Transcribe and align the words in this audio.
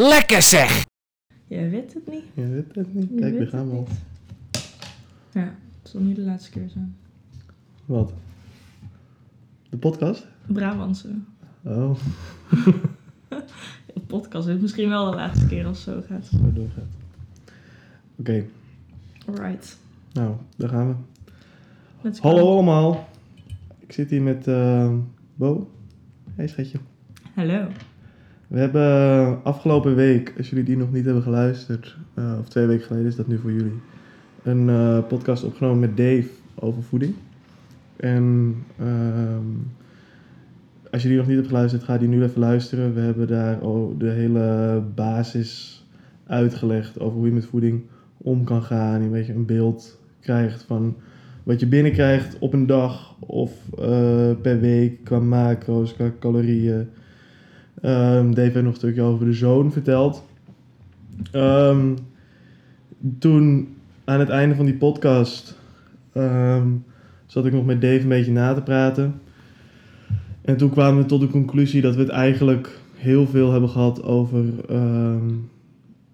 Lekker 0.00 0.42
zeg! 0.42 0.84
Je 1.46 1.68
weet 1.68 1.94
het 1.94 2.06
niet. 2.06 2.24
Je 2.34 2.46
weet 2.48 2.74
het 2.74 2.94
niet. 2.94 3.20
Kijk, 3.20 3.38
we 3.38 3.46
gaan 3.46 3.70
wel. 3.70 3.88
Ja, 5.32 5.54
het 5.82 5.90
zal 5.90 6.00
niet 6.00 6.16
de 6.16 6.22
laatste 6.22 6.50
keer 6.50 6.68
zijn. 6.68 6.96
Wat? 7.84 8.12
De 9.68 9.76
podcast? 9.76 10.26
Brabantse. 10.46 11.08
Oh, 11.64 11.98
De 13.94 14.00
podcast 14.06 14.48
is 14.48 14.60
misschien 14.60 14.88
wel 14.88 15.10
de 15.10 15.16
laatste 15.16 15.46
keer 15.46 15.66
als 15.66 15.84
het 15.84 15.94
zo 15.94 16.02
gaat. 16.08 16.26
zo 16.26 16.52
doorgaat. 16.52 16.84
Oké, 18.16 18.44
Alright. 19.26 19.78
nou, 20.12 20.34
daar 20.56 20.68
gaan 20.68 20.88
we. 20.88 20.94
Let's 22.00 22.20
go. 22.20 22.28
Hallo 22.28 22.52
allemaal. 22.52 23.08
Ik 23.78 23.92
zit 23.92 24.10
hier 24.10 24.22
met 24.22 24.46
eh, 24.46 24.94
Bo. 25.34 25.70
Hey 26.34 26.46
schatje. 26.48 26.78
Hallo. 27.34 27.68
We 28.50 28.58
hebben 28.58 28.82
eh, 28.82 29.32
afgelopen 29.42 29.94
week, 29.94 30.34
als 30.36 30.50
jullie 30.50 30.64
die 30.64 30.76
nog 30.76 30.92
niet 30.92 31.04
hebben 31.04 31.22
geluisterd, 31.22 31.96
eh, 32.14 32.36
of 32.40 32.48
twee 32.48 32.66
weken 32.66 32.86
geleden 32.86 33.06
is 33.06 33.16
dat 33.16 33.26
nu 33.26 33.38
voor 33.38 33.52
jullie, 33.52 33.80
een 34.42 34.68
eh, 34.68 34.98
podcast 35.08 35.44
opgenomen 35.44 35.78
met 35.78 35.96
Dave 35.96 36.28
over 36.54 36.82
voeding. 36.82 37.14
En 37.96 38.54
ehm, 38.78 39.46
als 40.90 41.02
je 41.02 41.08
die 41.08 41.16
nog 41.16 41.26
niet 41.26 41.36
hebt 41.36 41.48
geluisterd, 41.48 41.82
ga 41.82 41.98
die 41.98 42.08
nu 42.08 42.22
even 42.22 42.40
luisteren. 42.40 42.94
We 42.94 43.00
hebben 43.00 43.28
daar 43.28 43.58
de 43.98 44.10
hele 44.10 44.82
basis 44.94 45.84
uitgelegd 46.26 47.00
over 47.00 47.18
hoe 47.18 47.26
je 47.26 47.32
met 47.32 47.46
voeding 47.46 47.82
om 48.16 48.44
kan 48.44 48.62
gaan. 48.62 48.98
Je 48.98 49.04
een 49.04 49.12
beetje 49.12 49.34
een 49.34 49.46
beeld 49.46 49.98
krijgt 50.20 50.62
van 50.62 50.96
wat 51.42 51.60
je 51.60 51.66
binnenkrijgt 51.66 52.38
op 52.38 52.52
een 52.52 52.66
dag 52.66 53.16
of 53.18 53.52
per 54.42 54.60
week 54.60 55.04
qua 55.04 55.18
macro's, 55.18 55.94
qua 55.94 56.12
calorieën. 56.18 56.88
Ehm, 57.80 58.28
Dave 58.28 58.40
heeft 58.40 58.54
nog 58.54 58.64
een 58.64 58.74
stukje 58.74 59.02
over 59.02 59.26
de 59.26 59.32
zoon 59.32 59.72
verteld. 59.72 60.24
Ehm, 61.32 61.94
toen 63.18 63.68
aan 64.04 64.20
het 64.20 64.28
einde 64.28 64.54
van 64.54 64.64
die 64.64 64.74
podcast 64.74 65.58
ehm, 66.12 66.68
zat 67.26 67.46
ik 67.46 67.52
nog 67.52 67.64
met 67.64 67.80
Dave 67.80 68.00
een 68.00 68.08
beetje 68.08 68.32
na 68.32 68.54
te 68.54 68.62
praten. 68.62 69.20
En 70.42 70.56
toen 70.56 70.70
kwamen 70.70 71.02
we 71.02 71.08
tot 71.08 71.20
de 71.20 71.28
conclusie 71.28 71.80
dat 71.82 71.94
we 71.94 72.00
het 72.00 72.10
eigenlijk 72.10 72.80
heel 72.94 73.26
veel 73.26 73.50
hebben 73.52 73.70
gehad 73.70 74.02
over 74.02 74.44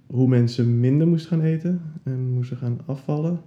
hoe 0.07 0.29
mensen 0.29 0.81
minder 0.81 1.07
moesten 1.07 1.31
gaan 1.31 1.47
eten 1.47 1.81
en 2.03 2.31
moesten 2.33 2.57
gaan 2.57 2.79
afvallen. 2.87 3.41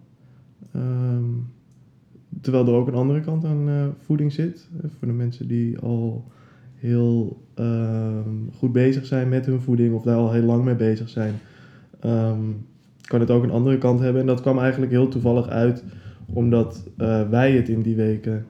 Terwijl 2.42 2.68
er 2.68 2.74
ook 2.74 2.88
een 2.88 2.94
andere 2.94 3.20
kant 3.22 3.46
aan 3.46 3.70
eh, 3.70 3.86
voeding 4.00 4.32
zit. 4.32 4.68
eh, 4.82 4.90
Voor 4.98 5.08
de 5.08 5.14
mensen 5.14 5.48
die 5.48 5.78
al 5.80 6.32
heel 6.80 7.42
ehm, 7.54 8.30
goed 8.58 8.72
bezig 8.72 9.06
zijn 9.06 9.30
met 9.30 9.46
hun 9.46 9.62
voeding 9.62 9.94
of 9.94 10.04
daar 10.04 10.16
al 10.16 10.32
heel 10.32 10.44
lang 10.44 10.64
mee 10.64 10.76
bezig 10.76 11.10
zijn, 11.10 11.34
ehm, 12.00 12.40
kan 13.02 13.20
het 13.20 13.32
ook 13.32 13.44
een 13.44 13.52
andere 13.52 13.78
kant 13.78 14.00
hebben. 14.00 14.22
En 14.22 14.28
dat 14.28 14.42
kwam 14.42 14.60
eigenlijk 14.60 14.92
heel 14.92 15.08
toevallig 15.08 15.48
uit, 15.48 15.84
omdat 16.26 16.88
eh, 16.98 17.30
wij 17.30 17.52
het 17.52 17.70
in 17.70 17.82
die 17.82 17.96
weken 17.96 18.46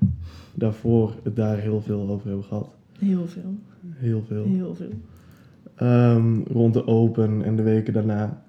daarvoor 0.53 1.13
het 1.23 1.35
daar 1.35 1.57
heel 1.57 1.81
veel 1.81 2.09
over 2.09 2.27
hebben 2.27 2.45
gehad. 2.45 2.69
Heel 2.99 3.27
veel. 3.27 3.55
Heel 3.93 4.23
veel. 4.27 4.45
Heel 4.45 4.75
veel. 4.75 4.91
Ehm, 5.75 6.41
rond 6.51 6.73
de 6.73 6.87
Open 6.87 7.43
en 7.43 7.55
de 7.55 7.63
weken 7.63 7.93
daarna. 7.93 8.43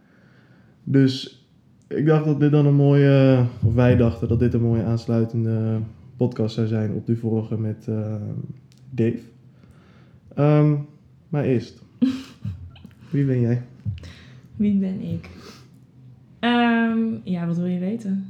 Dus 0.85 1.45
ik 1.89 2.07
dacht 2.07 2.25
dat 2.25 2.41
dit 2.41 2.51
dan 2.51 2.67
een 2.67 2.75
mooie, 2.75 3.45
of 3.65 3.75
wij 3.75 3.97
dachten 3.97 4.29
dat 4.29 4.39
dit 4.39 4.55
een 4.55 4.63
mooie 4.63 4.85
aansluitende 4.85 5.79
podcast 6.17 6.55
zou 6.55 6.67
zijn 6.67 6.93
op 6.93 7.07
die 7.07 7.17
vorige 7.17 7.59
met 7.59 7.89
Dave. 8.91 9.21
Ehm, 10.35 10.75
maar 11.29 11.45
eerst, 11.45 11.83
wie 13.13 13.25
ben 13.25 13.41
jij? 13.41 13.63
Wie 14.57 14.79
ben 14.79 15.01
ik? 15.01 15.31
Ehm, 16.39 16.99
ja, 17.25 17.47
wat 17.47 17.57
wil 17.57 17.67
je 17.67 17.79
weten? 17.79 18.25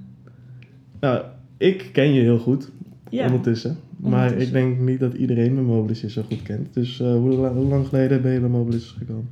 Nou, 1.01 1.25
ik 1.57 1.91
ken 1.93 2.13
je 2.13 2.21
heel 2.21 2.39
goed 2.39 2.71
Ja. 3.11 3.25
ondertussen. 3.27 3.77
Maar 3.97 4.33
ik 4.33 4.53
denk 4.53 4.79
niet 4.79 5.01
dat 5.01 5.15
iedereen 5.15 5.55
mijn 5.55 5.67
Mobilis 5.67 6.05
zo 6.07 6.23
goed 6.23 6.43
kent. 6.43 6.75
Dus 6.75 7.01
eh, 7.01 7.13
hoe, 7.13 7.31
la- 7.31 7.53
hoe 7.53 7.67
lang 7.67 7.87
geleden 7.87 8.23
ben 8.23 8.33
je 8.33 8.41
bij 8.41 8.49
Mobilis 8.49 8.91
gekomen? 8.99 9.29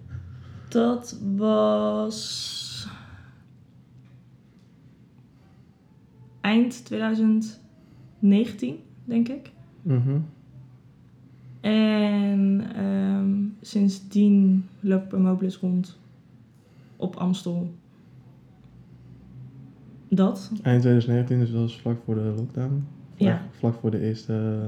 Dat 0.69 1.21
was 1.37 2.89
eind 6.41 6.85
2019, 6.85 8.77
denk 9.05 9.29
ik. 9.29 9.51
Mhm. 9.83 10.19
En 11.61 12.63
ehm, 12.77 13.31
sindsdien 13.61 14.65
loop 14.81 15.03
ik 15.03 15.09
bij 15.09 15.19
Mobilis 15.19 15.57
rond 15.57 15.99
op 16.97 17.17
Amstel. 17.17 17.71
Dat? 20.09 20.51
Eind 20.63 20.81
2019, 20.83 21.39
dus 21.39 21.51
dat 21.51 21.61
was 21.61 21.81
vlak 21.81 21.97
voor 22.05 22.15
de 22.15 22.33
lockdown. 22.37 22.85
Vlak, 23.17 23.29
Ja. 23.29 23.43
vlak 23.59 23.75
voor 23.81 23.91
de 23.91 24.01
eerste, 24.01 24.61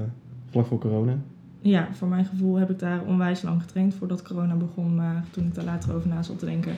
vlak 0.49 0.65
voor 0.65 0.79
corona. 0.79 1.15
Ja, 1.61 1.87
voor 1.93 2.07
mijn 2.07 2.25
gevoel 2.25 2.55
heb 2.55 2.69
ik 2.69 2.79
daar 2.79 3.01
onwijs 3.05 3.41
lang 3.41 3.61
getraind 3.61 3.93
voordat 3.93 4.21
corona 4.21 4.55
begon. 4.55 4.95
Maar 4.95 5.25
toen 5.31 5.45
ik 5.45 5.55
daar 5.55 5.65
later 5.65 5.93
over 5.95 6.09
na 6.09 6.23
zat 6.23 6.39
te 6.39 6.45
denken, 6.45 6.75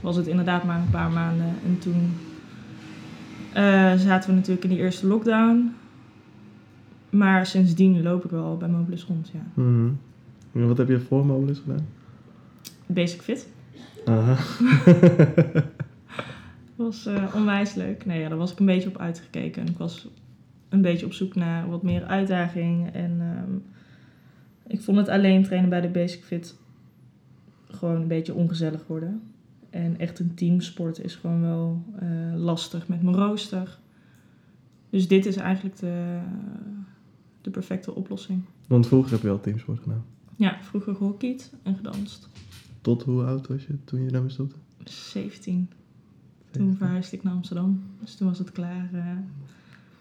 was 0.00 0.16
het 0.16 0.26
inderdaad 0.26 0.64
maar 0.64 0.80
een 0.80 0.90
paar 0.90 1.10
maanden. 1.10 1.46
En 1.64 1.78
toen 1.78 2.10
eh, 3.52 3.94
zaten 3.94 4.30
we 4.30 4.36
natuurlijk 4.36 4.64
in 4.64 4.70
die 4.70 4.78
eerste 4.78 5.06
lockdown. 5.06 5.72
Maar 7.16 7.46
sindsdien 7.46 8.02
loop 8.02 8.24
ik 8.24 8.30
wel 8.30 8.56
bij 8.56 8.68
Mobilis 8.68 9.04
rond, 9.04 9.30
ja. 9.32 9.62
Mhm. 9.62 9.90
En 10.52 10.68
wat 10.68 10.78
heb 10.78 10.88
je 10.88 11.00
voor 11.00 11.26
Mobilis 11.26 11.58
gedaan? 11.58 11.86
Basic 12.86 13.20
Fit. 13.20 13.48
Aha. 14.04 14.36
was 16.76 17.06
eh, 17.06 17.34
onwijs 17.34 17.74
leuk. 17.74 18.06
Nee, 18.06 18.20
ja, 18.20 18.28
daar 18.28 18.38
was 18.38 18.52
ik 18.52 18.58
een 18.58 18.66
beetje 18.66 18.88
op 18.88 18.98
uitgekeken. 18.98 19.62
En 19.62 19.68
ik 19.68 19.78
was 19.78 20.08
een 20.68 20.82
beetje 20.82 21.06
op 21.06 21.12
zoek 21.12 21.34
naar 21.34 21.68
wat 21.68 21.82
meer 21.82 22.04
uitdaging. 22.04 22.92
En 22.92 23.16
ehm, 23.20 23.52
ik 24.66 24.80
vond 24.80 24.96
het 24.96 25.08
alleen 25.08 25.44
trainen 25.44 25.70
bij 25.70 25.80
de 25.80 25.88
Basic 25.88 26.24
Fit 26.24 26.56
gewoon 27.70 28.00
een 28.00 28.08
beetje 28.08 28.34
ongezellig 28.34 28.86
worden. 28.86 29.22
En 29.70 29.98
echt 29.98 30.18
een 30.18 30.34
teamsport 30.34 31.04
is 31.04 31.14
gewoon 31.14 31.40
wel 31.40 31.84
eh, 31.98 32.08
lastig 32.34 32.88
met 32.88 33.02
mijn 33.02 33.16
rooster. 33.16 33.78
Dus 34.90 35.08
dit 35.08 35.26
is 35.26 35.36
eigenlijk 35.36 35.76
de, 35.76 36.18
de 37.46 37.52
perfecte 37.52 37.94
oplossing. 37.94 38.42
Want 38.68 38.86
vroeger 38.86 39.12
heb 39.12 39.22
je 39.22 39.28
al 39.28 39.40
teamsport 39.40 39.80
gedaan. 39.82 40.04
Ja, 40.36 40.58
vroeger 40.62 40.94
gehockeyd 40.94 41.52
en 41.62 41.76
gedanst. 41.76 42.28
Tot 42.80 43.02
hoe 43.02 43.22
oud 43.22 43.46
was 43.46 43.66
je 43.66 43.84
toen 43.84 44.02
je 44.02 44.10
daarmee 44.10 44.30
stopte? 44.30 44.56
17. 44.84 45.70
Toen 46.50 46.76
verhuisde 46.76 47.16
ik 47.16 47.22
naar 47.22 47.32
Amsterdam. 47.32 47.82
Dus 48.00 48.14
toen 48.14 48.28
was 48.28 48.38
het 48.38 48.52
klaar 48.52 48.88
eh, 48.92 49.06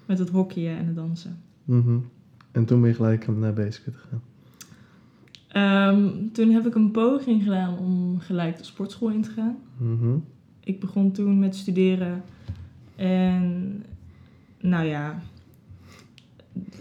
met 0.06 0.20
het 0.20 0.30
hockeyen 0.30 0.78
en 0.78 0.86
het 0.86 0.96
dansen. 0.96 1.38
Mhm. 1.64 1.98
En 2.52 2.66
toen 2.66 2.82
ben 2.82 2.90
je 2.90 2.96
gelijk 2.96 3.28
naar 3.28 3.54
Basic 3.54 3.84
Fit 3.84 3.96
gegaan. 3.96 4.22
Ehm, 5.48 6.32
toen 6.32 6.50
heb 6.50 6.66
ik 6.66 6.76
een 6.76 6.92
poging 6.92 7.44
gedaan 7.44 7.78
om 7.78 8.20
gelijk 8.20 8.58
de 8.58 8.64
sportschool 8.64 9.10
in 9.10 9.22
te 9.22 9.30
gaan. 9.30 9.58
Mhm. 9.78 10.18
Ik 10.60 10.80
begon 10.80 11.12
toen 11.12 11.40
met 11.40 11.56
studeren. 11.56 12.24
En 12.96 13.84
nou 14.62 14.86
ja, 14.86 15.22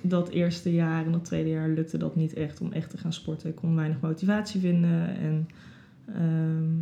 dat 0.02 0.28
eerste 0.28 0.74
jaar 0.74 1.06
en 1.06 1.12
dat 1.12 1.24
tweede 1.24 1.50
jaar 1.50 1.68
lukte 1.68 1.98
dat 1.98 2.16
niet 2.16 2.32
echt 2.32 2.60
om 2.60 2.72
echt 2.72 2.90
te 2.90 2.98
gaan 2.98 3.12
sporten. 3.12 3.48
Ik 3.48 3.54
kon 3.54 3.76
weinig 3.76 4.00
motivatie 4.00 4.60
vinden. 4.60 5.16
En 5.16 5.48
ehm, 6.06 6.72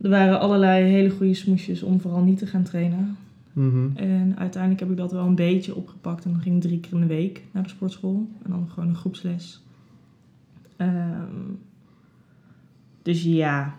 er 0.00 0.10
waren 0.10 0.40
allerlei 0.40 0.84
hele 0.84 1.10
goede 1.10 1.34
smoesjes 1.34 1.82
om 1.82 2.00
vooral 2.00 2.22
niet 2.22 2.38
te 2.38 2.46
gaan 2.46 2.62
trainen. 2.62 3.16
Mhm. 3.52 3.96
En 3.96 4.38
uiteindelijk 4.38 4.80
heb 4.80 4.90
ik 4.90 4.96
dat 4.96 5.12
wel 5.12 5.26
een 5.26 5.34
beetje 5.34 5.74
opgepakt. 5.74 6.24
En 6.24 6.32
dan 6.32 6.40
ging 6.40 6.56
ik 6.56 6.62
drie 6.62 6.80
keer 6.80 6.92
in 6.92 7.00
de 7.00 7.06
week 7.06 7.42
naar 7.52 7.62
de 7.62 7.68
sportschool. 7.68 8.28
En 8.42 8.50
dan 8.50 8.68
gewoon 8.68 8.88
een 8.88 8.96
groepsles. 8.96 9.62
Ehm, 10.76 11.50
dus 13.02 13.22
ja, 13.22 13.74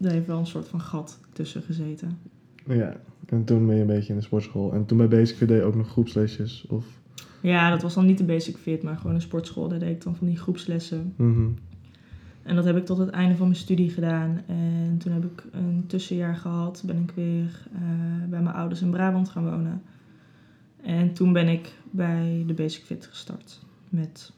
er 0.00 0.10
heeft 0.10 0.26
wel 0.26 0.38
een 0.38 0.46
soort 0.46 0.68
van 0.68 0.80
gat 0.80 1.20
tussen 1.32 1.62
gezeten. 1.62 2.18
Ja, 2.66 2.96
en 3.26 3.44
toen 3.44 3.66
ben 3.66 3.74
je 3.74 3.80
een 3.80 3.86
beetje 3.86 4.12
in 4.12 4.18
de 4.18 4.24
sportschool. 4.24 4.72
En 4.72 4.86
toen 4.86 4.98
bij 4.98 5.08
Basic 5.08 5.36
Fit 5.36 5.48
deed 5.48 5.58
je 5.58 5.64
ook 5.64 5.74
nog 5.74 5.88
groepslesjes? 5.88 6.66
Of... 6.68 6.86
Ja, 7.40 7.70
dat 7.70 7.82
was 7.82 7.94
dan 7.94 8.06
niet 8.06 8.18
de 8.18 8.24
basic 8.24 8.56
fit, 8.56 8.82
maar 8.82 8.96
gewoon 8.96 9.14
een 9.14 9.20
sportschool. 9.20 9.68
Daar 9.68 9.78
deed 9.78 9.90
ik 9.90 10.02
dan 10.02 10.16
van 10.16 10.26
die 10.26 10.36
groepslessen. 10.36 11.12
Mhm. 11.16 11.48
En 12.42 12.54
dat 12.54 12.64
heb 12.64 12.76
ik 12.76 12.84
tot 12.84 12.98
het 12.98 13.10
einde 13.10 13.36
van 13.36 13.46
mijn 13.46 13.58
studie 13.58 13.90
gedaan. 13.90 14.40
En 14.46 14.98
toen 14.98 15.12
heb 15.12 15.24
ik 15.24 15.44
een 15.52 15.84
tussenjaar 15.86 16.36
gehad. 16.36 16.82
Ben 16.86 17.02
ik 17.02 17.10
weer 17.10 17.68
eh, 17.74 17.80
bij 18.28 18.42
mijn 18.42 18.54
ouders 18.54 18.82
in 18.82 18.90
Brabant 18.90 19.28
gaan 19.28 19.50
wonen. 19.50 19.82
En 20.82 21.12
toen 21.12 21.32
ben 21.32 21.48
ik 21.48 21.72
bij 21.90 22.44
de 22.46 22.54
Basic 22.54 22.84
Fit 22.84 23.06
gestart. 23.06 23.60
Met 23.88 24.32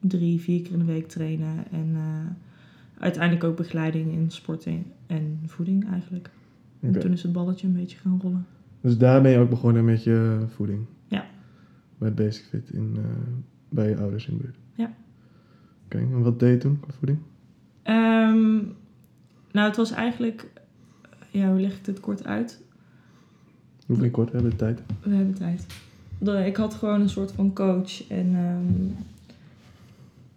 drie, 0.00 0.40
vier 0.40 0.62
keer 0.62 0.72
in 0.72 0.78
de 0.78 0.84
week 0.84 1.08
trainen. 1.08 1.64
En 1.70 1.90
eh, 1.94 3.02
uiteindelijk 3.02 3.44
ook 3.44 3.56
begeleiding 3.56 4.12
in 4.12 4.30
sporten 4.30 4.84
en 5.06 5.40
voeding 5.46 5.90
eigenlijk. 5.90 6.30
En 6.80 7.00
toen 7.00 7.12
is 7.12 7.22
het 7.22 7.32
balletje 7.32 7.66
een 7.66 7.72
beetje 7.72 7.98
gaan 7.98 8.20
rollen. 8.22 8.46
Dus 8.80 8.98
daar 8.98 9.22
ben 9.22 9.30
je 9.30 9.38
ook 9.38 9.50
begonnen 9.50 9.84
met 9.84 10.04
je 10.04 10.38
voeding? 10.48 10.86
Ja. 11.08 11.24
Bij 11.98 12.14
Basic 12.14 12.44
Fit 12.44 12.70
in, 12.70 12.96
eh, 12.96 13.02
bij 13.68 13.88
je 13.88 13.96
ouders 13.96 14.26
in 14.28 14.36
de 14.36 14.42
buurt? 14.42 14.56
Ja. 14.74 14.92
Oké, 15.84 15.98
en 15.98 16.22
wat 16.22 16.40
deed 16.40 16.52
je 16.52 16.58
toen 16.58 16.80
qua 16.80 16.92
voeding? 16.92 17.18
Ehm, 17.82 18.56
nou, 19.52 19.68
het 19.68 19.76
was 19.76 19.90
eigenlijk... 19.90 20.46
Ja, 21.30 21.50
hoe 21.50 21.60
leg 21.60 21.76
ik 21.76 21.84
dit 21.84 22.00
kort 22.00 22.26
uit? 22.26 22.62
Niet 23.86 24.10
kort, 24.10 24.30
we 24.30 24.34
hebben 24.34 24.50
de 24.50 24.56
tijd. 24.56 24.82
We 25.02 25.14
hebben 25.14 25.34
tijd. 25.34 25.66
Ik 26.46 26.56
had 26.56 26.74
gewoon 26.74 27.00
een 27.00 27.08
soort 27.08 27.32
van 27.32 27.52
coach. 27.52 28.08
En 28.08 28.34
ehm, 28.34 29.04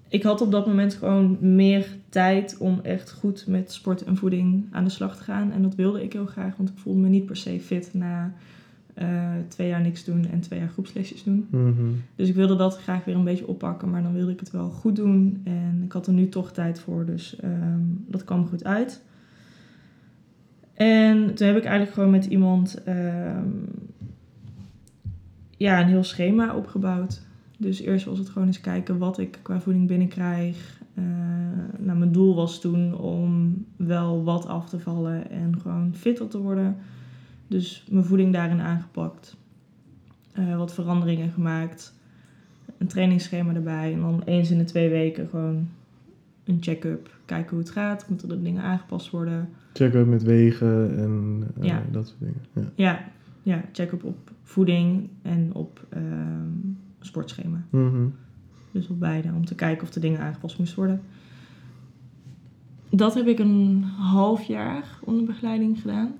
ik 0.07 0.23
had 0.23 0.41
op 0.41 0.51
dat 0.51 0.67
moment 0.67 0.93
gewoon 0.93 1.37
meer 1.55 1.97
tijd 2.11 2.57
om 2.57 2.79
echt 2.83 3.11
goed 3.11 3.47
met 3.47 3.71
sport 3.71 4.03
en 4.03 4.17
voeding 4.17 4.65
aan 4.71 4.83
de 4.83 4.89
slag 4.89 5.17
te 5.17 5.23
gaan. 5.23 5.51
En 5.51 5.61
dat 5.61 5.75
wilde 5.75 6.03
ik 6.03 6.13
heel 6.13 6.25
graag, 6.25 6.55
want 6.57 6.69
ik 6.69 6.77
voelde 6.77 6.99
me 6.99 7.07
niet 7.07 7.25
per 7.25 7.37
se 7.37 7.59
fit 7.59 7.93
na 7.93 8.33
eh, 8.93 9.29
twee 9.47 9.67
jaar 9.67 9.81
niks 9.81 10.03
doen 10.03 10.27
en 10.31 10.39
twee 10.39 10.59
jaar 10.59 10.69
groepslesjes 10.69 11.23
doen. 11.23 11.47
Mhm. 11.49 11.89
Dus 12.15 12.29
ik 12.29 12.35
wilde 12.35 12.55
dat 12.55 12.77
graag 12.77 13.05
weer 13.05 13.15
een 13.15 13.23
beetje 13.23 13.47
oppakken, 13.47 13.89
maar 13.89 14.03
dan 14.03 14.13
wilde 14.13 14.31
ik 14.31 14.39
het 14.39 14.51
wel 14.51 14.69
goed 14.69 14.95
doen. 14.95 15.41
En 15.43 15.81
ik 15.83 15.91
had 15.91 16.07
er 16.07 16.13
nu 16.13 16.29
toch 16.29 16.51
tijd 16.51 16.79
voor, 16.79 17.05
dus 17.05 17.35
ehm, 17.39 17.79
dat 18.07 18.23
kwam 18.23 18.47
goed 18.47 18.63
uit. 18.63 19.01
En 20.73 21.35
toen 21.35 21.47
heb 21.47 21.57
ik 21.57 21.63
eigenlijk 21.63 21.93
gewoon 21.93 22.11
met 22.11 22.25
iemand 22.25 22.83
ehm, 22.83 23.49
ja, 25.57 25.81
een 25.81 25.87
heel 25.87 26.03
schema 26.03 26.55
opgebouwd. 26.55 27.21
Dus 27.61 27.79
eerst 27.81 28.05
was 28.05 28.17
het 28.17 28.29
gewoon 28.29 28.47
eens 28.47 28.61
kijken 28.61 28.97
wat 28.97 29.17
ik 29.17 29.39
qua 29.41 29.59
voeding 29.61 29.87
binnenkrijg. 29.87 30.79
Nou, 31.79 31.97
mijn 31.97 32.11
doel 32.11 32.35
was 32.35 32.61
toen 32.61 32.97
om 32.97 33.55
wel 33.75 34.23
wat 34.23 34.45
af 34.47 34.69
te 34.69 34.79
vallen 34.79 35.29
en 35.29 35.59
gewoon 35.61 35.95
fitter 35.95 36.27
te 36.27 36.37
worden. 36.37 36.75
Dus 37.47 37.85
mijn 37.91 38.05
voeding 38.05 38.33
daarin 38.33 38.59
aangepakt. 38.61 39.37
Eh, 40.31 40.57
wat 40.57 40.73
veranderingen 40.73 41.31
gemaakt. 41.31 41.93
Een 42.77 42.87
trainingsschema 42.87 43.53
erbij. 43.53 43.93
En 43.93 43.99
dan 43.99 44.21
eens 44.25 44.51
in 44.51 44.57
de 44.57 44.63
twee 44.63 44.89
weken 44.89 45.27
gewoon 45.29 45.67
een 46.43 46.57
check-up. 46.59 47.09
Kijken 47.25 47.49
hoe 47.49 47.59
het 47.59 47.69
gaat. 47.69 48.09
Moeten 48.09 48.29
er 48.29 48.43
dingen 48.43 48.61
aangepast 48.63 49.09
worden? 49.09 49.49
Check-up 49.73 50.07
met 50.07 50.23
wegen 50.23 50.97
en 50.97 51.43
eh, 51.59 51.67
Ja. 51.67 51.83
dat 51.91 52.07
soort 52.07 52.19
dingen. 52.19 52.41
Ja. 52.53 52.71
Ja, 52.75 53.03
ja 53.43 53.61
check-up 53.71 54.03
op 54.03 54.31
voeding 54.43 55.09
en 55.21 55.49
op 55.53 55.85
ehm, 55.89 56.49
sportschema. 57.05 57.65
Mhm. 57.69 58.07
Dus 58.71 58.87
op 58.87 58.99
beide. 58.99 59.27
Om 59.35 59.45
te 59.45 59.55
kijken 59.55 59.83
of 59.83 59.89
de 59.89 59.99
dingen 59.99 60.19
aangepast 60.19 60.57
moesten 60.57 60.77
worden. 60.77 61.01
Dat 62.89 63.13
heb 63.13 63.27
ik 63.27 63.39
een 63.39 63.83
half 63.83 64.43
jaar 64.43 64.99
onder 65.03 65.23
begeleiding 65.23 65.81
gedaan. 65.81 66.13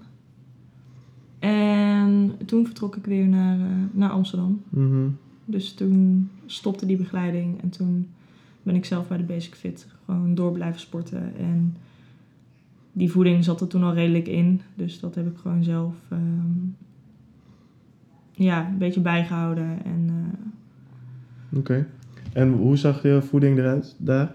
En 1.40 2.32
toen 2.46 2.66
vertrok 2.66 2.96
ik 2.96 3.06
weer 3.06 3.28
naar, 3.28 3.60
eh, 3.60 3.68
naar 3.92 4.10
Amsterdam. 4.10 4.62
Mhm. 4.70 5.08
Dus 5.46 5.74
toen 5.74 6.30
stopte 6.46 6.86
die 6.86 6.98
begeleiding 6.98 7.62
en 7.62 7.70
toen 7.70 8.08
ben 8.64 8.76
ik 8.76 8.86
zelf 8.86 9.08
bij 9.08 9.18
de 9.18 9.24
Basic 9.24 9.56
Fit 9.56 9.88
gewoon 10.06 10.36
door 10.36 10.52
blijven 10.52 10.80
sporten. 10.80 11.36
En 11.38 11.76
die 12.92 13.12
voeding 13.12 13.44
zat 13.44 13.62
er 13.62 13.68
toen 13.68 13.84
al 13.84 13.94
redelijk 13.94 14.28
in, 14.28 14.62
dus 14.76 15.00
dat 15.00 15.16
heb 15.16 15.28
ik 15.28 15.38
gewoon 15.38 15.64
zelf 15.64 15.96
ehm, 16.10 16.70
ja, 18.32 18.68
een 18.68 18.78
beetje 18.78 19.02
bijgehouden. 19.02 19.86
En 19.86 20.06
eh, 20.08 20.48
Oké. 21.56 21.88
En 22.34 22.52
hoe 22.52 22.78
zag 22.78 23.04
je 23.04 23.22
voeding 23.22 23.58
eruit 23.58 23.96
daar? 23.98 24.32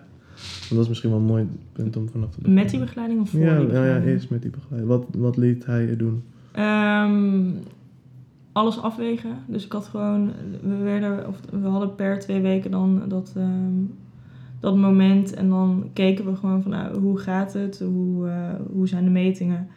Want 0.61 0.71
dat 0.71 0.81
is 0.81 0.89
misschien 0.89 1.11
wel 1.11 1.19
een 1.19 1.25
mooi 1.25 1.49
punt 1.73 1.97
om 1.97 2.09
vanaf 2.09 2.31
te 2.31 2.37
beginnen. 2.37 2.63
met 2.63 2.71
die 2.71 2.81
begeleiding 2.81 3.21
of 3.21 3.31
voor 3.31 3.41
Ja, 3.41 3.47
die 3.47 3.55
ja, 3.55 3.61
ja, 3.63 3.67
begeleiding? 3.69 4.13
eerst 4.13 4.31
met 4.31 4.43
die 4.43 4.51
begeleiding. 4.51 4.89
Wat, 4.99 5.05
wat 5.17 5.37
liet 5.37 5.67
hij 5.67 5.87
je 5.87 5.97
doen? 5.97 6.23
Ehm, 6.53 7.45
alles 8.53 8.83
afwegen. 8.83 9.31
Dus 9.47 9.65
ik 9.65 9.73
had 9.73 9.87
gewoon, 9.87 10.31
we, 10.63 10.77
werden, 10.77 11.29
of 11.29 11.41
we 11.61 11.67
hadden 11.69 11.95
per 11.95 12.19
twee 12.19 12.41
weken 12.41 12.71
dan 12.71 13.03
dat, 13.09 13.33
ehm, 13.37 13.73
dat 14.61 14.77
moment. 14.77 15.35
En 15.35 15.49
dan 15.49 15.91
keken 15.93 16.25
we 16.25 16.37
gewoon 16.37 16.63
van 16.63 16.71
nou, 16.71 16.99
hoe 16.99 17.19
gaat 17.19 17.53
het? 17.53 17.79
Hoe, 17.79 18.29
eh, 18.29 18.51
hoe 18.73 18.89
zijn 18.89 19.05
de 19.05 19.11
metingen? 19.11 19.69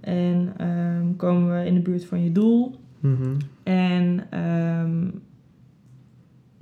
En 0.00 0.52
ehm, 0.56 1.16
komen 1.16 1.58
we 1.60 1.66
in 1.66 1.74
de 1.74 1.80
buurt 1.80 2.04
van 2.04 2.24
je 2.24 2.32
doel? 2.32 2.74
Mhm. 3.00 3.34
En 3.62 4.20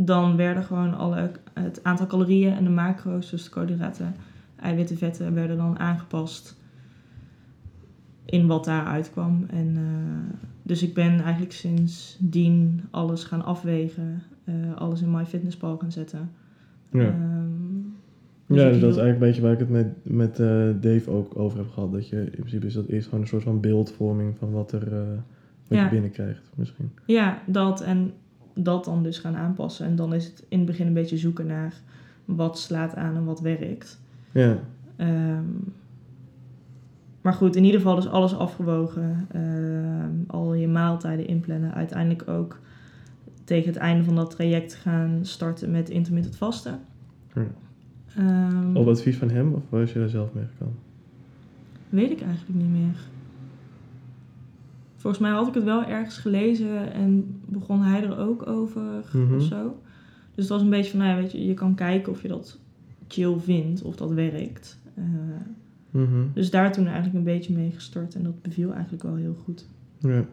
dan 0.06 0.37
werden 0.37 0.62
gewoon 0.62 0.97
alle, 0.97 1.31
het 1.52 1.85
aantal 1.85 2.06
calorieën 2.06 2.52
en 2.52 2.64
de 2.64 2.70
macro's, 2.70 3.31
dus 3.31 3.44
de 3.44 3.50
koolhydraten, 3.50 4.14
eiwitten, 4.61 4.97
vetten, 4.97 5.35
werden 5.35 5.56
dan 5.56 5.79
aangepast 5.79 6.56
in 8.25 8.47
wat 8.47 8.64
daaruit 8.64 9.11
kwam. 9.11 9.44
En, 9.50 9.76
eh, 9.76 10.37
dus 10.62 10.82
ik 10.82 10.94
ben 10.94 11.20
eigenlijk 11.20 11.52
sindsdien 11.52 12.81
alles 12.91 13.25
gaan 13.25 13.44
afwegen, 13.44 14.23
eh, 14.44 14.55
alles 14.75 15.02
in 15.02 15.11
MyFitnessPal 15.11 15.76
gaan 15.79 15.93
zetten. 15.93 16.31
Ja. 16.91 17.00
Ehm, 17.00 17.49
dus 18.47 18.58
ja, 18.58 18.64
dat 18.64 18.75
is 18.75 18.82
eigenlijk 18.82 19.12
een 19.12 19.19
beetje 19.19 19.43
waar 19.43 19.52
ik 19.52 19.58
het 19.58 19.69
met, 19.69 19.87
met 20.02 20.38
eh, 20.41 20.69
Dave 20.81 21.11
ook 21.11 21.38
over 21.38 21.58
heb 21.58 21.69
gehad. 21.69 21.93
Dat 21.93 22.08
je 22.08 22.17
in 22.17 22.31
principe 22.31 22.67
is 22.67 22.75
dat 22.75 22.87
eerst 22.87 23.05
gewoon 23.06 23.20
een 23.20 23.29
soort 23.29 23.43
van 23.43 23.61
beeldvorming 23.61 24.37
van 24.38 24.50
wat, 24.50 24.73
er, 24.73 24.91
wat 25.69 25.79
Ja. 25.79 25.85
je 25.85 25.91
binnenkrijgt 25.91 26.50
misschien. 26.55 26.91
Ja, 27.06 27.38
dat 27.47 27.81
en 27.81 28.12
dat 28.55 28.85
dan 28.85 29.02
dus 29.02 29.19
gaan 29.19 29.37
aanpassen. 29.37 29.87
En 29.87 29.97
dan 29.97 30.14
is 30.14 30.25
het 30.25 30.44
in 30.49 30.58
het 30.58 30.67
begin 30.67 30.87
een 30.87 30.93
beetje 30.93 31.19
zoeken 31.19 31.47
naar 31.47 31.75
wat 32.25 32.58
slaat 32.58 32.94
aan 32.94 33.17
en 33.17 33.25
wat 33.25 33.41
werkt. 33.41 34.00
Ja, 34.32 34.58
Ehm, 35.00 35.44
maar 37.20 37.32
goed, 37.32 37.56
in 37.56 37.64
ieder 37.64 37.81
geval 37.81 37.94
dus 37.94 38.08
alles 38.08 38.37
afgewogen. 38.37 39.26
Ehm, 39.32 40.11
al 40.26 40.55
je 40.55 40.69
maaltijden 40.69 41.26
inplannen. 41.26 41.75
Uiteindelijk 41.75 42.29
ook 42.29 42.58
tegen 43.44 43.69
het 43.69 43.76
einde 43.76 44.05
van 44.05 44.14
dat 44.14 44.31
traject 44.31 44.75
gaan 44.75 45.19
starten 45.23 45.70
met 45.70 45.91
intermittent 45.91 46.37
vasten. 46.37 46.79
Ja. 47.35 47.47
Ehm, 48.17 48.76
op 48.76 48.88
advies 48.88 49.17
van 49.17 49.31
hem 49.31 49.52
of 49.55 49.62
was 49.69 49.93
je 49.93 49.99
daar 49.99 50.08
zelf 50.08 50.32
mee 50.35 50.44
gekomen? 50.44 50.79
Weet 51.88 52.11
ik 52.11 52.23
eigenlijk 52.23 52.58
niet 52.58 52.70
meer. 52.70 52.97
Volgens 55.00 55.23
mij 55.23 55.31
had 55.31 55.49
ik 55.49 55.55
het 55.55 55.64
wel 55.64 55.85
ergens 55.85 56.19
gelezen 56.19 56.93
en 56.93 57.41
begon 57.47 57.82
hij 57.82 58.02
er 58.05 58.19
ook 58.19 58.47
over 58.47 58.82
Mhm. 59.12 59.35
of 59.35 59.43
zo. 59.43 59.81
Dus 60.35 60.44
het 60.44 60.49
was 60.49 60.62
een 60.62 60.70
beetje 60.70 60.91
van, 60.91 61.00
nou 61.00 61.11
ja, 61.12 61.20
weet 61.20 61.32
je, 61.32 61.47
je 61.47 61.55
kan 61.55 61.75
kijken 61.75 62.12
of 62.12 62.23
je 62.23 62.29
dat 62.29 62.58
chill 63.08 63.38
vindt, 63.38 63.82
of 63.82 63.97
dat 63.97 64.11
werkt. 64.12 64.79
Eh, 64.94 65.05
Mhm. 65.91 66.20
dus 66.35 66.50
daar 66.50 66.73
toen 66.73 66.85
eigenlijk 66.87 67.14
een 67.17 67.25
beetje 67.25 67.52
mee 67.56 67.70
gestart 67.70 68.14
en 68.14 68.23
dat 68.23 68.43
beviel 68.43 68.73
eigenlijk 68.73 69.02
wel 69.02 69.14
heel 69.14 69.37
goed. 69.44 69.67
Ja. 69.99 70.25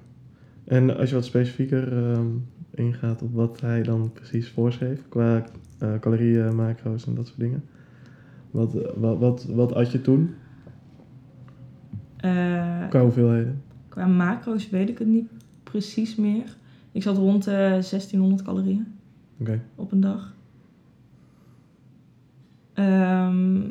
En 0.64 0.98
als 0.98 1.10
je 1.10 1.16
wat 1.16 1.26
specifieker 1.26 1.98
ehm, 2.12 2.26
ingaat 2.74 3.22
op 3.22 3.34
wat 3.34 3.62
hij 3.62 3.84
dan 3.84 4.12
precies 4.14 4.50
voorschreef 4.50 5.04
qua 5.10 5.44
eh, 5.78 6.00
calorieën, 6.00 6.56
macro's 6.56 7.08
en 7.08 7.16
dat 7.16 7.28
soort 7.28 7.40
dingen. 7.40 7.64
Wat, 8.52 8.76
eh, 8.76 8.90
wat, 8.96 9.18
wat, 9.20 9.46
wat 9.46 9.74
at 9.74 9.92
je 9.92 10.02
toen 10.02 10.34
Eh, 12.18 12.88
qua 12.90 13.02
hoeveelheden? 13.02 13.62
Qua 13.98 14.08
macro's 14.08 14.70
weet 14.70 14.90
ik 14.90 14.98
het 14.98 15.08
niet 15.08 15.30
precies 15.64 16.16
meer. 16.16 16.56
Ik 16.92 17.04
zat 17.04 17.18
rond 17.18 17.44
de 17.44 17.52
1600 17.52 18.42
calorieën. 18.42 18.88
Op 19.76 19.92
een 19.92 20.00
dag. 20.00 20.34
Ehm, 22.74 23.62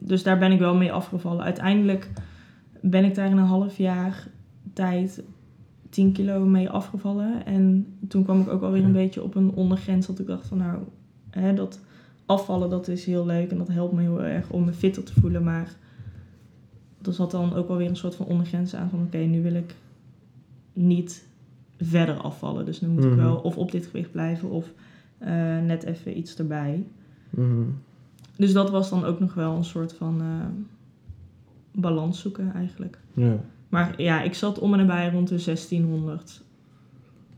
dus 0.00 0.22
daar 0.22 0.38
ben 0.38 0.52
ik 0.52 0.58
wel 0.58 0.74
mee 0.76 0.92
afgevallen. 0.92 1.44
Uiteindelijk 1.44 2.10
ben 2.80 3.04
ik 3.04 3.14
daar 3.14 3.30
in 3.30 3.36
een 3.36 3.44
half 3.44 3.76
jaar 3.76 4.28
tijd 4.72 5.22
10 5.88 6.12
kilo 6.12 6.44
mee 6.44 6.70
afgevallen. 6.70 7.46
En 7.46 7.86
toen 8.08 8.24
kwam 8.24 8.40
ik 8.40 8.48
ook 8.48 8.62
alweer 8.62 8.82
een 8.82 8.86
Ja. 8.86 8.92
beetje 8.94 9.22
op 9.22 9.34
een 9.34 9.52
ondergrens 9.54 10.06
dat 10.06 10.18
ik 10.18 10.26
dacht 10.26 10.46
van 10.46 10.58
nou, 10.58 10.78
hè, 11.30 11.54
dat 11.54 11.80
afvallen 12.26 12.70
dat 12.70 12.88
is 12.88 13.04
heel 13.04 13.26
leuk 13.26 13.50
en 13.50 13.58
dat 13.58 13.68
helpt 13.68 13.92
me 13.94 14.00
heel 14.00 14.22
erg 14.22 14.50
om 14.50 14.64
me 14.64 14.72
fitter 14.72 15.02
te 15.02 15.20
voelen. 15.20 15.42
Maar 15.44 15.74
er 17.04 17.12
zat 17.12 17.30
dan 17.30 17.54
ook 17.54 17.68
alweer 17.68 17.88
een 17.88 17.96
soort 17.96 18.14
van 18.14 18.26
ondergrens 18.26 18.74
aan 18.74 18.90
van 18.90 19.02
oké, 19.02 19.18
nu 19.18 19.42
wil 19.42 19.54
ik 19.54 19.74
niet 20.72 21.26
verder 21.78 22.14
afvallen. 22.16 22.64
Dus 22.64 22.80
nu 22.80 22.88
moet 22.88 23.04
ik 23.04 23.10
Mhm. 23.10 23.20
wel 23.20 23.36
of 23.36 23.56
op 23.56 23.70
dit 23.72 23.86
gewicht 23.86 24.10
blijven 24.12 24.50
of 24.50 24.72
eh, 25.18 25.58
net 25.58 25.82
even 25.84 26.18
iets 26.18 26.36
erbij. 26.36 26.84
Mhm. 27.30 27.62
Dus 28.36 28.52
dat 28.52 28.70
was 28.70 28.90
dan 28.90 29.04
ook 29.04 29.20
nog 29.20 29.34
wel 29.34 29.56
een 29.56 29.64
soort 29.64 29.92
van 29.92 30.20
eh, 30.20 30.46
balans 31.80 32.20
zoeken 32.20 32.52
eigenlijk. 32.54 32.98
Ja. 33.14 33.36
Maar 33.68 34.02
ja, 34.02 34.22
ik 34.22 34.34
zat 34.34 34.58
om 34.58 34.72
en 34.72 34.78
nabij 34.78 35.10
rond 35.10 35.28
de 35.28 35.38
1600, 35.38 36.42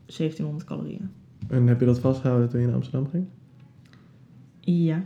1700 0.07 0.65
calorieën. 0.65 1.11
En 1.49 1.67
heb 1.67 1.81
je 1.81 1.87
dat 1.87 1.99
vastgehouden 1.99 2.49
toen 2.49 2.61
je 2.61 2.67
naar 2.67 2.75
Amsterdam 2.75 3.09
ging? 3.11 3.27
Ja. 4.61 5.05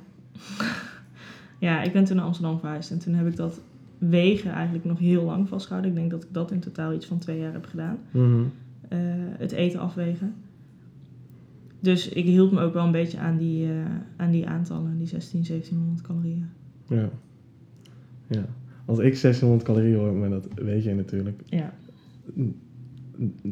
ja, 1.67 1.83
ik 1.83 1.93
ben 1.93 2.05
toen 2.05 2.17
naar 2.17 2.25
Amsterdam 2.25 2.59
verhuisd 2.59 2.91
en 2.91 2.99
toen 2.99 3.15
heb 3.15 3.27
ik 3.27 3.37
dat 3.37 3.61
wegen 3.99 4.51
eigenlijk 4.51 4.85
nog 4.85 4.99
heel 4.99 5.25
lang 5.25 5.49
vastgehouden. 5.49 5.91
Ik 5.93 5.97
denk 5.97 6.11
dat 6.11 6.23
ik 6.23 6.29
dat 6.33 6.51
in 6.51 6.61
totaal 6.61 6.93
iets 6.93 7.07
van 7.07 7.19
twee 7.19 7.39
jaar 7.39 7.53
heb 7.53 7.65
gedaan. 7.67 7.99
Mhm. 8.11 8.43
eh, 8.89 8.99
het 9.39 9.53
eten 9.53 9.81
afwegen. 9.81 10.35
Dus 11.81 12.09
ik 12.09 12.25
hield 12.25 12.53
me 12.53 12.61
ook 12.61 12.73
wel 12.75 12.85
een 12.85 12.93
beetje 12.93 13.19
aan 13.19 13.37
die, 13.37 13.65
eh, 13.67 13.73
aan 14.17 14.31
die 14.31 14.47
aantallen, 14.47 14.99
die 14.99 15.07
16, 15.07 15.45
1700 15.45 16.01
calorieën. 16.07 16.47
Ja. 16.89 17.09
Ja. 18.27 18.45
Als 18.85 18.99
ik 18.99 19.17
1600 19.17 19.63
calorieën 19.63 19.97
hoor, 19.99 20.13
maar 20.15 20.31
dat 20.31 20.47
weet 20.55 20.85
je 20.85 20.95
natuurlijk. 20.95 21.41
Ja, 21.45 21.73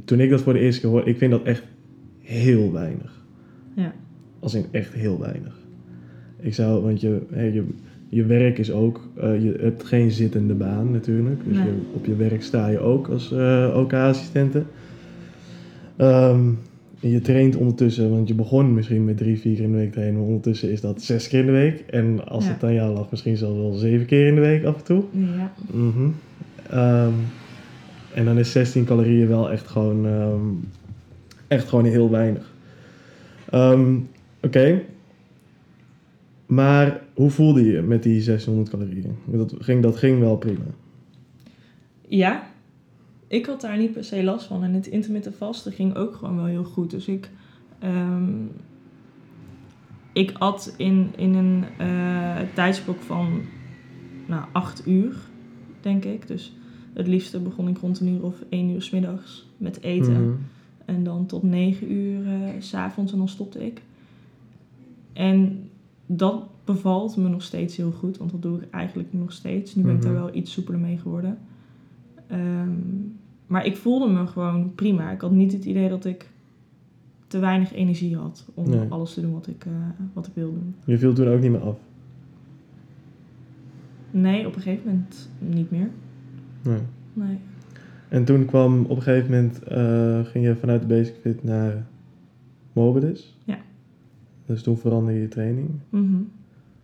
Toen 0.05 0.21
ik 0.21 0.31
dat 0.31 0.41
voor 0.43 0.53
de 0.53 0.59
eerste 0.59 0.81
keer 0.81 0.91
hoorde, 0.91 1.11
ik 1.11 1.17
vind 1.17 1.31
dat 1.31 1.43
echt 1.43 1.63
heel 2.19 2.73
weinig. 2.73 3.25
ja, 3.75 3.95
Als 4.41 4.55
in 4.55 4.65
echt 4.71 4.93
heel 4.93 5.19
weinig. 5.19 5.59
Ik 6.37 6.55
zou, 6.55 6.83
want 6.83 7.01
je, 7.01 7.23
hè, 7.31 7.43
je, 7.43 7.67
je 8.09 8.25
werk 8.25 8.59
is 8.59 8.73
ook, 8.73 9.01
eh, 9.17 9.43
je 9.43 9.55
hebt 9.61 9.85
geen 9.85 10.11
zittende 10.11 10.55
baan 10.55 10.91
natuurlijk. 10.91 11.41
Dus 11.47 11.57
Nee. 11.57 11.65
je, 11.67 11.73
op 11.93 12.07
je 12.07 12.17
werk 12.17 12.43
sta 12.43 12.69
je 12.69 12.79
ook 12.79 13.09
als 13.09 13.33
eh 13.33 13.73
OK-assistente. 13.77 14.63
Ehm, 15.97 16.41
je 17.01 17.21
traint 17.21 17.57
ondertussen, 17.57 18.11
want 18.11 18.29
je 18.29 18.35
begon 18.35 18.75
misschien 18.75 19.05
met 19.05 19.17
drie, 19.17 19.39
vier 19.41 19.55
keer 19.55 19.65
in 19.65 19.71
de 19.73 19.77
week 19.79 19.93
trainen. 19.93 20.15
Maar 20.19 20.27
ondertussen 20.27 20.71
is 20.71 20.81
dat 20.81 21.03
zes 21.03 21.29
keer 21.29 21.41
in 21.41 21.47
de 21.47 21.53
week. 21.53 21.85
En 21.91 22.29
als 22.29 22.45
Ja. 22.47 22.53
het 22.53 22.65
aan 22.65 22.75
jou 22.75 22.95
lag, 22.95 23.11
misschien 23.11 23.37
zelfs 23.37 23.57
wel 23.59 23.73
zeven 23.73 24.07
keer 24.07 24.27
in 24.27 24.35
de 24.35 24.41
week 24.41 24.65
af 24.65 24.77
en 24.77 24.85
toe. 24.85 25.03
Ja. 25.11 25.53
Mhm. 25.73 26.09
Ehm, 26.71 27.13
en 28.15 28.25
dan 28.25 28.39
is 28.39 28.53
16 28.53 28.85
calorieën 28.85 29.29
wel 29.29 29.51
echt 29.51 29.67
gewoon, 29.67 30.07
ehm, 30.07 30.39
echt 31.49 31.69
gewoon 31.69 31.85
heel 31.85 32.11
weinig. 32.11 32.53
Oké. 34.43 34.81
Maar 36.47 37.03
hoe 37.15 37.31
voelde 37.31 37.65
je 37.65 37.83
met 37.83 38.03
die 38.03 38.21
600 38.21 38.69
calorieën? 38.69 39.17
Dat 39.25 39.55
ging, 39.59 39.83
dat 39.83 39.97
ging 39.97 40.21
wel 40.21 40.37
prima. 40.37 40.65
Ja, 42.09 42.47
ik 43.27 43.47
had 43.47 43.61
daar 43.61 43.79
niet 43.79 43.93
per 43.93 44.05
se 44.05 44.25
last 44.25 44.47
van. 44.47 44.63
En 44.63 44.73
het 44.73 44.87
intermittent 44.87 45.37
vasten 45.37 45.73
ging 45.73 45.97
ook 45.97 46.15
gewoon 46.15 46.37
wel 46.37 46.45
heel 46.45 46.65
goed. 46.65 46.91
Dus 46.91 47.07
ik, 47.07 47.31
ehm, 47.79 48.33
ik 50.13 50.33
at 50.39 50.75
in, 50.77 51.13
in 51.17 51.35
een 51.35 51.65
eh 51.79 52.41
tijdsblok 52.55 53.01
van 53.01 53.43
nou, 54.27 54.45
acht 54.53 54.87
uur, 54.87 55.17
denk 55.81 56.05
ik. 56.05 56.27
Dus 56.27 56.57
het 56.93 57.07
liefste 57.07 57.41
begon 57.41 57.69
ik 57.69 57.79
rond 57.79 58.01
een 58.01 58.09
uur 58.09 58.23
of 58.23 58.35
één 58.49 58.71
uur 58.71 58.83
's 58.83 58.91
middags 58.91 59.47
met 59.57 59.83
eten. 59.83 60.29
Mhm. 60.29 60.37
En 60.85 61.05
dan 61.05 61.27
tot 61.27 61.43
negen 61.43 61.93
uur 61.93 62.27
eh, 62.27 62.49
s 62.59 62.69
s'avonds 62.69 63.13
en 63.13 63.19
dan 63.19 63.29
stopte 63.29 63.67
ik. 63.67 63.83
En 65.13 65.69
dat 66.07 66.47
bevalt 66.65 67.17
me 67.17 67.29
nog 67.29 67.43
steeds 67.43 67.77
heel 67.77 67.91
goed, 67.91 68.17
want 68.19 68.31
dat 68.31 68.43
doe 68.43 68.61
ik 68.61 68.71
eigenlijk 68.71 69.13
nog 69.13 69.33
steeds. 69.33 69.75
Nu 69.75 69.83
ben 69.83 69.95
ik 69.95 70.03
daar 70.03 70.13
Mhm. 70.13 70.21
wel 70.23 70.35
iets 70.35 70.53
soepeler 70.53 70.81
mee 70.81 70.99
geworden. 70.99 71.39
Ehm, 72.27 72.71
maar 73.47 73.67
ik 73.67 73.77
voelde 73.77 74.09
me 74.13 74.27
gewoon 74.27 74.75
prima. 74.75 75.11
Ik 75.11 75.21
had 75.21 75.31
niet 75.31 75.53
het 75.53 75.65
idee 75.65 75.89
dat 75.89 76.05
ik 76.05 76.31
te 77.27 77.39
weinig 77.39 77.73
energie 77.73 78.17
had 78.17 78.47
om 78.55 78.69
Nee. 78.71 78.89
alles 78.89 79.15
te 79.15 79.21
doen 79.21 79.33
wat 79.33 79.47
ik, 79.47 79.65
eh, 79.65 79.73
wat 80.13 80.27
ik 80.27 80.33
wil 80.35 80.53
doen. 80.53 80.75
Je 80.85 80.99
viel 80.99 81.15
toen 81.15 81.29
ook 81.29 81.41
niet 81.41 81.51
meer 81.51 81.61
af. 81.61 81.79
Nee, 84.11 84.47
op 84.47 84.55
een 84.57 84.61
gegeven 84.63 84.87
moment 84.91 85.29
niet 85.39 85.71
meer. 85.71 85.91
Nee. 86.63 86.79
Nee. 87.13 87.39
En 88.09 88.25
toen 88.25 88.45
kwam 88.45 88.85
op 88.85 88.97
een 88.97 89.03
gegeven 89.03 89.31
moment, 89.31 89.63
eh, 89.63 90.25
ging 90.25 90.45
je 90.45 90.57
vanuit 90.57 90.81
de 90.81 90.87
Basic 90.87 91.15
Fit 91.21 91.45
naar 91.45 91.87
Mobilis. 92.73 93.37
Ja. 93.45 93.57
Dus 94.47 94.63
toen 94.63 94.79
veranderde 94.79 95.21
je 95.21 95.29
training. 95.29 95.71
Mhm. 95.89 96.15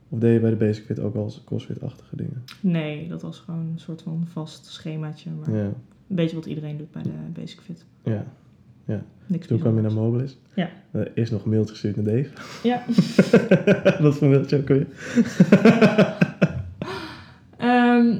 Of 0.08 0.18
deed 0.18 0.32
je 0.34 0.40
bij 0.40 0.50
de 0.50 0.56
Basic 0.56 0.84
Fit 0.84 1.00
ook 1.00 1.14
al 1.14 1.32
crossfit-achtige 1.44 2.16
dingen? 2.16 2.44
Nee, 2.60 3.08
dat 3.08 3.22
was 3.22 3.38
gewoon 3.38 3.60
een 3.60 3.78
soort 3.78 4.02
van 4.02 4.24
vast 4.32 4.66
schemaatje. 4.66 5.30
Maar 5.30 5.56
Ja. 5.56 5.64
een 5.64 5.74
beetje 6.06 6.36
wat 6.36 6.46
iedereen 6.46 6.76
doet 6.76 6.90
bij 6.90 7.02
de 7.02 7.10
Basic 7.32 7.60
Fit. 7.60 7.84
ja. 8.02 8.24
Niks 9.26 9.46
Toen 9.46 9.58
kwam 9.58 9.76
je 9.76 9.80
naar. 9.82 9.92
Mobilis. 9.92 10.38
Ja. 10.54 10.70
Eerst 11.14 11.32
nog 11.32 11.44
een 11.44 11.50
mailtje 11.50 11.70
gestuurd 11.72 11.96
naar 11.96 12.04
Dave. 12.04 12.28
Ja. 12.62 12.82
Wat 14.02 14.14
voor 14.16 14.28
mailtje 14.28 14.58
ook 14.58 14.68
weer? 14.68 14.86
Ehm, 17.56 18.16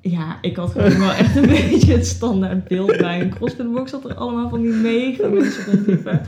ja, 0.00 0.38
ik 0.42 0.56
had 0.56 0.70
gewoon 0.70 0.98
wel 0.98 1.10
echt 1.12 1.36
een 1.36 1.46
beetje 1.70 1.92
het 1.92 2.06
standaard 2.06 2.68
beeld 2.68 2.96
bij 2.96 3.20
een 3.20 3.30
CrossFit-box. 3.30 3.90
Dat 3.90 4.04
er 4.04 4.14
allemaal 4.14 4.48
van 4.48 4.60
die 4.60 4.72
mega 4.72 5.28
mensen 5.28 5.64
rondliepen. 5.72 6.20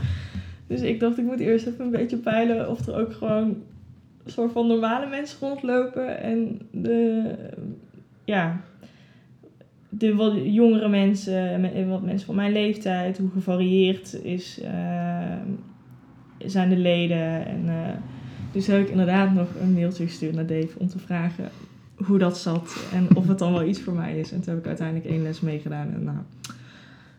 Dus 0.73 0.81
ik 0.81 0.99
dacht, 0.99 1.17
ik 1.17 1.25
moet 1.25 1.39
eerst 1.39 1.67
even 1.67 1.85
een 1.85 1.91
beetje 1.91 2.17
peilen 2.17 2.69
of 2.69 2.87
er 2.87 2.95
ook 2.95 3.13
gewoon 3.13 3.43
een 4.23 4.31
soort 4.31 4.51
van 4.51 4.67
normale 4.67 5.07
mensen 5.09 5.37
rondlopen. 5.39 6.19
En 6.19 6.59
de, 6.71 7.23
ja, 8.25 8.61
de 9.89 10.15
wat 10.15 10.33
jongere 10.43 10.89
mensen, 10.89 11.61
me- 11.61 11.85
wat 11.85 12.01
mensen 12.01 12.25
van 12.25 12.35
mijn 12.35 12.51
leeftijd, 12.51 13.17
hoe 13.17 13.29
gevarieerd 13.29 14.23
is, 14.23 14.59
eh, 14.61 15.37
zijn 16.45 16.69
de 16.69 16.77
leden. 16.77 17.45
En, 17.45 17.63
eh, 17.67 17.89
dus 18.51 18.67
heb 18.67 18.81
ik 18.81 18.89
inderdaad 18.89 19.33
nog 19.33 19.47
een 19.61 19.73
mailtje 19.73 20.05
gestuurd 20.05 20.35
naar 20.35 20.47
Dave 20.47 20.79
om 20.79 20.87
te 20.87 20.99
vragen 20.99 21.49
hoe 21.95 22.17
dat 22.17 22.37
zat 22.37 22.75
en 22.93 23.15
of 23.15 23.27
het 23.27 23.39
dan 23.39 23.53
wel 23.53 23.63
iets 23.63 23.79
voor 23.81 23.93
mij 23.93 24.19
is. 24.19 24.31
En 24.31 24.41
toen 24.41 24.53
heb 24.53 24.61
ik 24.63 24.67
uiteindelijk 24.67 25.09
één 25.09 25.21
les 25.23 25.41
meegedaan 25.41 25.93
en 25.93 26.03
nou, 26.03 26.17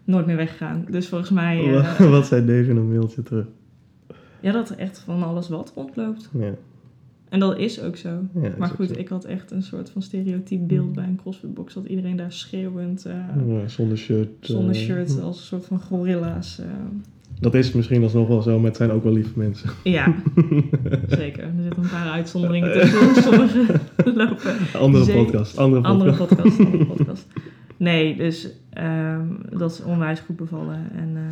nooit 0.04 0.26
meer 0.26 0.36
weggegaan. 0.36 0.84
Dus 0.90 1.08
volgens 1.08 1.30
mij, 1.30 1.74
eh, 1.76 2.00
Wat 2.10 2.26
zei 2.26 2.40
Dave 2.46 2.70
in 2.70 2.76
een 2.76 2.88
mailtje 2.88 3.22
terug? 3.22 3.46
ja, 4.40 4.52
dat 4.52 4.70
er 4.70 4.78
echt 4.78 4.98
van 4.98 5.22
alles 5.22 5.48
wat 5.48 5.72
rondloopt. 5.74 6.30
Ja. 6.38 6.50
En 7.28 7.40
dat 7.40 7.58
is 7.58 7.80
ook 7.82 7.96
zo. 7.96 8.08
ja 8.42 8.50
Maar 8.58 8.68
goed, 8.68 8.88
zo. 8.88 8.94
ik 8.98 9.08
had 9.08 9.24
echt 9.24 9.50
een 9.50 9.62
soort 9.62 9.90
van 9.90 10.02
stereotyp 10.02 10.68
beeld 10.68 10.86
Mm. 10.86 10.94
bij 10.94 11.04
een 11.04 11.16
CrossFit-box. 11.22 11.74
Dat 11.74 11.84
iedereen 11.86 12.16
daar 12.16 12.32
schreeuwend, 12.32 13.04
eh, 13.06 13.14
Ja, 13.46 13.68
zonder 13.68 13.98
shirt. 13.98 14.28
zonder 14.40 14.74
eh, 14.74 14.80
shirt, 14.80 15.20
als 15.20 15.38
een 15.38 15.44
soort 15.44 15.64
van 15.66 15.80
gorilla's. 15.80 16.60
Dat 17.40 17.54
is 17.54 17.72
misschien 17.72 18.02
alsnog 18.02 18.28
wel 18.28 18.42
zo, 18.42 18.56
maar 18.58 18.66
het 18.68 18.76
zijn 18.76 18.90
ook 18.90 19.02
wel 19.04 19.12
lieve 19.12 19.38
mensen. 19.38 19.70
Ja, 19.84 20.14
zeker. 21.08 21.42
Er 21.44 21.52
zitten 21.62 21.82
een 21.82 21.88
paar 21.90 22.10
uitzonderingen 22.10 22.72
tussen. 22.72 23.30
Lopen 24.14 24.52
Andere 24.80 25.04
Zeker. 25.04 25.24
podcast. 25.24 25.58
Andere 25.58 25.82
podcast. 25.82 25.84
Andere 25.84 26.12
podcast, 26.26 26.58
andere 26.58 26.86
podcast. 26.86 27.26
Nee, 27.84 28.16
dus 28.16 28.48
ehm, 28.70 29.26
dat 29.50 29.70
is 29.70 29.82
onwijs 29.82 30.20
goed 30.20 30.36
bevallen. 30.36 30.90
En, 30.94 31.16
eh, 31.16 31.22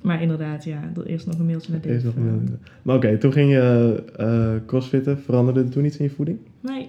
maar 0.00 0.22
inderdaad, 0.22 0.64
ja, 0.64 0.90
dat 0.94 1.04
eerst 1.04 1.26
nog 1.26 1.38
een 1.38 1.46
mailtje 1.46 1.72
naar 1.72 1.80
Dave. 1.80 2.04
Nog 2.06 2.16
een 2.16 2.26
eh, 2.26 2.32
mailtje. 2.32 2.54
Maar 2.82 2.96
oké, 2.96 3.18
toen 3.18 3.32
ging 3.32 3.50
je 3.50 4.02
eh 4.16 4.54
crossfitten. 4.66 5.18
Veranderde 5.18 5.60
er 5.60 5.70
toen 5.70 5.84
iets 5.84 5.96
in 5.96 6.04
je 6.04 6.10
voeding? 6.10 6.38
Nee. 6.60 6.88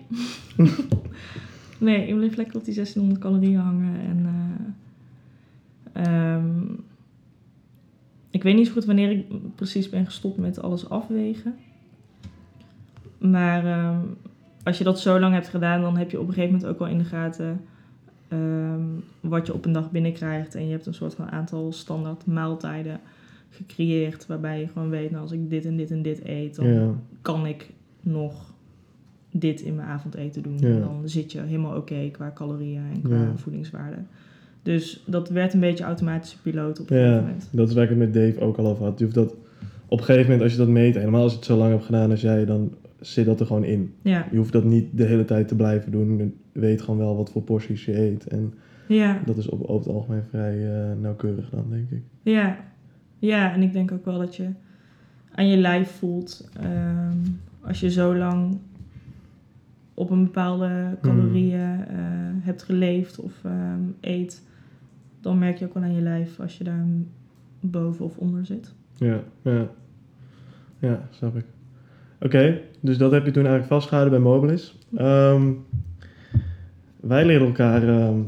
nee, 1.88 2.08
ik 2.08 2.16
bleef 2.16 2.36
lekker 2.36 2.56
op 2.56 2.66
die 2.66 2.74
1600 2.74 3.20
calorieën 3.20 3.60
hangen. 3.60 4.00
En 4.00 4.30
eh, 5.94 6.06
ehm, 6.06 6.50
ik 8.30 8.44
weet 8.44 8.56
niet 8.56 8.68
zo 8.68 8.74
goed 8.74 8.86
wanneer 8.86 9.12
ik 9.12 9.26
precies 9.56 9.90
ben 9.90 10.06
gestopt 10.06 10.38
met 10.38 10.62
alles 10.62 10.90
afwegen. 10.90 11.56
Maar 13.18 13.66
ehm, 13.66 14.00
als 14.64 14.78
je 14.78 14.84
dat 14.84 15.00
zo 15.00 15.20
lang 15.20 15.34
hebt 15.34 15.48
gedaan, 15.48 15.82
dan 15.82 15.98
heb 15.98 16.12
je 16.12 16.20
op 16.20 16.28
een 16.28 16.34
gegeven 16.34 16.56
moment 16.56 16.72
ook 16.72 16.80
wel 16.80 16.88
in 16.88 16.98
de 16.98 17.04
gaten 17.04 17.60
ehm, 18.28 18.82
wat 19.20 19.48
je 19.48 19.54
op 19.54 19.66
een 19.66 19.72
dag 19.72 19.92
binnenkrijgt. 19.92 20.56
En 20.56 20.66
je 20.66 20.72
hebt 20.72 20.86
een 20.86 20.94
soort 20.94 21.14
van 21.16 21.32
aantal 21.32 21.72
standaard 21.72 22.26
maaltijden 22.26 23.00
gecreëerd. 23.50 24.26
Waarbij 24.28 24.60
je 24.60 24.68
gewoon 24.68 24.90
weet, 24.90 25.10
nou, 25.12 25.22
als 25.22 25.32
ik 25.32 25.50
dit 25.50 25.66
en 25.66 25.78
dit 25.78 25.92
en 25.92 26.02
dit 26.02 26.22
eet, 26.26 26.56
dan 26.56 26.68
Ja. 26.68 26.90
kan 27.22 27.46
ik 27.46 27.70
nog 28.02 28.54
dit 29.32 29.62
in 29.62 29.76
mijn 29.76 29.88
avondeten 29.88 30.44
doen. 30.44 30.58
Ja. 30.60 30.68
En 30.68 30.80
dan 30.80 31.02
zit 31.06 31.32
je 31.32 31.42
helemaal 31.42 31.76
oké 31.78 32.10
qua 32.12 32.32
calorieën 32.36 32.82
en 32.94 33.02
qua 33.02 33.16
Ja. 33.16 33.32
voedingswaarde. 33.36 33.98
Dus 34.64 35.04
dat 35.06 35.30
werd 35.30 35.54
een 35.54 35.60
beetje 35.60 35.84
automatische 35.84 36.42
piloot 36.42 36.80
op 36.80 36.90
een 36.90 36.98
gegeven 36.98 37.22
moment. 37.24 37.50
dat 37.52 37.68
is 37.70 37.74
waar 37.74 37.84
ik 37.84 37.90
het 37.90 37.98
met 37.98 38.14
Dave 38.14 38.40
ook 38.40 38.58
al 38.58 38.68
over 38.68 38.84
had. 38.84 38.98
Je 38.98 39.04
hoeft 39.04 39.16
dat, 39.16 39.36
op 39.88 40.00
een 40.00 40.06
gegeven 40.06 40.24
moment, 40.26 40.42
als 40.42 40.52
je 40.52 40.58
dat 40.58 40.68
meet, 40.68 40.96
helemaal 40.96 41.22
als 41.22 41.32
je 41.32 41.38
het 41.38 41.48
zo 41.48 41.58
lang 41.58 41.72
hebt 41.72 41.86
gedaan 41.86 42.12
als 42.12 42.22
jij, 42.22 42.46
dan 42.46 42.74
zit 43.00 43.26
dat 43.26 43.40
er 43.40 43.46
gewoon 43.46 43.64
in. 43.64 43.94
Je 44.02 44.24
hoeft 44.38 44.52
dat 44.54 44.64
niet 44.64 44.86
de 44.98 45.04
hele 45.04 45.26
tijd 45.26 45.48
te 45.48 45.56
blijven 45.56 45.92
doen. 45.92 46.34
Weet 46.60 46.82
gewoon 46.82 46.98
wel 47.00 47.16
wat 47.16 47.32
voor 47.32 47.42
porties 47.42 47.86
je 47.86 48.00
eet. 48.00 48.28
En 48.28 48.54
ja, 48.88 49.22
dat 49.26 49.38
is 49.38 49.50
op, 49.50 49.62
over 49.62 49.88
het 49.88 49.96
algemeen 49.96 50.24
vrij 50.30 50.74
eh, 50.74 50.98
nauwkeurig 51.02 51.50
dan, 51.50 51.66
denk 51.70 51.90
ik. 51.90 52.02
ja. 52.22 52.66
Ja, 53.20 53.54
en 53.54 53.62
ik 53.62 53.74
denk 53.74 53.92
ook 53.92 54.06
wel 54.06 54.18
dat 54.18 54.36
je 54.36 54.50
aan 55.32 55.48
je 55.48 55.58
lijf 55.58 55.92
voelt. 55.92 56.50
ehm, 56.62 57.18
als 57.62 57.80
je 57.80 57.92
zo 57.92 58.16
lang 58.16 58.58
op 59.94 60.10
een 60.10 60.24
bepaalde 60.24 60.98
calorieën 61.02 61.86
eh, 61.88 61.96
hebt 62.40 62.64
geleefd 62.64 63.20
of 63.20 63.44
ehm, 63.44 63.80
eet, 64.02 64.44
dan 65.22 65.38
merk 65.40 65.58
je 65.58 65.66
ook 65.66 65.74
wel 65.74 65.84
aan 65.84 65.96
je 65.96 66.02
lijf 66.02 66.40
als 66.40 66.58
je 66.58 66.64
daar 66.64 66.86
boven 67.60 68.06
of 68.06 68.18
onder 68.18 68.46
zit. 68.46 68.74
Ja, 68.96 69.20
ja. 69.42 69.70
Ja, 70.80 71.08
snap 71.10 71.36
ik. 71.36 71.46
Oké, 72.22 72.62
dus 72.80 72.98
dat 72.98 73.12
heb 73.12 73.26
je 73.26 73.32
toen 73.32 73.46
eigenlijk 73.46 73.74
vastgehouden 73.74 74.22
bij 74.22 74.32
Mobilis. 74.32 74.78
Ehm, 74.96 75.52
wij 77.00 77.26
leerden 77.26 77.48
elkaar, 77.48 77.88
ehm, 77.88 78.20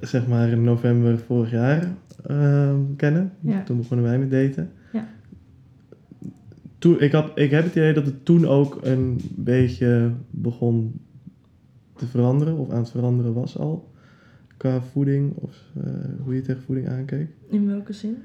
zeg 0.00 0.26
maar, 0.26 0.48
in 0.48 0.62
november 0.62 1.18
vorig 1.18 1.50
jaar 1.50 1.88
ehm, 2.26 2.80
kennen. 2.96 3.32
Ja. 3.40 3.62
Toen 3.62 3.76
begonnen 3.76 4.06
wij 4.06 4.18
met 4.18 4.30
daten. 4.30 4.70
Ja. 4.92 5.08
Toen, 6.78 7.00
ik, 7.00 7.12
had, 7.12 7.30
ik 7.34 7.50
heb 7.50 7.64
het 7.64 7.74
idee 7.74 7.92
dat 7.92 8.06
het 8.06 8.24
toen 8.24 8.46
ook 8.46 8.78
een 8.82 9.20
beetje 9.36 10.12
begon 10.30 11.00
te 11.94 12.06
veranderen, 12.06 12.56
of 12.56 12.70
aan 12.70 12.78
het 12.78 12.90
veranderen 12.90 13.32
was 13.32 13.58
al. 13.58 13.92
Qua 14.56 14.80
voeding, 14.80 15.32
of 15.34 15.62
eh, 15.82 15.92
hoe 16.24 16.34
je 16.34 16.40
tegen 16.40 16.62
voeding 16.62 16.88
aankeek. 16.88 17.28
In 17.48 17.66
welke 17.66 17.92
zin? 17.92 18.16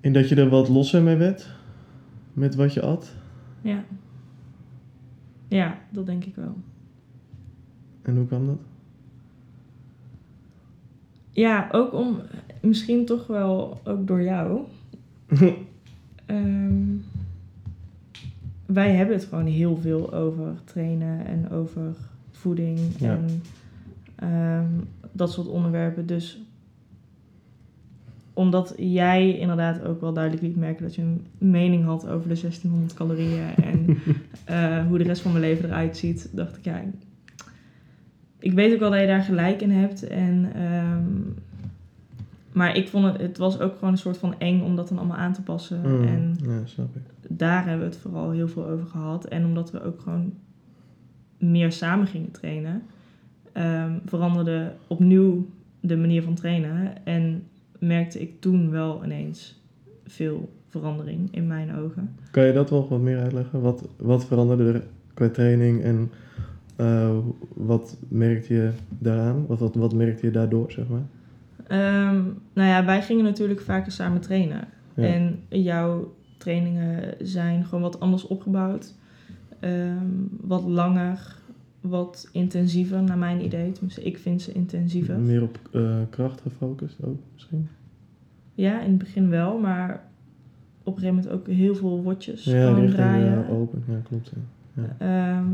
In 0.00 0.12
dat 0.12 0.28
je 0.28 0.34
er 0.34 0.48
wat 0.48 0.68
losser 0.68 1.02
mee 1.02 1.16
werd 1.16 1.58
met 2.32 2.54
wat 2.54 2.74
je 2.74 2.80
at. 2.80 3.14
Ja. 3.60 3.84
Ja, 5.48 5.78
dat 5.90 6.06
denk 6.06 6.24
ik 6.24 6.34
wel. 6.34 6.56
En 8.02 8.16
hoe 8.16 8.26
kwam 8.26 8.46
dat? 8.46 8.58
Ja, 11.30 11.68
ook 11.72 11.92
om, 11.94 12.18
misschien 12.60 13.06
toch 13.06 13.26
wel 13.26 13.80
ook 13.84 14.06
door 14.06 14.22
jou. 14.22 14.60
Ehm, 16.26 16.82
wij 18.66 18.94
hebben 18.94 19.16
het 19.16 19.24
gewoon 19.24 19.46
heel 19.46 19.76
veel 19.76 20.14
over 20.14 20.54
trainen 20.64 21.26
en 21.26 21.50
over 21.50 21.94
voeding 22.30 22.78
Ja. 22.98 23.10
en 23.16 23.42
ehm, 24.14 24.66
dat 25.12 25.32
soort 25.32 25.46
onderwerpen. 25.46 26.06
Dus 26.06 26.42
omdat 28.32 28.74
jij 28.76 29.38
inderdaad 29.38 29.84
ook 29.84 30.00
wel 30.00 30.12
duidelijk 30.12 30.42
liet 30.42 30.56
merken 30.56 30.82
dat 30.82 30.94
je 30.94 31.02
een 31.02 31.26
mening 31.38 31.84
had 31.84 32.08
over 32.08 32.28
de 32.28 32.40
1600 32.40 32.94
calorieën 32.94 33.54
en 33.62 33.86
eh, 34.44 34.86
hoe 34.86 34.98
de 34.98 35.04
rest 35.04 35.22
van 35.22 35.32
mijn 35.32 35.44
leven 35.44 35.64
eruit 35.64 35.96
ziet, 35.96 36.28
dacht 36.32 36.56
ik 36.56 36.64
ja. 36.64 36.82
Ik 38.40 38.52
weet 38.52 38.72
ook 38.72 38.78
wel 38.78 38.90
dat 38.90 39.00
je 39.00 39.06
daar 39.06 39.22
gelijk 39.22 39.60
in 39.62 39.70
hebt. 39.70 40.06
En, 40.06 40.50
ehm, 40.54 41.04
maar 42.52 42.76
ik 42.76 42.88
vond 42.88 43.04
het, 43.04 43.20
het 43.20 43.38
was 43.38 43.60
ook 43.60 43.74
gewoon 43.74 43.90
een 43.90 43.98
soort 43.98 44.18
van 44.18 44.34
eng 44.38 44.62
om 44.62 44.76
dat 44.76 44.88
dan 44.88 44.98
allemaal 44.98 45.16
aan 45.16 45.32
te 45.32 45.42
passen. 45.42 45.80
Mm, 45.80 46.02
En 46.04 46.36
ja, 46.42 46.66
snap 46.66 46.96
ik. 46.96 47.02
daar 47.28 47.66
hebben 47.66 47.86
we 47.86 47.92
het 47.92 48.02
vooral 48.02 48.30
heel 48.30 48.48
veel 48.48 48.66
over 48.66 48.86
gehad. 48.86 49.24
En 49.24 49.44
omdat 49.44 49.70
we 49.70 49.82
ook 49.82 50.00
gewoon 50.00 50.32
meer 51.38 51.72
samen 51.72 52.06
gingen 52.06 52.30
trainen, 52.30 52.82
ehm, 53.52 53.92
veranderde 54.06 54.72
opnieuw 54.86 55.46
de 55.80 55.96
manier 55.96 56.22
van 56.22 56.34
trainen. 56.34 57.04
En 57.04 57.42
merkte 57.78 58.20
ik 58.20 58.40
toen 58.40 58.70
wel 58.70 59.04
ineens 59.04 59.60
veel 60.06 60.52
verandering 60.68 61.28
in 61.34 61.46
mijn 61.46 61.74
ogen. 61.76 62.16
Kan 62.30 62.44
je 62.44 62.52
dat 62.52 62.70
wel 62.70 62.88
wat 62.88 63.00
meer 63.00 63.18
uitleggen? 63.18 63.60
Wat, 63.60 63.88
wat 63.96 64.26
veranderde 64.26 64.72
er 64.72 64.82
qua 65.14 65.28
training 65.28 65.82
en 65.82 66.10
eh, 66.80 67.16
wat 67.54 67.96
merkte 68.08 68.54
je 68.54 68.70
daaraan? 68.98 69.46
Wat, 69.46 69.58
wat, 69.58 69.74
wat 69.74 69.94
merkte 69.94 70.26
je 70.26 70.32
daardoor, 70.32 70.70
zeg 70.72 70.84
maar? 70.88 71.06
Ehm, 71.66 72.22
nou 72.52 72.68
ja, 72.68 72.84
wij 72.84 73.02
gingen 73.02 73.24
natuurlijk 73.24 73.60
vaker 73.60 73.92
samen 73.92 74.20
trainen. 74.20 74.68
Ja. 74.94 75.02
En 75.04 75.38
jouw 75.48 76.14
trainingen 76.38 77.14
zijn 77.22 77.64
gewoon 77.64 77.82
wat 77.82 78.00
anders 78.00 78.26
opgebouwd. 78.26 78.94
Ehm, 79.60 80.06
wat 80.40 80.62
langer, 80.64 81.36
wat 81.80 82.28
intensiever 82.32 83.02
naar 83.02 83.18
mijn 83.18 83.44
idee. 83.44 83.72
Tenminste, 83.72 84.02
ik 84.02 84.18
vind 84.18 84.42
ze 84.42 84.52
intensiever. 84.52 85.18
Meer 85.18 85.42
op 85.42 85.58
eh, 85.72 85.96
kracht 86.10 86.40
gefocust 86.40 86.96
ook 87.04 87.18
misschien? 87.34 87.68
Ja, 88.54 88.80
in 88.80 88.88
het 88.88 88.98
begin 88.98 89.28
wel, 89.28 89.58
maar 89.58 90.02
op 90.82 90.96
een 90.96 91.00
gegeven 91.02 91.22
moment 91.22 91.34
ook 91.34 91.46
heel 91.54 91.74
veel 91.74 92.02
watjes 92.02 92.44
Ja, 92.44 92.86
draaien. 92.86 93.46
eh, 93.46 93.52
open. 93.52 93.82
Ja, 93.88 93.94
klopt. 94.08 94.32
Ja. 94.74 94.96
Ehm, 94.98 95.46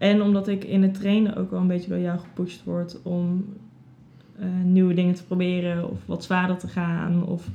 en 0.00 0.22
omdat 0.22 0.48
ik 0.48 0.64
in 0.64 0.82
het 0.82 0.94
trainen 0.94 1.36
ook 1.36 1.50
wel 1.50 1.60
een 1.60 1.66
beetje 1.66 1.88
door 1.90 1.98
jou 1.98 2.18
gepusht 2.18 2.64
word 2.64 3.02
om 3.02 3.44
eh, 4.38 4.46
nieuwe 4.64 4.94
dingen 4.94 5.14
te 5.14 5.24
proberen 5.24 5.90
of 5.90 5.98
wat 6.06 6.24
zwaarder 6.24 6.56
te 6.58 6.68
gaan 6.68 7.26
of 7.26 7.48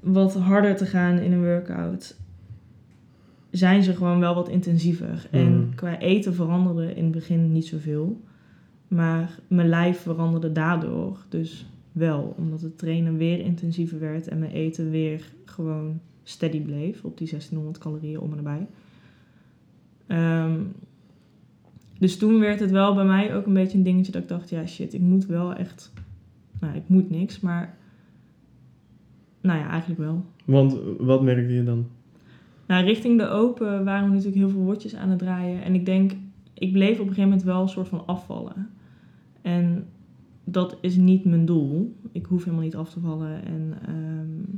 wat 0.00 0.34
harder 0.34 0.76
te 0.76 0.86
gaan 0.86 1.18
in 1.18 1.32
een 1.32 1.44
workout, 1.44 2.16
zijn 3.50 3.82
ze 3.82 3.94
gewoon 3.94 4.20
wel 4.20 4.34
wat 4.34 4.48
intensiever. 4.48 5.28
En 5.30 5.56
Mm. 5.56 5.74
qua 5.74 5.98
eten 5.98 6.34
veranderde 6.34 6.94
in 6.94 7.02
het 7.04 7.12
begin 7.12 7.52
niet 7.52 7.66
zoveel, 7.66 8.20
maar 8.88 9.38
mijn 9.48 9.68
lijf 9.68 10.00
veranderde 10.00 10.52
daardoor 10.52 11.24
dus 11.28 11.66
wel, 11.92 12.34
omdat 12.38 12.60
het 12.60 12.78
trainen 12.78 13.16
weer 13.16 13.40
intensiever 13.40 13.98
werd 13.98 14.28
en 14.28 14.38
mijn 14.38 14.52
eten 14.52 14.90
weer 14.90 15.32
gewoon 15.44 16.00
steady 16.22 16.60
bleef 16.60 17.04
op 17.04 17.18
die 17.18 17.28
1600 17.28 17.78
calorieën 17.78 18.20
om 18.20 18.30
en 18.30 18.36
nabij. 18.36 18.66
Ehm, 20.06 20.60
dus 21.98 22.18
toen 22.18 22.40
werd 22.40 22.60
het 22.60 22.70
wel 22.70 22.94
bij 22.94 23.04
mij 23.04 23.36
ook 23.36 23.46
een 23.46 23.52
beetje 23.52 23.78
een 23.78 23.84
dingetje 23.84 24.12
dat 24.12 24.22
ik 24.22 24.28
dacht, 24.28 24.50
ja 24.50 24.66
shit, 24.66 24.94
ik 24.94 25.00
moet 25.00 25.26
wel 25.26 25.54
echt, 25.54 25.92
nou 26.60 26.76
ik 26.76 26.88
moet 26.88 27.10
niks, 27.10 27.40
maar 27.40 27.76
nou 29.40 29.58
ja, 29.58 29.68
eigenlijk 29.68 30.00
wel. 30.00 30.24
Want 30.44 30.76
wat 30.98 31.22
merkte 31.22 31.54
je 31.54 31.64
dan? 31.64 31.86
Nou, 32.66 32.84
richting 32.84 33.18
de 33.18 33.28
open 33.28 33.84
waren 33.84 34.08
we 34.08 34.14
natuurlijk 34.14 34.36
heel 34.36 34.48
veel 34.48 34.60
woordjes 34.60 34.94
aan 34.94 35.08
het 35.08 35.18
draaien. 35.18 35.62
En 35.62 35.74
ik 35.74 35.86
denk, 35.86 36.12
ik 36.54 36.72
bleef 36.72 36.92
op 36.92 36.98
een 36.98 37.14
gegeven 37.14 37.28
moment 37.28 37.42
wel 37.42 37.62
een 37.62 37.68
soort 37.68 37.88
van 37.88 38.06
afvallen. 38.06 38.70
En 39.42 39.86
dat 40.44 40.76
is 40.80 40.96
niet 40.96 41.24
mijn 41.24 41.44
doel. 41.44 41.96
Ik 42.12 42.26
hoef 42.26 42.44
helemaal 42.44 42.64
niet 42.64 42.76
af 42.76 42.90
te 42.90 43.00
vallen 43.00 43.44
en 43.44 43.74
ehm, 43.86 44.56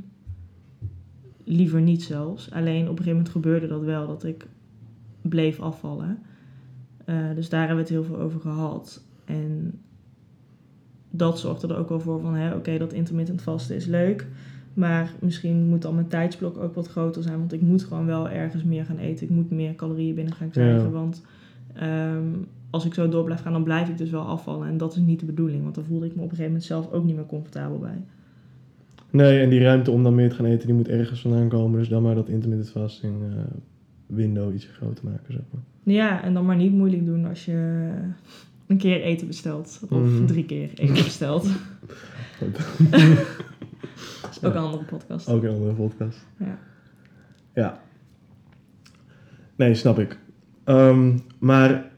liever 1.43 1.81
niet 1.81 2.03
zelfs. 2.03 2.51
Alleen 2.51 2.81
op 2.81 2.89
een 2.89 2.97
gegeven 2.97 3.11
moment 3.11 3.29
gebeurde 3.29 3.67
dat 3.67 3.83
wel, 3.83 4.07
dat 4.07 4.23
ik 4.23 4.47
bleef 5.21 5.59
afvallen. 5.59 6.17
Eh, 7.09 7.15
dus 7.35 7.49
daar 7.49 7.67
hebben 7.67 7.77
we 7.77 7.81
het 7.81 7.91
heel 7.91 8.03
veel 8.03 8.19
over 8.19 8.39
gehad. 8.39 9.03
En 9.25 9.79
dat 11.09 11.39
zorgde 11.39 11.67
er 11.67 11.77
ook 11.77 11.89
wel 11.89 11.99
voor 11.99 12.19
van, 12.19 12.53
oké, 12.53 12.77
dat 12.77 12.93
intermittent 12.93 13.41
vasten 13.41 13.75
is 13.75 13.85
leuk. 13.85 14.27
Maar 14.73 15.13
misschien 15.19 15.67
moet 15.67 15.81
dan 15.81 15.95
mijn 15.95 16.07
tijdsblok 16.07 16.57
ook 16.57 16.75
wat 16.75 16.87
groter 16.87 17.23
zijn. 17.23 17.37
Want 17.37 17.53
ik 17.53 17.61
moet 17.61 17.83
gewoon 17.83 18.05
wel 18.05 18.29
ergens 18.29 18.63
meer 18.63 18.85
gaan 18.85 18.97
eten. 18.97 19.25
Ik 19.25 19.31
moet 19.31 19.51
meer 19.51 19.75
calorieën 19.75 20.15
binnen 20.15 20.33
gaan 20.33 20.49
krijgen. 20.49 20.83
Ja. 20.83 20.89
Want 20.89 21.21
ehm, 21.73 22.27
als 22.69 22.85
ik 22.85 22.93
zo 22.93 23.09
door 23.09 23.23
blijf 23.23 23.41
gaan, 23.41 23.53
dan 23.53 23.63
blijf 23.63 23.89
ik 23.89 23.97
dus 23.97 24.09
wel 24.09 24.23
afvallen. 24.23 24.67
En 24.67 24.77
dat 24.77 24.95
is 24.95 25.01
niet 25.01 25.19
de 25.19 25.25
bedoeling. 25.25 25.63
Want 25.63 25.75
dan 25.75 25.83
voelde 25.83 26.05
ik 26.05 26.15
me 26.15 26.17
op 26.17 26.23
een 26.23 26.29
gegeven 26.29 26.51
moment 26.51 26.67
zelf 26.67 26.91
ook 26.91 27.03
niet 27.03 27.15
meer 27.15 27.25
comfortabel 27.25 27.79
bij. 27.79 28.01
Nee, 29.09 29.41
en 29.41 29.49
die 29.49 29.61
ruimte 29.61 29.91
om 29.91 30.03
dan 30.03 30.15
meer 30.15 30.29
te 30.29 30.35
gaan 30.35 30.45
eten, 30.45 30.67
die 30.67 30.75
moet 30.75 30.87
ergens 30.87 31.21
vandaan 31.21 31.47
komen. 31.47 31.79
Dus 31.79 31.89
dan 31.89 32.03
maar 32.03 32.15
dat 32.15 32.29
intermittent 32.29 32.69
fasting 32.69 33.15
eh, 33.21 33.37
window 34.05 34.53
ietsje 34.53 34.71
groter 34.71 35.05
maken, 35.05 35.33
zeg 35.33 35.41
maar. 35.51 35.61
Ja, 35.89 36.23
en 36.23 36.33
dan 36.33 36.45
maar 36.45 36.55
niet 36.55 36.73
moeilijk 36.73 37.05
doen 37.05 37.25
als 37.25 37.45
je 37.45 37.89
een 38.67 38.77
keer 38.77 39.01
eten 39.01 39.27
bestelt. 39.27 39.79
Of 39.89 39.99
Mhm. 40.01 40.25
drie 40.25 40.45
keer 40.45 40.69
eten 40.75 40.93
bestelt. 41.09 41.47
Ook, 42.43 42.55
ook 44.45 44.53
een 44.53 44.61
andere 44.61 44.83
podcast. 44.83 45.29
ook 45.29 45.43
een 45.43 45.49
andere 45.53 45.73
podcast. 45.73 46.27
Ja. 46.37 46.57
Ja. 47.53 47.79
Nee, 49.55 49.73
snap 49.73 49.99
ik. 49.99 50.19
Ehm, 50.63 51.17
maar 51.39 51.91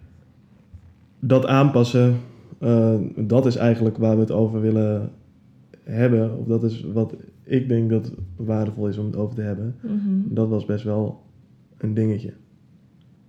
dat 1.20 1.46
aanpassen, 1.46 2.16
eh, 2.60 2.96
dat 3.16 3.46
is 3.46 3.56
eigenlijk 3.56 3.98
waar 3.98 4.16
we 4.16 4.22
het 4.22 4.32
over 4.32 4.62
willen 4.62 5.12
hebben. 5.84 6.38
Of 6.38 6.46
dat 6.48 6.64
is 6.64 6.82
wat 6.94 7.16
ik 7.44 7.70
denk 7.70 7.90
dat 7.90 8.14
waardevol 8.36 8.88
is 8.88 8.98
om 8.98 9.06
het 9.06 9.16
over 9.16 9.36
te 9.36 9.42
hebben. 9.42 9.76
Mhm. 9.82 10.34
Dat 10.34 10.50
was 10.50 10.66
best 10.66 10.84
wel 10.84 11.24
een 11.78 11.94
dingetje. 11.94 12.34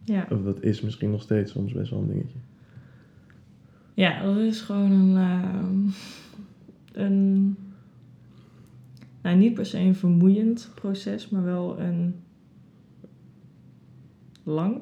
Ja. 0.05 0.27
Of 0.31 0.43
dat 0.43 0.63
is 0.63 0.81
misschien 0.81 1.11
nog 1.11 1.23
steeds 1.23 1.53
soms 1.53 1.73
best 1.73 1.91
wel 1.91 2.01
een 2.01 2.09
dingetje. 2.09 2.39
Ja, 3.95 4.23
dat 4.23 4.37
is 4.37 4.61
gewoon 4.61 4.91
een. 4.91 5.17
ehm, 5.17 5.89
een 6.93 7.57
nou, 9.23 9.37
niet 9.37 9.55
per 9.55 9.67
se 9.67 9.79
een 9.79 9.95
vermoeiend 9.95 10.71
proces, 10.75 11.29
maar 11.29 11.45
wel 11.45 11.81
een 11.81 12.15
lang 14.43 14.81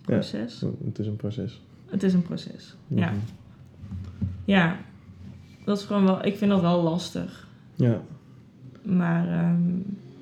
proces. 0.00 0.64
Het 0.84 0.98
is 0.98 1.06
een 1.06 1.16
proces. 1.16 1.60
Het 1.86 2.02
is 2.02 2.14
een 2.14 2.22
proces. 2.22 2.76
Ja. 2.86 3.10
Mhm. 3.10 3.18
ja, 4.44 4.76
dat 5.64 5.78
is 5.78 5.84
gewoon 5.84 6.04
wel. 6.04 6.24
Ik 6.24 6.36
vind 6.36 6.50
dat 6.50 6.60
wel 6.60 6.82
lastig. 6.82 7.48
Ja. 7.74 8.00
Maar 8.82 9.28
ehm, 9.28 9.62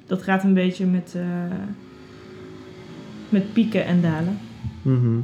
dat 0.06 0.22
gaat 0.22 0.44
een 0.44 0.54
beetje 0.54 0.86
met, 0.86 1.14
eh, 1.14 1.52
met 3.30 3.52
pieken 3.52 3.84
en 3.84 4.00
dalen. 4.00 4.38
Mhm. 4.82 5.18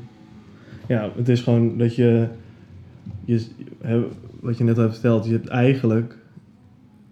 Ja, 0.88 1.10
het 1.16 1.28
is 1.28 1.40
gewoon 1.40 1.78
dat 1.78 1.94
je, 1.94 2.28
je 3.24 3.46
wat 4.40 4.58
je 4.58 4.64
net 4.64 4.76
hebt 4.76 4.92
verteld, 4.92 5.26
je 5.26 5.32
hebt 5.32 5.48
eigenlijk, 5.48 6.16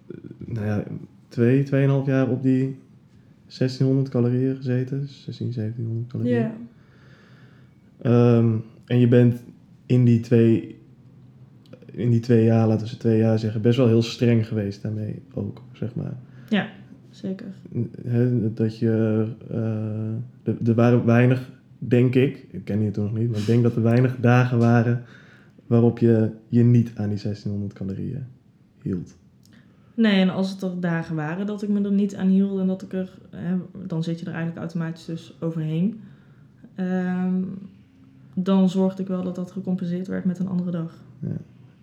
eh, 0.06 0.16
nou 0.38 0.66
ja, 0.66 0.84
twee, 1.28 1.62
tweeënhalf 1.62 2.06
jaar 2.06 2.28
op 2.28 2.42
die 2.42 2.78
1600 3.46 4.08
calorieën 4.08 4.56
gezeten, 4.56 5.08
16, 5.08 5.52
1700 5.52 6.08
calorieën. 6.08 6.38
Ja. 6.38 6.54
Ehm, 8.02 8.56
en 8.86 8.98
je 8.98 9.08
bent 9.08 9.42
in 9.86 10.04
die 10.04 10.20
twee, 10.20 10.78
in 11.92 12.10
die 12.10 12.20
twee 12.20 12.44
jaar, 12.44 12.66
laten 12.66 12.82
we 12.82 12.92
ze 12.92 12.96
twee 12.96 13.18
jaar 13.18 13.38
zeggen, 13.38 13.62
best 13.62 13.76
wel 13.76 13.86
heel 13.86 14.02
streng 14.02 14.46
geweest 14.46 14.82
daarmee 14.82 15.22
ook, 15.34 15.62
zeg 15.72 15.94
maar. 15.94 16.16
Zeker. 17.14 17.46
Dat 18.54 18.78
je, 18.78 19.26
eh, 19.50 20.68
er- 20.68 20.74
waren 20.74 21.04
weinig, 21.04 21.50
denk 21.78 22.14
ik, 22.14 22.46
ik 22.50 22.64
ken 22.64 22.80
je 22.80 22.90
toen 22.90 23.04
nog 23.04 23.14
niet, 23.18 23.30
maar 23.30 23.38
ik 23.40 23.46
denk 23.46 23.62
dat 23.62 23.76
er 23.76 23.82
weinig 23.82 24.16
dagen 24.20 24.58
waren 24.58 25.02
waarop 25.66 25.98
je 25.98 26.30
je 26.48 26.62
niet 26.64 26.92
aan 26.96 27.08
die 27.08 27.18
1600 27.18 27.72
calorieën 27.72 28.24
hield. 28.82 29.16
Nee, 29.94 30.20
en 30.20 30.28
als 30.28 30.50
het 30.50 30.62
er 30.62 30.80
dagen 30.80 31.16
waren 31.16 31.46
dat 31.46 31.62
ik 31.62 31.68
me 31.68 31.82
er 31.82 31.92
niet 31.92 32.16
aan 32.16 32.28
hield 32.28 32.60
en 32.60 32.66
dat 32.66 32.82
ik 32.82 32.92
er, 32.92 33.18
hè, 33.30 33.56
dan 33.86 34.02
zit 34.02 34.18
je 34.20 34.26
er 34.26 34.32
eigenlijk 34.32 34.60
automatisch 34.60 35.04
dus 35.04 35.36
overheen. 35.40 36.00
Ehm, 36.74 37.42
dan 38.34 38.68
zorgde 38.68 39.02
ik 39.02 39.08
wel 39.08 39.22
dat 39.22 39.34
dat 39.34 39.50
gecompenseerd 39.50 40.06
werd 40.06 40.24
met 40.24 40.38
een 40.38 40.48
andere 40.48 40.70
dag. 40.70 41.02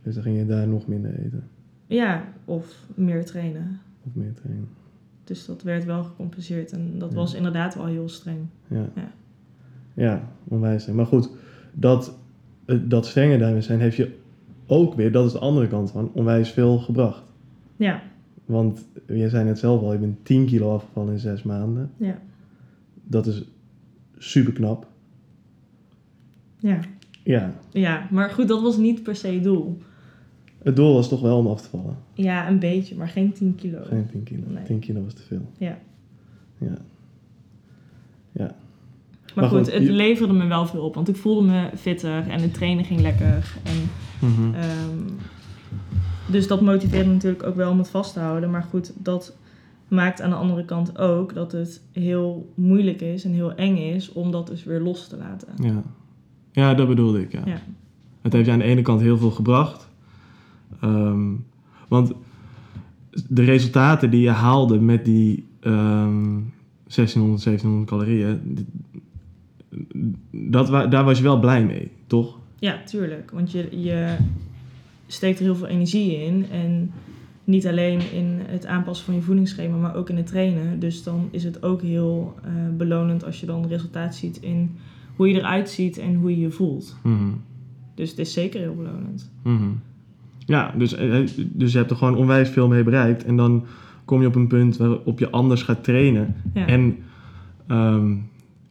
Dus 0.03 0.13
dan 0.13 0.23
ging 0.23 0.37
je 0.37 0.45
daar 0.45 0.67
nog 0.67 0.87
minder 0.87 1.19
eten 1.19 1.43
Ja, 1.87 2.23
of 2.45 2.85
meer 2.95 3.25
trainen. 3.25 3.79
of 4.03 4.15
meer 4.15 4.33
trainen. 4.33 4.67
Dus 5.23 5.45
dat 5.45 5.63
werd 5.63 5.85
wel 5.85 6.03
gecompenseerd 6.03 6.71
en 6.71 6.99
dat 6.99 7.09
Ja. 7.09 7.15
was 7.15 7.33
inderdaad 7.33 7.75
wel 7.75 7.85
heel 7.85 8.09
streng. 8.09 8.39
Ja, 8.67 8.89
Ja. 8.95 9.11
ja 9.93 10.27
onwijs 10.43 10.81
streng. 10.81 10.97
Maar 10.97 11.05
goed, 11.05 11.29
dat, 11.73 12.17
eh, 12.65 12.77
dat 12.83 13.05
strenge 13.05 13.37
daarin 13.37 13.63
zijn 13.63 13.79
heeft 13.79 13.95
je 13.95 14.15
ook 14.67 14.93
weer, 14.93 15.11
dat 15.11 15.25
is 15.25 15.31
de 15.31 15.39
andere 15.39 15.67
kant 15.67 15.91
van, 15.91 16.11
onwijs 16.13 16.49
veel 16.49 16.77
gebracht. 16.79 17.23
Ja, 17.75 18.01
Want 18.45 18.85
jij 19.07 19.29
zei 19.29 19.45
net 19.45 19.59
zelf 19.59 19.81
al, 19.81 19.91
je 19.93 19.99
bent 19.99 20.25
10 20.25 20.45
kilo 20.45 20.73
afgevallen 20.73 21.13
in 21.13 21.19
zes 21.19 21.43
maanden. 21.43 21.91
ja, 21.97 22.19
dat 23.03 23.27
is 23.27 23.43
super 24.17 24.53
knap. 24.53 24.87
Ja. 26.59 26.79
Ja, 27.23 27.53
ja, 27.71 28.07
maar 28.11 28.29
goed, 28.29 28.47
dat 28.47 28.61
was 28.61 28.77
niet 28.77 29.03
per 29.03 29.15
se 29.15 29.27
het 29.27 29.43
doel. 29.43 29.77
Het 30.63 30.75
doel 30.75 30.93
was 30.93 31.09
toch 31.09 31.21
wel 31.21 31.37
om 31.37 31.47
af 31.47 31.61
te 31.61 31.69
vallen. 31.69 31.97
Ja, 32.13 32.47
een 32.47 32.59
beetje, 32.59 32.95
maar 32.95 33.07
geen 33.07 33.33
10 33.33 33.55
kilo. 33.55 33.79
Geen 33.83 34.05
10 34.11 34.23
kilo. 34.23 34.43
Nee. 34.47 34.63
10 34.63 34.79
kilo 34.79 35.03
was 35.03 35.13
te 35.13 35.21
veel. 35.21 35.51
Ja. 35.57 35.77
Ja. 36.57 36.77
Ja. 38.31 38.55
Maar, 39.35 39.43
Maar 39.43 39.49
goed, 39.49 39.57
goed, 39.63 39.73
het 39.73 39.83
je- 39.83 39.91
leverde 39.91 40.33
me 40.33 40.45
wel 40.47 40.65
veel 40.65 40.81
op, 40.83 40.95
want 40.95 41.07
ik 41.09 41.15
voelde 41.15 41.47
me 41.47 41.69
fitter 41.77 42.27
en 42.29 42.41
de 42.41 42.51
trainen 42.51 42.85
ging 42.85 42.99
lekker. 43.01 43.55
En, 43.63 43.89
Mhm. 44.29 44.53
ehm, 44.53 45.11
dus 46.31 46.47
dat 46.47 46.61
motiveerde 46.61 47.07
me 47.07 47.13
natuurlijk 47.13 47.43
ook 47.43 47.55
wel 47.55 47.71
om 47.71 47.77
het 47.77 47.89
vast 47.89 48.13
te 48.13 48.19
houden. 48.19 48.49
Maar 48.51 48.63
goed, 48.63 48.93
dat 48.97 49.35
maakt 49.87 50.21
aan 50.21 50.29
de 50.29 50.35
andere 50.35 50.65
kant 50.65 50.97
ook 50.97 51.33
dat 51.33 51.51
het 51.51 51.81
heel 51.91 52.51
moeilijk 52.55 53.01
is 53.01 53.23
en 53.25 53.31
heel 53.31 53.53
eng 53.53 53.77
is 53.77 54.11
om 54.11 54.31
dat 54.31 54.47
dus 54.47 54.63
weer 54.63 54.79
los 54.79 55.07
te 55.07 55.17
laten. 55.17 55.47
Ja. 55.63 55.81
ja, 56.51 56.73
dat 56.73 56.87
bedoelde 56.87 57.21
ik, 57.21 57.31
ja. 57.31 57.41
Ja. 57.45 57.61
Het 58.21 58.33
heeft 58.33 58.45
je 58.45 58.51
aan 58.51 58.59
de 58.59 58.65
ene 58.65 58.81
kant 58.81 59.01
heel 59.01 59.17
veel 59.17 59.31
gebracht. 59.31 59.89
Ehm, 60.81 61.29
want 61.87 62.11
de 63.27 63.43
resultaten 63.43 64.09
die 64.09 64.21
je 64.21 64.29
haalde 64.29 64.79
met 64.79 65.05
die 65.05 65.47
ehm 65.59 66.39
1600, 66.83 67.43
1700 67.43 67.89
calorieën, 67.89 68.67
dat, 70.31 70.91
daar 70.91 71.03
was 71.03 71.17
je 71.17 71.23
wel 71.23 71.39
blij 71.39 71.65
mee, 71.65 71.91
toch? 72.07 72.39
Ja, 72.59 72.83
tuurlijk. 72.85 73.31
Want 73.31 73.51
je, 73.51 73.81
je 73.81 74.15
steekt 75.07 75.39
er 75.39 75.45
heel 75.45 75.55
veel 75.55 75.67
energie 75.67 76.23
in. 76.23 76.45
En 76.51 76.91
niet 77.43 77.67
alleen 77.67 78.11
in 78.11 78.39
het 78.45 78.65
aanpassen 78.65 79.05
van 79.05 79.15
je 79.15 79.21
voedingsschema, 79.21 79.77
maar 79.77 79.95
ook 79.95 80.09
in 80.09 80.17
het 80.17 80.25
trainen. 80.25 80.79
Dus 80.79 81.03
dan 81.03 81.27
is 81.31 81.43
het 81.43 81.63
ook 81.63 81.81
heel 81.81 82.35
eh, 82.43 82.51
belonend 82.77 83.25
als 83.25 83.39
je 83.39 83.45
dan 83.45 83.67
resultaat 83.67 84.15
ziet 84.15 84.37
in 84.37 84.75
hoe 85.15 85.29
je 85.29 85.35
eruit 85.35 85.69
ziet 85.69 85.97
en 85.97 86.15
hoe 86.15 86.29
je 86.29 86.39
je 86.39 86.51
voelt. 86.51 86.95
Mhm. 87.03 87.29
Dus 87.95 88.09
het 88.09 88.19
is 88.19 88.33
zeker 88.33 88.59
heel 88.59 88.75
belonend. 88.75 89.31
Mhm. 89.43 89.69
Ja, 90.51 90.73
dus, 90.77 90.93
eh, 90.93 91.27
dus 91.37 91.71
je 91.71 91.77
hebt 91.77 91.91
er 91.91 91.97
gewoon 91.97 92.15
onwijs 92.15 92.49
veel 92.49 92.67
mee 92.67 92.83
bereikt. 92.83 93.23
En 93.23 93.35
dan 93.35 93.65
kom 94.05 94.21
je 94.21 94.27
op 94.27 94.35
een 94.35 94.47
punt 94.47 94.77
waarop 94.77 95.19
je 95.19 95.29
anders 95.29 95.63
gaat 95.63 95.83
trainen. 95.83 96.35
Ja, 96.53 96.67
En 96.67 96.97
ehm, 97.67 98.15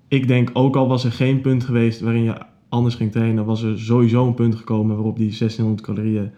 ik 0.08 0.28
denk, 0.28 0.50
ook 0.52 0.76
al 0.76 0.88
was 0.88 1.04
er 1.04 1.12
geen 1.12 1.40
punt 1.40 1.64
geweest 1.64 2.00
waarin 2.00 2.22
je 2.22 2.34
anders 2.68 2.94
ging 2.94 3.12
trainen, 3.12 3.44
was 3.44 3.62
er 3.62 3.78
sowieso 3.78 4.26
een 4.26 4.34
punt 4.34 4.54
gekomen 4.54 4.96
waarop 4.96 5.16
die 5.16 5.36
1600 5.38 5.80
calorieën 5.86 6.30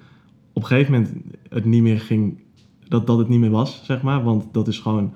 op 0.53 0.63
een 0.63 0.69
gegeven 0.69 0.93
moment 0.93 1.13
het 1.49 1.65
niet 1.65 1.83
meer 1.83 2.01
ging, 2.01 2.39
dat, 2.89 3.07
dat 3.07 3.19
het 3.19 3.29
niet 3.29 3.41
meer 3.41 3.51
was, 3.51 3.81
zeg 3.85 4.03
maar. 4.03 4.23
Want 4.23 4.45
dat 4.53 4.69
is 4.69 4.79
gewoon, 4.79 5.13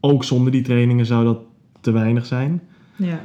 ook 0.00 0.24
zonder 0.24 0.52
die 0.52 0.62
trainingen 0.62 1.06
zou 1.06 1.24
dat 1.24 1.38
te 1.80 1.90
weinig 1.90 2.26
zijn, 2.26 2.62
ja. 2.96 3.20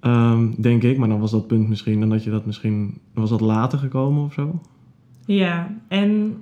Ehm, 0.00 0.50
denk 0.58 0.82
ik. 0.82 0.98
Maar 0.98 1.08
dan 1.08 1.20
was 1.20 1.30
dat 1.30 1.46
punt 1.46 1.68
misschien, 1.68 2.00
dan 2.00 2.08
dat 2.08 2.24
je 2.24 2.30
dat 2.30 2.46
misschien, 2.46 2.98
was 3.14 3.30
dat 3.30 3.40
later 3.40 3.78
gekomen 3.78 4.24
of 4.24 4.32
zo? 4.32 4.60
Ja, 5.26 5.74
en 5.88 6.36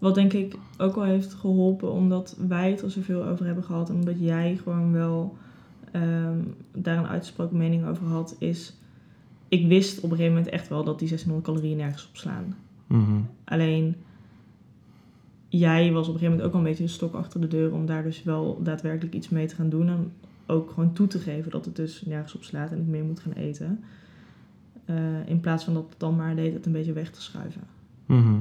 wat 0.00 0.14
denk 0.14 0.32
ik 0.32 0.56
ook 0.78 0.94
wel 0.94 1.04
heeft 1.04 1.34
geholpen, 1.34 1.92
omdat 1.92 2.36
wij 2.48 2.70
het 2.70 2.82
er 2.82 2.90
zoveel 2.90 3.24
over 3.24 3.46
hebben 3.46 3.64
gehad 3.64 3.88
en 3.88 3.94
omdat 3.94 4.20
jij 4.20 4.58
gewoon 4.62 4.92
wel 4.92 5.36
ehm, 5.92 6.38
daar 6.72 6.98
een 6.98 7.06
uitgesproken 7.06 7.56
mening 7.56 7.86
over 7.86 8.06
had, 8.06 8.36
is 8.38 8.76
ik 9.48 9.66
wist 9.66 9.96
op 9.96 10.10
een 10.10 10.16
gegeven 10.16 10.34
moment 10.34 10.52
echt 10.52 10.68
wel 10.68 10.84
dat 10.84 10.98
die 10.98 11.08
600 11.08 11.46
calorieën 11.46 11.76
nergens 11.76 12.08
op 12.08 12.16
slaan. 12.16 12.56
Mhm. 12.86 13.20
Alleen 13.44 13.96
jij 15.48 15.92
was 15.92 16.08
op 16.08 16.14
een 16.14 16.20
gegeven 16.20 16.36
moment 16.36 16.42
ook 16.42 16.52
al 16.52 16.58
een 16.58 16.64
beetje 16.64 16.82
een 16.82 16.88
stok 16.88 17.14
achter 17.14 17.40
de 17.40 17.48
deur 17.48 17.72
om 17.72 17.86
daar 17.86 18.02
dus 18.02 18.22
wel 18.22 18.60
daadwerkelijk 18.62 19.14
iets 19.14 19.28
mee 19.28 19.46
te 19.46 19.54
gaan 19.54 19.68
doen. 19.68 19.88
En 19.88 20.12
ook 20.46 20.70
gewoon 20.70 20.92
toe 20.92 21.06
te 21.06 21.18
geven 21.18 21.50
dat 21.50 21.64
het 21.64 21.76
dus 21.76 22.02
nergens 22.06 22.34
op 22.34 22.42
slaat 22.42 22.70
en 22.70 22.78
ik 22.78 22.86
meer 22.86 23.04
moet 23.04 23.20
gaan 23.20 23.32
eten. 23.32 23.84
Eh, 24.84 25.28
in 25.28 25.40
plaats 25.40 25.64
van 25.64 25.74
dat 25.74 25.86
het 25.88 26.00
dan 26.00 26.16
maar 26.16 26.36
deed 26.36 26.52
het 26.52 26.66
een 26.66 26.72
beetje 26.72 26.92
weg 26.92 27.10
te 27.10 27.22
schuiven. 27.22 27.62
Mhm. 28.06 28.34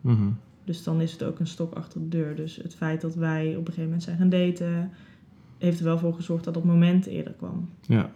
Mhm. 0.00 0.28
Dus 0.64 0.82
dan 0.84 1.00
is 1.00 1.12
het 1.12 1.22
ook 1.24 1.38
een 1.38 1.46
stok 1.46 1.74
achter 1.74 2.00
de 2.00 2.08
deur. 2.08 2.36
Dus 2.36 2.56
het 2.56 2.74
feit 2.74 3.00
dat 3.00 3.14
wij 3.14 3.48
op 3.48 3.58
een 3.58 3.64
gegeven 3.64 3.84
moment 3.84 4.02
zijn 4.02 4.16
gaan 4.16 4.28
daten, 4.28 4.90
heeft 5.58 5.78
er 5.78 5.84
wel 5.84 5.98
voor 5.98 6.14
gezorgd 6.14 6.44
dat 6.44 6.54
dat 6.54 6.64
moment 6.64 7.06
eerder 7.06 7.32
kwam. 7.32 7.68
Ja. 7.80 8.10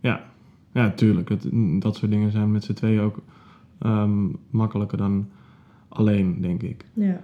Ja. 0.00 0.24
Ja, 0.72 0.90
tuurlijk. 0.90 1.28
Het, 1.28 1.48
dat 1.82 1.96
soort 1.96 2.10
dingen 2.10 2.30
zijn 2.30 2.52
met 2.52 2.64
z'n 2.64 2.72
tweeën 2.72 3.00
ook 3.00 3.22
ehm, 3.78 4.26
makkelijker 4.50 4.98
dan 4.98 5.28
alleen, 5.88 6.40
denk 6.40 6.62
ik. 6.62 6.84
Ja. 6.92 7.20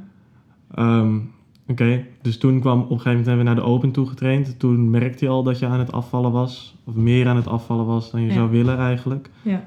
Ehm, 0.74 1.18
Oké, 1.66 2.04
dus 2.22 2.38
toen 2.38 2.60
kwam 2.60 2.80
op 2.80 2.90
een 2.90 3.00
gegeven 3.00 3.10
moment 3.10 3.26
hebben 3.26 3.44
we 3.44 3.50
naar 3.52 3.60
de 3.64 3.70
Open 3.70 3.90
toe 3.92 4.06
getraind. 4.06 4.58
Toen 4.58 4.90
merkte 4.90 5.24
je 5.24 5.30
al 5.30 5.42
dat 5.42 5.58
je 5.58 5.66
aan 5.66 5.78
het 5.78 5.92
afvallen 5.92 6.32
was. 6.32 6.76
Of 6.84 6.94
meer 6.94 7.28
aan 7.28 7.36
het 7.36 7.46
afvallen 7.46 7.86
was 7.86 8.10
dan 8.10 8.20
je 8.20 8.26
Ja. 8.26 8.32
zou 8.34 8.50
willen 8.50 8.78
eigenlijk. 8.78 9.30
Ja. 9.42 9.64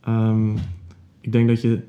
Ehm, 0.00 0.56
ik 1.24 1.32
denk 1.32 1.48
dat 1.48 1.60
je... 1.60 1.82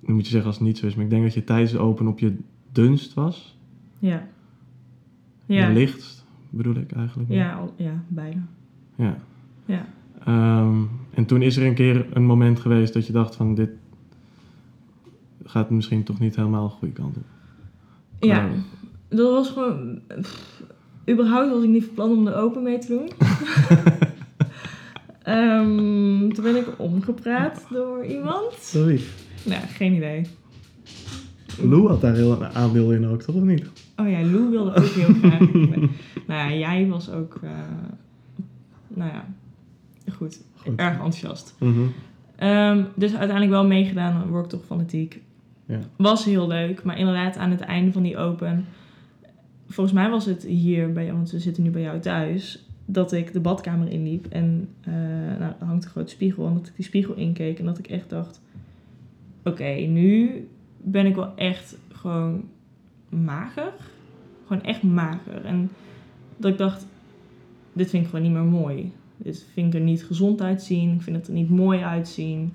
Nu 0.00 0.14
moet 0.14 0.24
je 0.24 0.30
zeggen 0.30 0.48
als 0.48 0.58
het 0.58 0.66
niet 0.66 0.78
zo 0.78 0.86
is. 0.86 0.94
Maar 0.94 1.04
ik 1.04 1.10
denk 1.10 1.22
dat 1.22 1.34
je 1.34 1.44
tijdens 1.44 1.72
de 1.72 1.78
Open 1.78 2.06
op 2.06 2.18
je 2.18 2.36
dunst 2.72 3.14
was. 3.14 3.58
Ja. 3.98 4.26
Je 5.46 5.54
Ja. 5.54 5.68
lichtst 5.72 6.24
bedoel 6.50 6.74
ik 6.74 6.92
eigenlijk. 6.92 7.30
Ja, 7.30 7.52
al- 7.54 7.74
ja, 7.76 8.02
bijna. 8.08 8.46
Ja. 8.94 9.18
Ja. 9.64 9.86
Ehm, 10.24 10.76
en 11.14 11.26
toen 11.26 11.42
is 11.42 11.56
er 11.56 11.66
een 11.66 11.74
keer 11.74 12.06
een 12.16 12.24
moment 12.24 12.60
geweest 12.60 12.92
dat 12.92 13.06
je 13.06 13.12
dacht 13.12 13.36
van 13.36 13.54
dit 13.54 13.70
gaat 15.44 15.70
misschien 15.70 16.02
toch 16.02 16.18
niet 16.18 16.36
helemaal 16.36 16.68
de 16.68 16.74
goede 16.74 16.94
kant 16.94 17.16
op. 17.16 17.22
Ja, 18.20 18.46
Oh. 18.46 18.52
dat 19.08 19.30
was 19.30 19.50
gewoon. 19.50 20.00
pff, 20.20 20.62
überhaupt 21.10 21.50
was 21.50 21.62
ik 21.62 21.68
niet 21.70 21.84
van 21.84 21.94
plan 21.94 22.10
om 22.10 22.26
er 22.26 22.34
open 22.36 22.62
mee 22.62 22.78
te 22.78 22.88
doen. 22.88 23.08
Ehm, 25.22 26.17
toen 26.34 26.44
ben 26.44 26.56
ik 26.56 26.66
omgepraat 26.76 27.66
door 27.70 28.04
iemand. 28.04 28.52
Sorry. 28.60 29.00
Nou, 29.44 29.62
geen 29.66 29.92
idee. 29.92 30.26
Lou 31.62 31.88
had 31.88 32.00
daar 32.00 32.14
heel 32.14 32.32
een 32.32 32.48
aandeel 32.48 32.92
in 32.92 33.06
ook, 33.06 33.22
toch 33.22 33.34
of 33.34 33.42
niet? 33.42 33.66
Oh 33.96 34.10
ja, 34.10 34.20
Lou 34.20 34.50
wilde 34.50 34.74
ook 34.74 34.84
heel 34.84 35.14
graag. 35.14 35.38
nou 36.26 36.50
ja, 36.50 36.52
jij 36.52 36.86
was 36.86 37.10
ook. 37.10 37.38
eh, 37.42 37.50
nou 38.88 39.10
ja, 39.12 39.24
goed. 40.12 40.40
Goed. 40.56 40.76
Erg 40.76 40.92
enthousiast. 40.92 41.54
Mhm. 41.58 41.80
Ehm, 42.36 42.84
dus 42.94 43.10
uiteindelijk 43.10 43.50
wel 43.50 43.66
meegedaan, 43.66 44.28
word 44.28 44.44
ik 44.44 44.50
toch 44.50 44.64
fanatiek. 44.66 45.20
Ja. 45.66 45.78
Was 45.96 46.24
heel 46.24 46.46
leuk, 46.48 46.82
maar 46.82 46.98
inderdaad 46.98 47.36
aan 47.36 47.50
het 47.50 47.60
einde 47.60 47.92
van 47.92 48.02
die 48.02 48.16
open... 48.18 48.64
Volgens 49.68 49.96
mij 49.96 50.10
was 50.10 50.24
het 50.26 50.42
hier 50.42 50.92
bij 50.92 51.04
jou, 51.04 51.16
want 51.16 51.30
we 51.30 51.38
zitten 51.38 51.62
nu 51.62 51.70
bij 51.70 51.82
jou 51.82 52.00
thuis... 52.00 52.67
dat 52.90 53.12
ik 53.12 53.32
de 53.32 53.40
badkamer 53.40 53.88
inliep 53.88 54.26
en 54.26 54.68
eh 54.80 54.92
nou, 55.38 55.52
hangt 55.58 55.84
een 55.84 55.90
grote 55.90 56.10
spiegel... 56.10 56.46
en 56.46 56.54
dat 56.54 56.66
ik 56.66 56.76
die 56.76 56.84
spiegel 56.84 57.14
inkeek 57.14 57.58
en 57.58 57.64
dat 57.64 57.78
ik 57.78 57.86
echt 57.86 58.10
dacht... 58.10 58.40
Oké, 59.44 59.70
nu 59.70 60.48
ben 60.76 61.06
ik 61.06 61.14
wel 61.14 61.36
echt 61.36 61.78
gewoon 61.92 62.48
mager. 63.08 63.72
Gewoon 64.46 64.62
echt 64.62 64.82
mager. 64.82 65.44
En 65.44 65.70
dat 66.36 66.50
ik 66.52 66.58
dacht, 66.58 66.86
dit 67.72 67.90
vind 67.90 68.02
ik 68.02 68.10
gewoon 68.10 68.24
niet 68.24 68.34
meer 68.34 68.60
mooi. 68.60 68.92
Dit 69.16 69.46
vind 69.52 69.74
ik 69.74 69.80
er 69.80 69.86
niet 69.86 70.04
gezond 70.04 70.40
uitzien. 70.40 70.94
Ik 70.94 71.02
vind 71.02 71.16
het 71.16 71.26
er 71.26 71.32
niet 71.32 71.50
mooi 71.50 71.80
uitzien. 71.80 72.52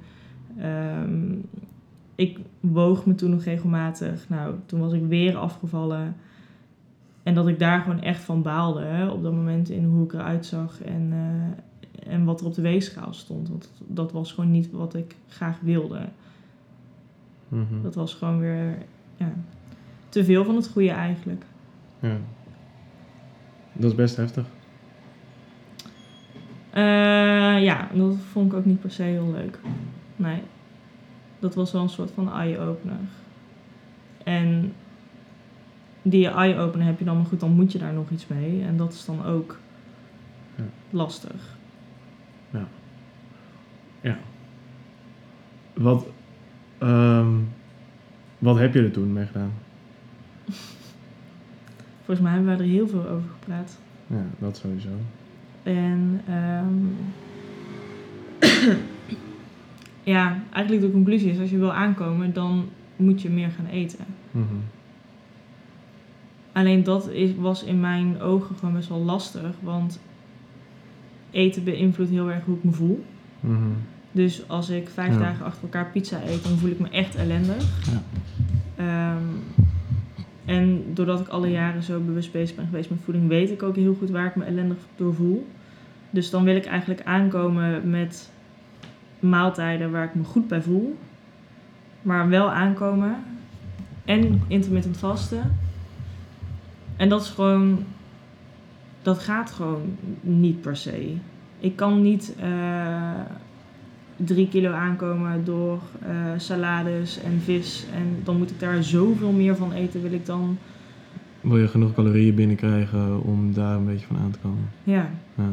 Ehm, 0.57 1.35
ik 2.15 2.39
woog 2.59 3.05
me 3.05 3.15
toen 3.15 3.29
nog 3.29 3.43
regelmatig. 3.43 4.29
Nou, 4.29 4.55
toen 4.65 4.79
was 4.79 4.93
ik 4.93 5.05
weer 5.07 5.35
afgevallen. 5.35 6.15
En 7.23 7.33
dat 7.33 7.47
ik 7.47 7.59
daar 7.59 7.81
gewoon 7.81 8.01
echt 8.01 8.21
van 8.21 8.41
baalde. 8.41 8.81
Hè, 8.81 9.07
op 9.07 9.23
dat 9.23 9.33
moment 9.33 9.69
in 9.69 9.85
hoe 9.85 10.03
ik 10.05 10.13
eruit 10.13 10.45
zag. 10.45 10.81
En, 10.81 11.09
eh, 11.11 12.13
en 12.13 12.23
wat 12.23 12.39
er 12.41 12.45
op 12.45 12.53
de 12.53 12.61
weegschaal 12.61 13.13
stond. 13.13 13.49
Want 13.49 13.69
dat 13.87 14.11
was 14.11 14.31
gewoon 14.31 14.51
niet 14.51 14.71
wat 14.71 14.93
ik 14.93 15.15
graag 15.27 15.59
wilde. 15.59 15.99
Mhm. 17.47 17.81
Dat 17.81 17.95
was 17.95 18.13
gewoon 18.13 18.39
weer 18.39 18.77
ja, 19.15 19.33
te 20.09 20.23
veel 20.23 20.45
van 20.45 20.55
het 20.55 20.67
goede 20.67 20.91
eigenlijk. 20.91 21.45
Ja. 21.99 22.17
Dat 23.73 23.91
is 23.91 23.95
best 23.95 24.15
heftig. 24.15 24.45
Eh, 26.69 27.63
ja, 27.63 27.89
dat 27.93 28.15
vond 28.31 28.51
ik 28.51 28.57
ook 28.57 28.65
niet 28.65 28.81
per 28.81 28.91
se 28.91 29.03
heel 29.03 29.31
leuk. 29.31 29.59
Nee. 30.15 30.41
Dat 31.39 31.55
was 31.55 31.71
wel 31.71 31.81
een 31.81 31.89
soort 31.89 32.11
van 32.11 32.33
eye-opener. 32.33 32.99
En 34.23 34.73
die 36.03 36.27
eye-opener 36.27 36.85
heb 36.85 36.99
je 36.99 37.05
dan, 37.05 37.17
maar 37.17 37.25
goed, 37.25 37.39
dan 37.39 37.51
moet 37.51 37.71
je 37.71 37.77
daar 37.79 37.93
nog 37.93 38.09
iets 38.09 38.27
mee. 38.27 38.63
En 38.63 38.77
dat 38.77 38.93
is 38.93 39.05
dan 39.05 39.25
ook 39.25 39.57
Ja. 40.55 40.63
lastig. 40.89 41.55
Wat, 45.73 46.05
ehm, 46.77 47.31
wat 48.39 48.57
heb 48.57 48.73
je 48.73 48.81
er 48.81 48.91
toen 48.91 49.13
mee 49.13 49.25
gedaan? 49.25 49.51
Volgens 52.05 52.19
mij 52.19 52.31
hebben 52.33 52.57
we 52.57 52.63
er 52.63 52.69
heel 52.69 52.87
veel 52.87 53.07
over 53.07 53.29
gepraat. 53.39 53.77
Ja, 54.07 54.25
dat 54.39 54.57
sowieso. 54.57 54.89
En 55.63 56.21
ehm, 56.27 56.85
ja, 60.13 60.37
eigenlijk 60.51 60.85
de 60.85 60.91
conclusie 60.91 61.31
is, 61.31 61.39
als 61.39 61.49
je 61.49 61.57
wil 61.57 61.73
aankomen, 61.73 62.33
dan 62.33 62.69
moet 62.95 63.21
je 63.21 63.29
meer 63.29 63.49
gaan 63.49 63.65
eten. 63.65 64.05
Mhm. 64.31 64.55
Alleen 66.53 66.83
dat 66.83 67.09
is, 67.09 67.35
was 67.35 67.63
in 67.63 67.79
mijn 67.79 68.21
ogen 68.21 68.55
gewoon 68.55 68.73
best 68.73 68.89
wel 68.89 69.01
lastig. 69.03 69.51
Want 69.59 69.99
eten 71.31 71.63
beïnvloedt 71.63 72.09
heel 72.09 72.31
erg 72.31 72.45
hoe 72.45 72.55
ik 72.55 72.63
me 72.63 72.71
voel. 72.71 73.03
Mhm. 73.39 73.57
Dus 74.11 74.47
als 74.49 74.69
ik 74.69 74.89
vijf 74.89 75.13
Ja. 75.13 75.19
dagen 75.19 75.45
achter 75.45 75.63
elkaar 75.63 75.89
pizza 75.91 76.21
eet, 76.25 76.43
dan 76.43 76.57
voel 76.57 76.69
ik 76.69 76.79
me 76.79 76.89
echt 76.89 77.15
ellendig. 77.15 77.89
Ja. 77.91 78.01
Ehm, 78.75 79.23
en 80.45 80.83
doordat 80.93 81.19
ik 81.19 81.27
alle 81.27 81.49
jaren 81.51 81.83
zo 81.83 81.99
bewust 81.99 82.31
bezig 82.31 82.55
ben 82.55 82.65
geweest 82.65 82.89
met 82.89 82.99
voeding, 83.03 83.27
weet 83.27 83.49
ik 83.51 83.63
ook 83.63 83.75
heel 83.75 83.95
goed 83.99 84.09
waar 84.09 84.25
ik 84.25 84.35
me 84.35 84.43
ellendig 84.43 84.77
door 84.95 85.13
voel. 85.13 85.47
Dus 86.09 86.29
dan 86.29 86.43
wil 86.43 86.55
ik 86.55 86.65
eigenlijk 86.65 87.01
aankomen 87.03 87.89
met 87.89 88.31
maaltijden 89.19 89.91
waar 89.91 90.03
ik 90.03 90.15
me 90.15 90.23
goed 90.23 90.47
bij 90.47 90.61
voel. 90.61 90.97
Maar 92.01 92.29
wel 92.29 92.51
aankomen. 92.51 93.15
En 94.05 94.41
intermittent 94.47 94.97
vasten. 94.97 95.57
En 96.97 97.09
dat 97.09 97.21
is 97.21 97.29
gewoon... 97.29 97.83
Dat 99.01 99.19
gaat 99.19 99.51
gewoon 99.51 99.97
niet 100.21 100.61
per 100.61 100.77
se. 100.77 101.15
Ik 101.59 101.75
kan 101.75 102.01
niet 102.01 102.35
eh, 102.39 103.19
drie 104.15 104.47
kilo 104.47 104.71
aankomen 104.71 105.45
door 105.45 105.81
eh, 106.01 106.11
salades 106.37 107.19
en 107.21 107.41
vis. 107.41 107.85
En 107.93 108.19
dan 108.23 108.37
moet 108.37 108.51
ik 108.51 108.59
daar 108.59 108.83
zoveel 108.83 109.31
meer 109.31 109.55
van 109.55 109.71
eten. 109.71 110.01
Wil 110.01 110.11
ik 110.11 110.25
dan... 110.25 110.57
Wil 111.41 111.57
je 111.57 111.67
genoeg 111.67 111.93
calorieën 111.93 112.35
binnenkrijgen 112.35 113.23
om 113.23 113.53
daar 113.53 113.75
een 113.75 113.85
beetje 113.85 114.05
van 114.05 114.17
aan 114.17 114.31
te 114.31 114.39
komen? 114.39 114.69
Ja. 114.83 115.09
Ja. 115.35 115.49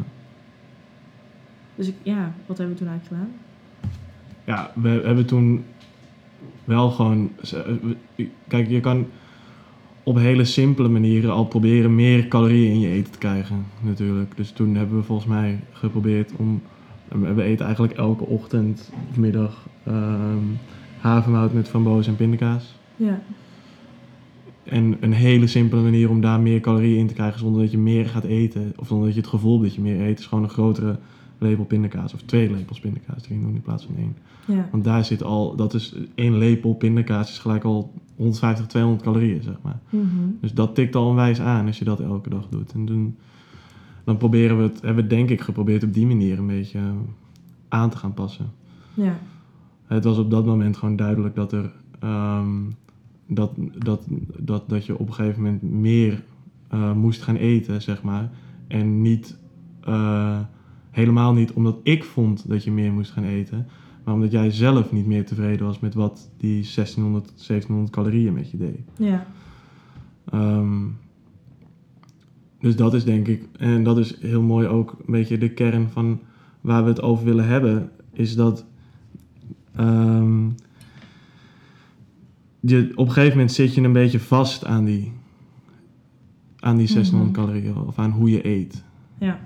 Dus 1.74 1.88
ik, 1.88 1.94
ja, 2.03 2.33
wat 2.46 2.59
hebben 2.59 2.76
we 2.76 2.83
toen 2.83 2.90
eigenlijk 2.90 3.22
gedaan? 3.22 3.33
Ja, 4.44 4.70
we 4.74 4.88
hebben 4.88 5.26
toen 5.26 5.64
wel 6.64 6.90
gewoon. 6.90 7.31
Kijk, 8.48 8.68
je 8.68 8.81
kan 8.81 9.07
op 10.02 10.16
hele 10.16 10.44
simpele 10.44 10.88
manieren 10.88 11.32
al 11.32 11.44
proberen 11.44 11.94
meer 11.94 12.28
calorieën 12.28 12.72
in 12.72 12.80
je 12.80 12.88
eten 12.88 13.12
te 13.12 13.18
krijgen, 13.18 13.66
natuurlijk. 13.80 14.36
Dus 14.36 14.50
toen 14.50 14.74
hebben 14.74 14.98
we 14.98 15.04
volgens 15.04 15.28
mij 15.28 15.60
geprobeerd 15.72 16.32
om. 16.36 16.62
We 17.34 17.42
eten 17.42 17.64
eigenlijk 17.64 17.96
elke 17.96 18.24
ochtend 18.24 18.92
of 19.10 19.16
middag 19.16 19.66
ehm 19.84 20.38
havermout 21.00 21.52
met 21.52 21.68
frambozen 21.68 22.12
en 22.12 22.18
pindakaas. 22.18 22.74
Ja. 22.96 23.22
En 24.64 24.96
een 25.00 25.12
hele 25.12 25.46
simpele 25.46 25.82
manier 25.82 26.10
om 26.10 26.20
daar 26.20 26.40
meer 26.40 26.60
calorieën 26.60 26.98
in 26.98 27.06
te 27.06 27.14
krijgen 27.14 27.38
zonder 27.38 27.62
dat 27.62 27.70
je 27.70 27.78
meer 27.78 28.06
gaat 28.06 28.24
eten, 28.24 28.72
of 28.76 28.86
zonder 28.86 29.06
dat 29.06 29.14
je 29.14 29.20
het 29.20 29.30
gevoel 29.30 29.52
hebt 29.52 29.64
dat 29.64 29.74
je 29.74 29.80
meer 29.80 30.06
eet, 30.06 30.18
is 30.18 30.26
gewoon 30.26 30.44
een 30.44 30.50
grotere 30.50 30.98
lepel 31.40 31.64
pindakaas. 31.64 32.14
Of 32.14 32.22
twee 32.22 32.50
lepels 32.50 32.81
pindakaas 32.81 33.24
erin 33.24 33.40
doen 33.40 33.55
in 33.55 33.62
plaats 33.62 33.85
van 33.85 33.96
één. 33.96 34.16
Ja. 34.46 34.68
Want 34.70 34.85
daar 34.85 35.05
zit 35.05 35.22
al, 35.22 35.57
dat 35.57 35.74
is 35.74 35.94
één 36.14 36.38
lepel 36.38 36.74
pindakaas 36.74 37.31
is 37.31 37.38
gelijk 37.38 37.64
al 37.64 37.92
150, 38.16 38.66
200 38.66 39.03
calorieën, 39.05 39.42
zeg 39.42 39.57
maar. 39.62 39.81
Mhm. 39.90 40.07
Dus 40.40 40.55
dat 40.55 40.74
tikt 40.74 40.96
al 40.96 41.07
onwijs 41.07 41.40
aan 41.40 41.66
als 41.66 41.79
je 41.79 41.85
dat 41.85 42.00
elke 42.00 42.29
dag 42.29 42.48
doet. 42.48 42.72
En 42.72 42.85
toen, 42.85 43.16
dan 44.05 44.16
proberen 44.16 44.57
we 44.57 44.62
het, 44.62 44.81
hebben 44.83 45.05
we 45.05 45.11
denk 45.11 45.31
ik 45.31 45.40
geprobeerd 45.40 45.85
op 45.85 45.92
die 45.92 46.07
manier 46.07 46.38
een 46.38 46.46
beetje 46.46 46.79
eh, 46.79 46.85
aan 47.68 47.90
te 47.90 47.96
gaan 47.96 48.14
passen. 48.14 48.50
Ja. 48.94 49.18
Het 49.87 50.05
was 50.05 50.18
op 50.18 50.31
dat 50.31 50.46
moment 50.46 50.76
gewoon 50.76 50.96
duidelijk 50.96 51.35
dat 51.35 51.53
er, 51.53 51.72
ehm, 52.00 52.57
dat, 53.26 53.53
dat, 53.79 54.07
dat, 54.38 54.68
dat 54.68 54.87
je 54.87 54.98
op 54.98 55.09
een 55.09 55.14
gegeven 55.14 55.42
moment 55.42 55.62
meer 55.62 56.22
eh, 56.68 56.92
moest 56.92 57.22
gaan 57.22 57.37
eten, 57.37 57.83
zeg 57.83 58.03
maar. 58.03 58.31
En 58.66 59.03
niet, 59.03 59.38
eh, 59.81 60.38
helemaal 60.90 61.33
niet 61.33 61.53
omdat 61.53 61.79
ik 61.83 62.05
vond 62.05 62.48
dat 62.48 62.64
je 62.64 62.70
meer 62.70 62.92
moest 62.92 63.11
gaan 63.11 63.24
eten, 63.24 63.66
maar 64.05 64.14
omdat 64.14 64.31
jij 64.31 64.50
zelf 64.50 64.92
niet 64.92 65.07
meer 65.07 65.26
tevreden 65.26 65.66
was 65.66 65.79
met 65.81 65.94
wat 65.94 66.31
die 66.37 66.62
1600, 66.74 67.24
1700 67.26 67.90
calorieën 67.90 68.33
met 68.33 68.50
je 68.50 68.57
deed. 68.57 68.81
Ja. 68.98 69.26
Ehm, 70.31 70.87
dus 72.61 72.76
dat 72.76 72.94
is 72.94 73.05
denk 73.05 73.29
ik, 73.29 73.48
en 73.59 73.83
dat 73.85 73.98
is 73.98 74.20
heel 74.20 74.42
mooi 74.42 74.66
ook 74.66 74.90
een 75.07 75.12
beetje 75.12 75.38
de 75.38 75.50
kern 75.50 75.88
van 75.88 76.20
waar 76.61 76.83
we 76.83 76.88
het 76.88 77.03
over 77.03 77.24
willen 77.24 77.46
hebben, 77.46 77.90
is 78.12 78.35
dat 78.37 78.64
ehm, 79.76 80.48
je, 82.61 82.92
op 82.94 83.07
een 83.07 83.12
gegeven 83.12 83.37
moment 83.37 83.53
zit 83.53 83.74
je 83.74 83.81
een 83.83 83.92
beetje 83.92 84.20
vast 84.20 84.64
aan 84.64 84.85
die, 84.85 85.12
aan 86.59 86.76
die 86.76 86.87
600 86.87 87.31
Mhm. 87.33 87.40
calorieën 87.40 87.76
of 87.76 87.98
aan 87.98 88.11
hoe 88.11 88.31
je 88.31 88.46
eet, 88.46 88.85
Ja. 89.18 89.40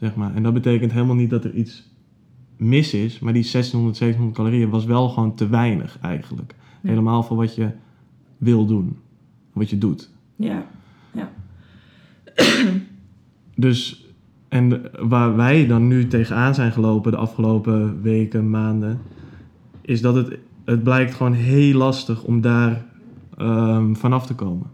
Zeg 0.00 0.14
maar. 0.14 0.34
En 0.34 0.42
dat 0.42 0.52
betekent 0.54 0.92
helemaal 0.92 1.14
niet 1.14 1.30
dat 1.30 1.44
er 1.44 1.54
iets 1.54 1.88
mis 2.56 2.94
is, 2.94 3.18
maar 3.18 3.32
die 3.32 3.42
600, 3.42 3.96
700 3.96 4.36
calorieën 4.36 4.70
was 4.70 4.84
wel 4.84 5.08
gewoon 5.08 5.34
te 5.34 5.48
weinig 5.48 5.98
eigenlijk. 6.00 6.54
Ja. 6.82 6.88
Helemaal 6.88 7.22
voor 7.22 7.36
wat 7.36 7.54
je 7.54 7.70
wil 8.38 8.66
doen, 8.66 8.96
wat 9.52 9.70
je 9.70 9.78
doet. 9.78 10.10
Ja. 10.36 10.66
Dus, 13.54 14.06
en 14.48 14.82
waar 15.08 15.36
wij 15.36 15.66
dan 15.66 15.88
nu 15.88 16.06
tegenaan 16.06 16.54
zijn 16.54 16.72
gelopen 16.72 17.12
de 17.12 17.18
afgelopen 17.18 18.02
weken, 18.02 18.50
maanden, 18.50 19.00
is 19.80 20.00
dat 20.00 20.14
het, 20.14 20.38
het 20.64 20.82
blijkt 20.82 21.14
gewoon 21.14 21.32
heel 21.32 21.78
lastig 21.78 22.22
om 22.24 22.40
daar 22.40 22.84
ehm, 23.36 23.94
vanaf 23.94 24.26
te 24.26 24.34
komen. 24.34 24.66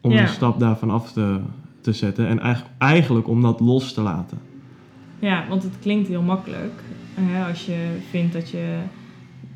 Om 0.00 0.10
Ja. 0.10 0.22
een 0.22 0.28
stap 0.28 0.60
daar 0.60 0.78
vanaf 0.78 1.12
te, 1.12 1.40
te 1.82 1.92
zetten 1.92 2.26
en 2.26 2.38
eigenlijk, 2.38 2.74
eigenlijk 2.78 3.28
om 3.28 3.42
dat 3.42 3.60
los 3.60 3.92
te 3.92 4.00
laten. 4.00 4.38
Ja, 5.18 5.48
want 5.48 5.62
het 5.62 5.78
klinkt 5.78 6.08
heel 6.08 6.22
makkelijk. 6.22 6.82
Hè, 7.14 7.44
als 7.48 7.66
je 7.66 7.96
vindt 8.10 8.32
dat 8.32 8.50
je 8.50 8.78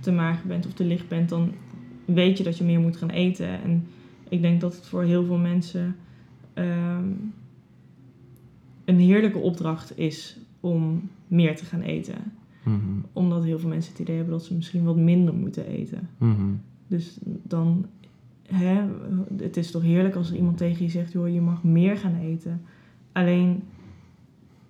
te 0.00 0.12
mager 0.12 0.46
bent 0.46 0.66
of 0.66 0.72
te 0.72 0.84
licht 0.84 1.08
bent, 1.08 1.28
dan 1.28 1.52
weet 2.04 2.38
je 2.38 2.44
dat 2.44 2.58
je 2.58 2.64
meer 2.64 2.80
moet 2.80 2.96
gaan 2.96 3.10
eten. 3.10 3.62
En 3.62 3.86
ik 4.28 4.40
denk 4.42 4.60
dat 4.60 4.76
het 4.76 4.86
voor 4.86 5.02
heel 5.02 5.24
veel 5.24 5.38
mensen 5.38 5.96
ehm, 6.54 7.04
een 8.84 8.98
heerlijke 8.98 9.38
opdracht 9.38 9.98
is 9.98 10.36
om 10.60 11.08
meer 11.28 11.56
te 11.56 11.64
gaan 11.64 11.80
eten. 11.82 12.32
Mhm, 12.64 12.80
Omdat 13.12 13.44
heel 13.44 13.58
veel 13.58 13.68
mensen 13.68 13.92
het 13.92 14.00
idee 14.00 14.16
hebben 14.16 14.34
dat 14.34 14.44
ze 14.44 14.54
misschien 14.54 14.84
wat 14.84 14.96
minder 14.96 15.34
moeten 15.34 15.66
eten. 15.66 16.08
mhm. 16.18 16.52
Dus 16.88 17.18
dan, 17.22 17.86
hè, 18.52 18.80
het 19.36 19.56
is 19.56 19.70
toch 19.70 19.82
heerlijk 19.82 20.14
als 20.14 20.30
er 20.30 20.36
iemand 20.36 20.56
tegen 20.56 20.84
je 20.84 20.90
zegt, 20.90 21.12
joh, 21.12 21.28
je 21.28 21.40
mag 21.40 21.62
meer 21.62 21.96
gaan 21.96 22.16
eten. 22.16 22.62
Alleen, 23.12 23.62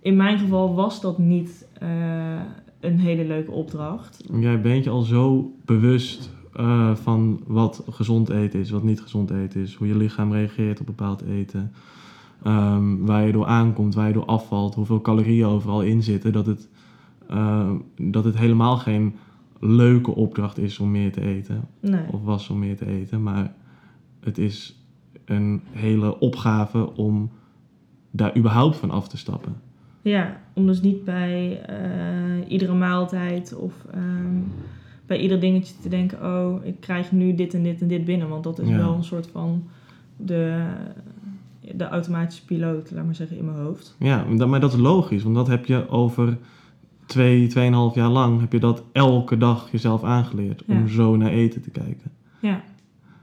in 0.01 0.15
mijn 0.15 0.39
geval 0.39 0.75
was 0.75 1.01
dat 1.01 1.17
niet 1.17 1.67
eh, 1.79 2.41
een 2.79 2.99
hele 2.99 3.25
leuke 3.25 3.51
opdracht. 3.51 4.23
Jij 4.39 4.61
bent 4.61 4.83
je 4.83 4.89
al 4.89 5.01
zo 5.01 5.51
bewust 5.65 6.35
eh, 6.53 6.95
van 6.95 7.41
wat 7.47 7.83
gezond 7.89 8.29
eten 8.29 8.59
is, 8.59 8.69
wat 8.69 8.83
niet 8.83 9.01
gezond 9.01 9.29
eten 9.29 9.61
is, 9.61 9.73
hoe 9.75 9.87
je 9.87 9.97
lichaam 9.97 10.31
reageert 10.33 10.79
op 10.79 10.85
bepaald 10.85 11.21
eten, 11.21 11.71
ehm, 12.43 12.97
waar 12.97 13.25
je 13.25 13.31
door 13.31 13.45
aankomt, 13.45 13.95
waar 13.95 14.07
je 14.07 14.13
door 14.13 14.25
afvalt, 14.25 14.75
hoeveel 14.75 15.01
calorieën 15.01 15.45
overal 15.45 15.81
in 15.81 16.03
zitten, 16.03 16.33
dat 16.33 16.45
het, 16.45 16.69
eh, 17.27 17.71
dat 18.01 18.23
het 18.23 18.37
helemaal 18.37 18.77
geen 18.77 19.15
leuke 19.59 20.15
opdracht 20.15 20.57
is 20.57 20.79
om 20.79 20.91
meer 20.91 21.11
te 21.11 21.21
eten, 21.21 21.67
Nee. 21.79 22.01
of 22.11 22.23
was 22.23 22.49
om 22.49 22.59
meer 22.59 22.77
te 22.77 22.85
eten, 22.85 23.23
maar 23.23 23.53
het 24.27 24.37
is 24.37 24.81
een 25.25 25.61
hele 25.71 26.19
opgave 26.19 26.95
om 26.95 27.29
daar 28.11 28.37
überhaupt 28.37 28.75
van 28.77 28.91
af 28.91 29.07
te 29.07 29.17
stappen. 29.17 29.55
Ja, 30.01 30.41
om 30.53 30.65
dus 30.65 30.81
niet 30.81 31.03
bij 31.05 31.61
eh, 31.61 32.51
iedere 32.51 32.73
maaltijd 32.73 33.55
of 33.55 33.73
ehm, 33.91 34.39
bij 35.05 35.19
ieder 35.19 35.39
dingetje 35.39 35.73
te 35.81 35.89
denken, 35.89 36.23
oh, 36.23 36.65
ik 36.65 36.79
krijg 36.79 37.11
nu 37.11 37.35
dit 37.35 37.53
en 37.53 37.63
dit 37.63 37.81
en 37.81 37.87
dit 37.87 38.05
binnen. 38.05 38.29
Want 38.29 38.43
dat 38.43 38.59
is 38.59 38.67
Ja. 38.69 38.77
wel 38.77 38.93
een 38.93 39.03
soort 39.03 39.27
van 39.27 39.63
de, 40.17 40.65
de 41.75 41.87
automatische 41.87 42.45
piloot, 42.45 42.91
laat 42.91 43.05
maar 43.05 43.15
zeggen, 43.15 43.37
in 43.37 43.45
mijn 43.45 43.57
hoofd. 43.57 43.95
Ja, 43.99 44.23
maar 44.47 44.59
dat- 44.59 44.73
is 44.73 44.79
logisch, 44.79 45.23
want 45.23 45.35
dat 45.35 45.47
heb 45.47 45.65
je 45.65 45.89
over 45.89 46.37
twee, 47.05 47.47
tweeënhalf 47.47 47.95
jaar 47.95 48.09
lang, 48.09 48.39
heb 48.39 48.51
je 48.51 48.59
dat 48.59 48.83
elke 48.91 49.37
dag 49.37 49.71
jezelf 49.71 50.03
aangeleerd, 50.03 50.63
om 50.67 50.87
zo 50.87 51.15
naar 51.15 51.31
eten 51.31 51.61
te 51.61 51.69
kijken. 51.69 52.11
Ja, 52.39 52.63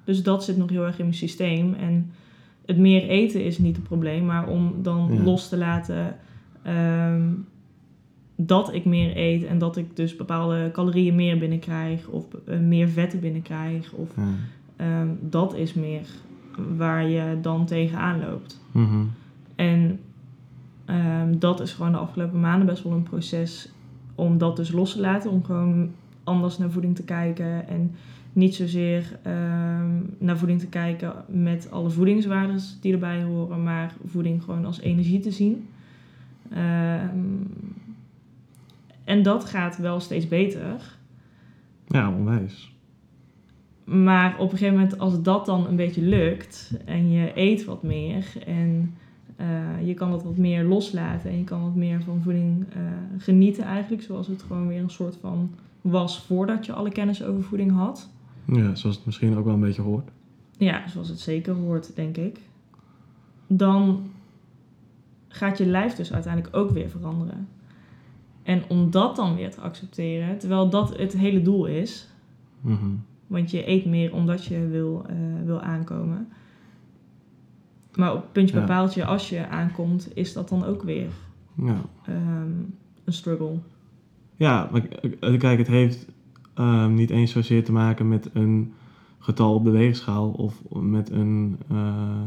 dus 0.04 0.22
dat 0.22 0.44
zit 0.44 0.56
nog 0.56 0.70
heel 0.70 0.84
erg 0.84 0.98
in 0.98 1.04
mijn 1.04 1.16
systeem. 1.16 1.74
En 1.74 2.10
het 2.66 2.78
meer 2.78 3.08
eten 3.08 3.44
is 3.44 3.58
niet 3.58 3.76
het 3.76 3.84
probleem, 3.84 4.24
maar 4.24 4.48
om 4.48 4.74
dan 4.82 5.10
Ja. 5.12 5.22
los 5.22 5.48
te 5.48 5.56
laten 5.56 6.16
ehm, 6.62 7.22
dat 8.36 8.74
ik 8.74 8.84
meer 8.84 9.16
eet 9.16 9.44
en 9.44 9.58
dat 9.58 9.76
ik 9.76 9.96
dus 9.96 10.16
bepaalde 10.16 10.70
calorieën 10.72 11.14
meer 11.14 11.38
binnenkrijg 11.38 12.06
of 12.08 12.24
eh, 12.46 12.58
meer 12.58 12.88
vetten 12.88 13.20
binnenkrijg. 13.20 13.92
Of, 13.92 14.08
Ja. 14.16 14.22
ehm, 14.76 15.08
dat 15.20 15.54
is 15.54 15.74
meer 15.74 16.06
waar 16.76 17.08
je 17.08 17.38
dan 17.42 17.66
tegenaan 17.66 18.20
loopt. 18.20 18.60
Mhm. 18.72 19.02
En 19.54 20.00
ehm, 20.84 21.38
dat 21.38 21.60
is 21.60 21.72
gewoon 21.72 21.92
de 21.92 21.98
afgelopen 21.98 22.40
maanden 22.40 22.66
best 22.66 22.82
wel 22.82 22.92
een 22.92 23.02
proces 23.02 23.72
om 24.14 24.38
dat 24.38 24.56
dus 24.56 24.72
los 24.72 24.92
te 24.92 25.00
laten. 25.00 25.30
Om 25.30 25.44
gewoon 25.44 25.90
anders 26.24 26.58
naar 26.58 26.70
voeding 26.70 26.94
te 26.96 27.02
kijken. 27.04 27.68
En 27.68 27.94
niet 28.34 28.54
zozeer 28.54 29.18
ehm, 29.22 30.00
naar 30.18 30.38
voeding 30.38 30.60
te 30.60 30.66
kijken 30.66 31.12
met 31.28 31.70
alle 31.70 31.90
voedingswaarden 31.90 32.60
die 32.80 32.92
erbij 32.92 33.22
horen. 33.22 33.62
Maar 33.62 33.94
voeding 34.06 34.42
gewoon 34.42 34.64
als 34.64 34.80
energie 34.80 35.20
te 35.20 35.30
zien. 35.30 35.68
Ehm, 36.50 37.08
en 39.04 39.22
dat 39.22 39.44
gaat 39.44 39.78
wel 39.78 40.00
steeds 40.00 40.28
beter. 40.28 40.98
ja, 41.86 42.10
onwijs. 42.10 42.72
maar 43.84 44.38
op 44.38 44.52
een 44.52 44.58
gegeven 44.58 44.78
moment, 44.78 44.98
als 44.98 45.22
dat 45.22 45.46
dan 45.46 45.66
een 45.66 45.76
beetje 45.76 46.02
lukt 46.02 46.78
en 46.84 47.10
je 47.10 47.32
eet 47.34 47.64
wat 47.64 47.82
meer 47.82 48.32
en 48.46 48.94
eh, 49.36 49.86
je 49.86 49.94
kan 49.94 50.10
dat 50.10 50.22
wat 50.22 50.36
meer 50.36 50.64
loslaten 50.64 51.30
en 51.30 51.38
je 51.38 51.44
kan 51.44 51.62
wat 51.62 51.74
meer 51.74 52.02
van 52.02 52.22
voeding 52.22 52.64
eh, 52.72 52.82
genieten 53.18 53.64
eigenlijk, 53.64 54.02
zoals 54.02 54.26
het 54.26 54.42
gewoon 54.42 54.68
weer 54.68 54.80
een 54.80 54.90
soort 54.90 55.16
van 55.20 55.50
was 55.80 56.20
voordat 56.20 56.66
je 56.66 56.72
alle 56.72 56.90
kennis 56.90 57.22
over 57.22 57.42
voeding 57.42 57.72
had. 57.72 58.08
Ja, 58.46 58.74
zoals 58.74 58.96
het 58.96 59.06
misschien 59.06 59.36
ook 59.36 59.44
wel 59.44 59.54
een 59.54 59.60
beetje 59.60 59.82
hoort. 59.82 60.10
Ja, 60.58 60.88
zoals 60.88 61.08
het 61.08 61.20
zeker 61.20 61.54
hoort, 61.54 61.96
denk 61.96 62.16
ik. 62.16 62.38
Dan 63.46 64.10
gaat 65.28 65.58
je 65.58 65.66
lijf 65.66 65.94
dus 65.94 66.12
uiteindelijk 66.12 66.56
ook 66.56 66.70
weer 66.70 66.88
veranderen. 66.88 67.48
En 68.42 68.62
om 68.68 68.90
dat 68.90 69.16
dan 69.16 69.34
weer 69.36 69.50
te 69.50 69.60
accepteren, 69.60 70.38
terwijl 70.38 70.70
dat 70.70 70.96
het 70.98 71.12
hele 71.12 71.42
doel 71.42 71.66
is, 71.66 72.08
Mhm. 72.60 72.86
want 73.26 73.50
je 73.50 73.68
eet 73.68 73.84
meer 73.84 74.14
omdat 74.14 74.44
je 74.44 74.66
wil, 74.66 75.04
eh, 75.08 75.16
wil 75.44 75.60
aankomen. 75.60 76.28
Maar 77.94 78.14
op 78.14 78.26
puntje 78.32 78.54
Ja. 78.58 78.64
bij 78.66 78.76
paaltje, 78.76 79.04
als 79.04 79.28
je 79.28 79.48
aankomt, 79.48 80.08
is 80.14 80.32
dat 80.32 80.48
dan 80.48 80.64
ook 80.64 80.82
weer 80.82 81.08
Ja. 81.54 81.80
ehm, 82.06 82.50
een 83.04 83.12
struggle. 83.12 83.58
Ja, 84.36 84.68
maar 84.72 84.80
k- 84.80 85.38
kijk, 85.38 85.58
het 85.58 85.66
heeft 85.66 86.06
ehm, 86.54 86.94
niet 86.94 87.10
eens 87.10 87.32
zozeer 87.32 87.64
te 87.64 87.72
maken 87.72 88.08
met 88.08 88.30
een 88.32 88.72
getal 89.18 89.54
op 89.54 89.64
de 89.64 89.70
weegschaal 89.70 90.30
of 90.30 90.62
met 90.70 91.10
een 91.10 91.56
eh, 91.68 92.20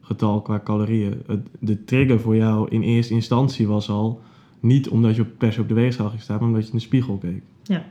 getal 0.00 0.42
qua 0.42 0.60
calorieën. 0.64 1.22
De 1.58 1.84
trigger 1.84 2.20
voor 2.20 2.36
jou 2.36 2.68
in 2.68 2.82
eerste 2.82 3.14
instantie 3.14 3.66
was 3.66 3.88
al 3.88 4.20
niet 4.60 4.88
omdat 4.88 5.16
je 5.16 5.24
per 5.24 5.52
se 5.52 5.60
op 5.60 5.68
de 5.68 5.74
weegschaal 5.74 6.08
ging 6.08 6.22
staan, 6.22 6.38
maar 6.38 6.48
omdat 6.48 6.62
je 6.62 6.70
in 6.70 6.76
de 6.76 6.84
spiegel 6.84 7.18
keek. 7.18 7.42
Ja. 7.62 7.84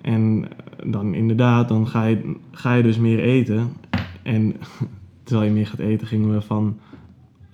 En 0.00 0.48
eh, 0.48 0.90
dan 0.90 1.14
inderdaad, 1.14 1.68
dan 1.68 1.88
ga 1.88 2.04
je, 2.04 2.36
ga 2.50 2.74
je 2.74 2.82
dus 2.82 2.98
meer 2.98 3.18
eten. 3.18 3.72
En 4.22 4.56
terwijl 5.22 5.48
je 5.48 5.54
meer 5.54 5.66
gaat 5.66 5.78
eten, 5.78 6.06
gingen 6.06 6.32
we 6.34 6.40
van 6.40 6.78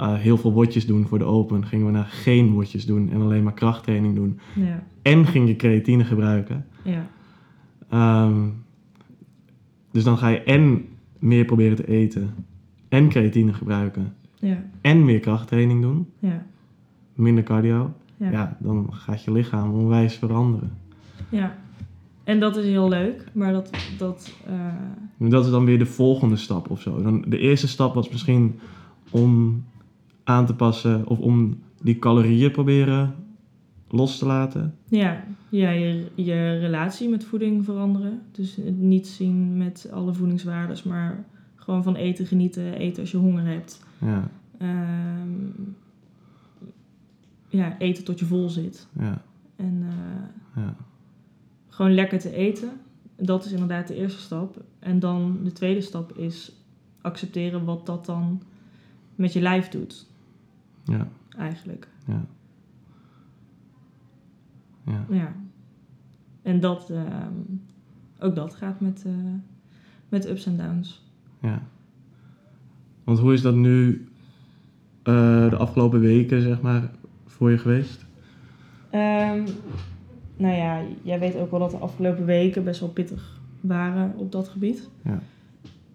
eh, 0.01 0.15
heel 0.15 0.37
veel 0.37 0.53
watjes 0.53 0.87
doen 0.87 1.07
voor 1.07 1.19
de 1.19 1.25
open, 1.25 1.67
gingen 1.67 1.87
we 1.87 1.93
naar 1.93 2.05
geen 2.11 2.55
watjes 2.55 2.87
doen 2.87 3.11
en 3.11 3.21
alleen 3.21 3.43
maar 3.43 3.53
krachttraining 3.55 4.15
doen 4.15 4.39
Ja, 4.55 4.83
en 5.03 5.27
ging 5.27 5.49
je 5.49 5.57
creatine 5.57 6.05
gebruiken. 6.05 6.67
ja, 6.83 7.07
Ehm, 7.89 8.49
dus 9.91 10.05
dan 10.05 10.19
ga 10.19 10.29
je 10.29 10.43
en 10.43 10.85
meer 11.19 11.45
proberen 11.45 11.77
te 11.77 11.89
eten, 11.89 12.35
en 12.89 13.09
creatine 13.09 13.53
gebruiken, 13.53 14.15
ja, 14.39 14.65
en 14.81 15.05
meer 15.05 15.21
krachttraining 15.21 15.83
doen, 15.83 16.09
ja. 16.19 16.47
minder 17.15 17.45
cardio. 17.45 17.93
Ja. 18.17 18.31
Ja, 18.31 18.57
dan 18.61 18.89
gaat 18.91 19.25
je 19.25 19.33
lichaam 19.33 19.73
onwijs 19.73 20.15
veranderen. 20.15 20.73
ja. 21.29 21.59
En 22.25 22.41
dat 22.41 22.57
is 22.57 22.65
heel 22.65 22.89
leuk, 22.89 23.25
maar 23.33 23.53
dat, 23.53 23.71
dat 23.99 24.33
eh, 24.47 25.31
dat 25.31 25.45
is 25.45 25.51
dan 25.51 25.65
weer 25.65 25.79
de 25.79 25.87
volgende 25.87 26.37
stap 26.37 26.71
of 26.71 26.81
zo. 26.81 27.03
Dan, 27.03 27.25
de 27.27 27.39
eerste 27.39 27.69
stap 27.69 27.95
was 27.95 28.09
misschien 28.11 28.59
om 29.11 29.63
aan 30.25 30.47
te 30.47 30.55
passen 30.55 31.07
of 31.07 31.19
om 31.19 31.59
die 31.83 31.99
calorieën 31.99 32.51
proberen 32.51 33.15
los 33.89 34.19
te 34.19 34.27
laten. 34.27 34.75
Ja, 34.89 35.25
ja 35.49 35.71
je, 35.71 36.07
je 36.15 36.59
relatie 36.59 37.09
met 37.09 37.25
voeding 37.25 37.65
veranderen. 37.65 38.23
Dus 38.33 38.57
het 38.57 38.79
niet 38.79 39.07
zien 39.09 39.57
met 39.57 39.89
alle 39.93 40.15
voedingswaardes, 40.15 40.83
maar 40.83 41.25
gewoon 41.57 41.83
van 41.83 41.95
eten 41.97 42.27
genieten, 42.27 42.75
eten 42.75 43.01
als 43.01 43.11
je 43.11 43.17
honger 43.17 43.45
hebt. 43.45 43.83
Ja, 44.01 44.31
Ehm, 44.59 45.49
ja, 47.49 47.79
eten 47.79 48.05
tot 48.05 48.19
je 48.19 48.25
vol 48.25 48.49
zit. 48.49 48.87
ja, 48.99 49.23
En 49.57 49.83
eh, 49.89 50.63
ja. 50.63 50.75
gewoon 51.69 51.95
lekker 51.95 52.19
te 52.19 52.35
eten. 52.35 52.71
Dat 53.17 53.45
is 53.45 53.53
inderdaad 53.53 53.89
de 53.89 53.95
eerste 53.95 54.21
stap. 54.21 54.63
En 54.79 54.99
dan 54.99 55.39
de 55.45 55.53
tweede 55.53 55.81
stap 55.81 56.17
is 56.19 56.53
accepteren 57.01 57.65
wat 57.65 57.87
dat 57.87 58.07
dan 58.07 58.43
met 59.15 59.33
je 59.33 59.41
lijf 59.41 59.69
doet, 59.69 60.07
ja, 60.85 61.09
eigenlijk. 61.39 61.89
ja. 62.07 62.25
Ja, 64.85 65.05
Ja. 65.09 65.35
En 66.43 66.61
dat, 66.61 66.91
ehm, 66.91 67.33
ook 68.19 68.35
dat 68.35 68.55
gaat 68.55 68.81
met, 68.81 69.03
eh, 69.07 69.13
met 70.09 70.29
ups 70.29 70.47
en 70.47 70.57
downs. 70.57 71.05
ja. 71.41 71.63
Want 73.05 73.19
hoe 73.19 73.33
is 73.33 73.43
dat 73.43 73.55
nu 73.55 74.05
eh, 75.03 75.51
de 75.51 75.57
afgelopen 75.57 76.01
weken, 76.01 76.43
zeg 76.43 76.61
maar, 76.61 76.91
voor 77.27 77.51
je 77.51 77.59
geweest? 77.59 78.07
Ehm, 78.91 79.43
nou 80.37 80.55
ja, 80.55 80.83
jij 81.03 81.19
weet 81.19 81.37
ook 81.37 81.51
wel 81.51 81.61
dat 81.61 81.71
de 81.71 81.77
afgelopen 81.77 82.25
weken 82.25 82.65
best 82.65 82.81
wel 82.81 82.89
pittig 82.89 83.41
waren 83.61 84.15
op 84.17 84.33
dat 84.33 84.49
gebied. 84.49 84.89
Ja. 85.05 85.21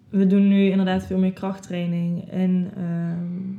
We 0.08 0.26
doen 0.26 0.48
nu 0.48 0.70
inderdaad 0.70 1.06
veel 1.06 1.18
meer 1.18 1.32
krachttraining 1.32 2.28
en 2.28 2.70
ehm, 2.76 3.52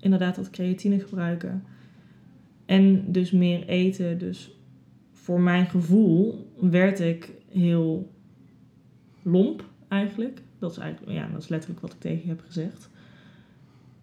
inderdaad 0.00 0.36
wat 0.36 0.50
creatine 0.50 1.00
gebruiken. 1.00 1.64
En 2.66 3.12
dus 3.12 3.30
meer 3.30 3.66
eten. 3.66 4.18
Dus 4.18 4.50
voor 5.12 5.40
mijn 5.40 5.66
gevoel 5.66 6.50
werd 6.60 7.00
ik 7.00 7.32
heel 7.48 8.10
lomp 9.22 9.64
eigenlijk. 9.88 10.42
Dat 10.58 10.70
is 10.70 10.78
eigenlijk, 10.78 11.12
ja, 11.12 11.28
dat 11.32 11.42
is 11.42 11.48
letterlijk 11.48 11.80
wat 11.80 11.92
ik 11.92 12.00
tegen 12.00 12.22
je 12.22 12.28
heb 12.28 12.42
gezegd. 12.46 12.90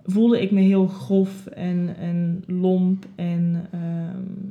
Voelde 0.03 0.41
ik 0.41 0.51
me 0.51 0.61
heel 0.61 0.87
grof 0.87 1.45
en, 1.45 1.95
en 1.97 2.43
lomp 2.47 3.05
en 3.15 3.67
ehm, 3.71 4.49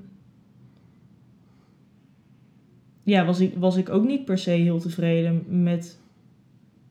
ja, 3.03 3.25
was 3.25 3.41
ik, 3.41 3.55
was 3.59 3.77
ik 3.77 3.89
ook 3.89 4.05
niet 4.05 4.25
per 4.25 4.39
se 4.39 4.51
heel 4.51 4.81
tevreden 4.81 5.63
met 5.63 5.99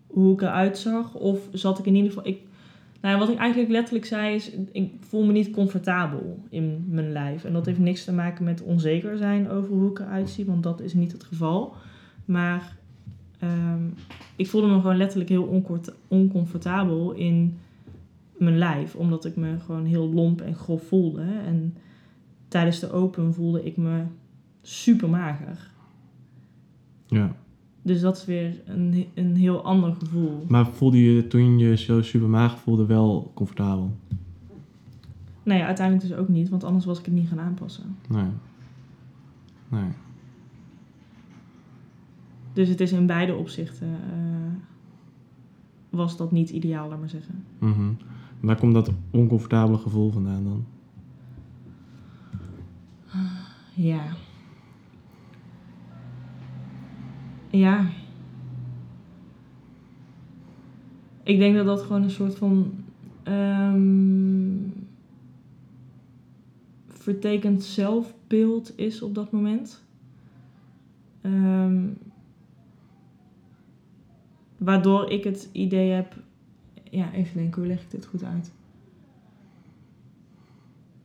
hoe 0.08 0.34
ik 0.34 0.42
eruit 0.42 0.78
zag. 0.78 1.14
Of 1.14 1.48
zat 1.52 1.80
ik 1.80 1.86
in 1.86 1.96
ieder 1.96 2.12
geval. 2.12 2.28
Ik, 2.28 2.40
nou 3.06 3.20
wat 3.20 3.30
ik 3.30 3.38
eigenlijk 3.38 3.72
letterlijk 3.72 4.06
zei 4.06 4.36
is: 4.36 4.52
ik 4.72 4.94
voel 5.00 5.26
me 5.26 5.32
niet 5.32 5.52
comfortabel 5.52 6.44
in 6.50 6.86
mijn 6.90 7.12
lijf. 7.12 7.44
En 7.44 7.54
dat 7.54 7.66
heeft 7.66 7.80
niks 7.80 8.04
te 8.04 8.14
maken 8.14 8.44
met 8.44 8.62
onzeker 8.62 9.18
zijn 9.18 9.50
over 9.50 9.74
hoe 9.74 9.90
ik 9.90 10.00
eruit 10.00 10.30
zie, 10.30 10.46
want 10.46 10.64
dat 10.64 10.82
is 10.82 10.94
niet 10.94 11.12
het 11.12 11.24
geval. 11.24 11.76
Maar 12.26 12.78
ehm, 13.40 13.84
ik 14.36 14.48
voelde 14.48 14.68
me 14.68 14.80
gewoon 14.80 14.98
letterlijk 14.98 15.30
heel 15.30 15.64
oncomfortabel 16.08 17.12
in 17.12 17.58
mijn 18.38 18.58
lijf, 18.58 18.96
omdat 18.96 19.26
ik 19.26 19.36
me 19.36 19.60
gewoon 19.60 19.86
heel 19.86 20.14
lomp 20.14 20.42
en 20.42 20.56
grof 20.56 20.88
voelde. 20.88 21.26
En 21.46 21.76
tijdens 22.48 22.80
de 22.80 22.92
open 22.92 23.34
voelde 23.34 23.64
ik 23.64 23.78
me 23.78 24.04
super 24.62 25.10
mager. 25.10 25.72
Ja. 27.08 27.36
Dus 27.86 28.02
dat 28.02 28.18
is 28.18 28.26
weer 28.26 28.62
een, 28.66 29.06
een 29.14 29.36
heel 29.36 29.64
ander 29.64 29.96
gevoel. 29.96 30.46
Maar 30.48 30.68
voelde 30.68 31.14
je 31.14 31.28
toen 31.28 31.60
je 31.60 31.78
zo 31.78 32.02
super 32.02 32.30
maag 32.30 32.60
voelde 32.60 32.86
wel 32.86 33.32
comfortabel? 33.34 33.98
Nee, 35.44 35.64
uiteindelijk 35.64 36.08
dus 36.08 36.18
ook 36.18 36.28
niet, 36.28 36.50
want 36.50 36.64
anders 36.64 36.86
was 36.86 37.00
ik 37.00 37.06
het 37.06 37.14
niet 37.14 37.28
gaan 37.28 37.40
aanpassen. 37.40 37.98
Nee. 38.10 38.28
Nee. 39.70 39.92
Dus 42.54 42.70
het 42.70 42.82
is 42.82 42.92
in 42.92 43.06
beide 43.06 43.36
opzichten 43.36 43.88
eh, 43.88 44.54
was 45.90 46.18
dat 46.18 46.32
niet 46.32 46.50
ideaal, 46.50 46.90
laat 46.90 47.00
maar 47.00 47.10
zeggen. 47.10 47.44
Mhm. 47.60 47.92
Waar 48.40 48.60
komt 48.60 48.74
dat 48.74 48.92
oncomfortabele 49.12 49.78
gevoel 49.78 50.12
vandaan 50.12 50.44
dan? 50.44 50.66
Ja. 53.74 54.04
Ja. 57.56 57.90
Ik 61.24 61.40
denk 61.40 61.56
dat 61.56 61.66
dat 61.66 61.82
gewoon 61.82 62.04
een 62.04 62.10
soort 62.10 62.36
van 62.36 62.74
ehm, 63.24 64.58
vertekend 66.88 67.64
zelfbeeld 67.64 68.78
is 68.78 69.02
op 69.02 69.16
dat 69.16 69.32
moment. 69.32 69.84
Ehm, 71.22 71.84
waardoor 74.58 75.10
ik 75.10 75.24
het 75.24 75.50
idee 75.52 75.92
heb. 75.92 76.16
Ja, 76.90 77.14
even 77.14 77.38
denken, 77.38 77.62
hoe 77.62 77.72
leg 77.72 77.82
ik 77.82 77.92
dit 77.92 78.06
goed 78.06 78.24
uit? 78.24 78.52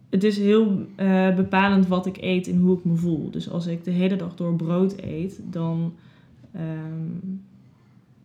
Het 0.08 0.24
is 0.24 0.38
heel 0.38 0.86
eh, 0.96 1.34
bepalend 1.34 1.86
wat 1.86 2.06
ik 2.06 2.16
eet 2.20 2.48
en 2.48 2.58
hoe 2.58 2.78
ik 2.78 2.84
me 2.84 2.94
voel. 2.94 3.30
Dus 3.30 3.50
als 3.50 3.66
ik 3.66 3.84
de 3.84 3.90
hele 3.90 4.16
dag 4.16 4.34
door 4.34 4.56
brood 4.56 5.02
eet, 5.02 5.40
dan, 5.44 5.92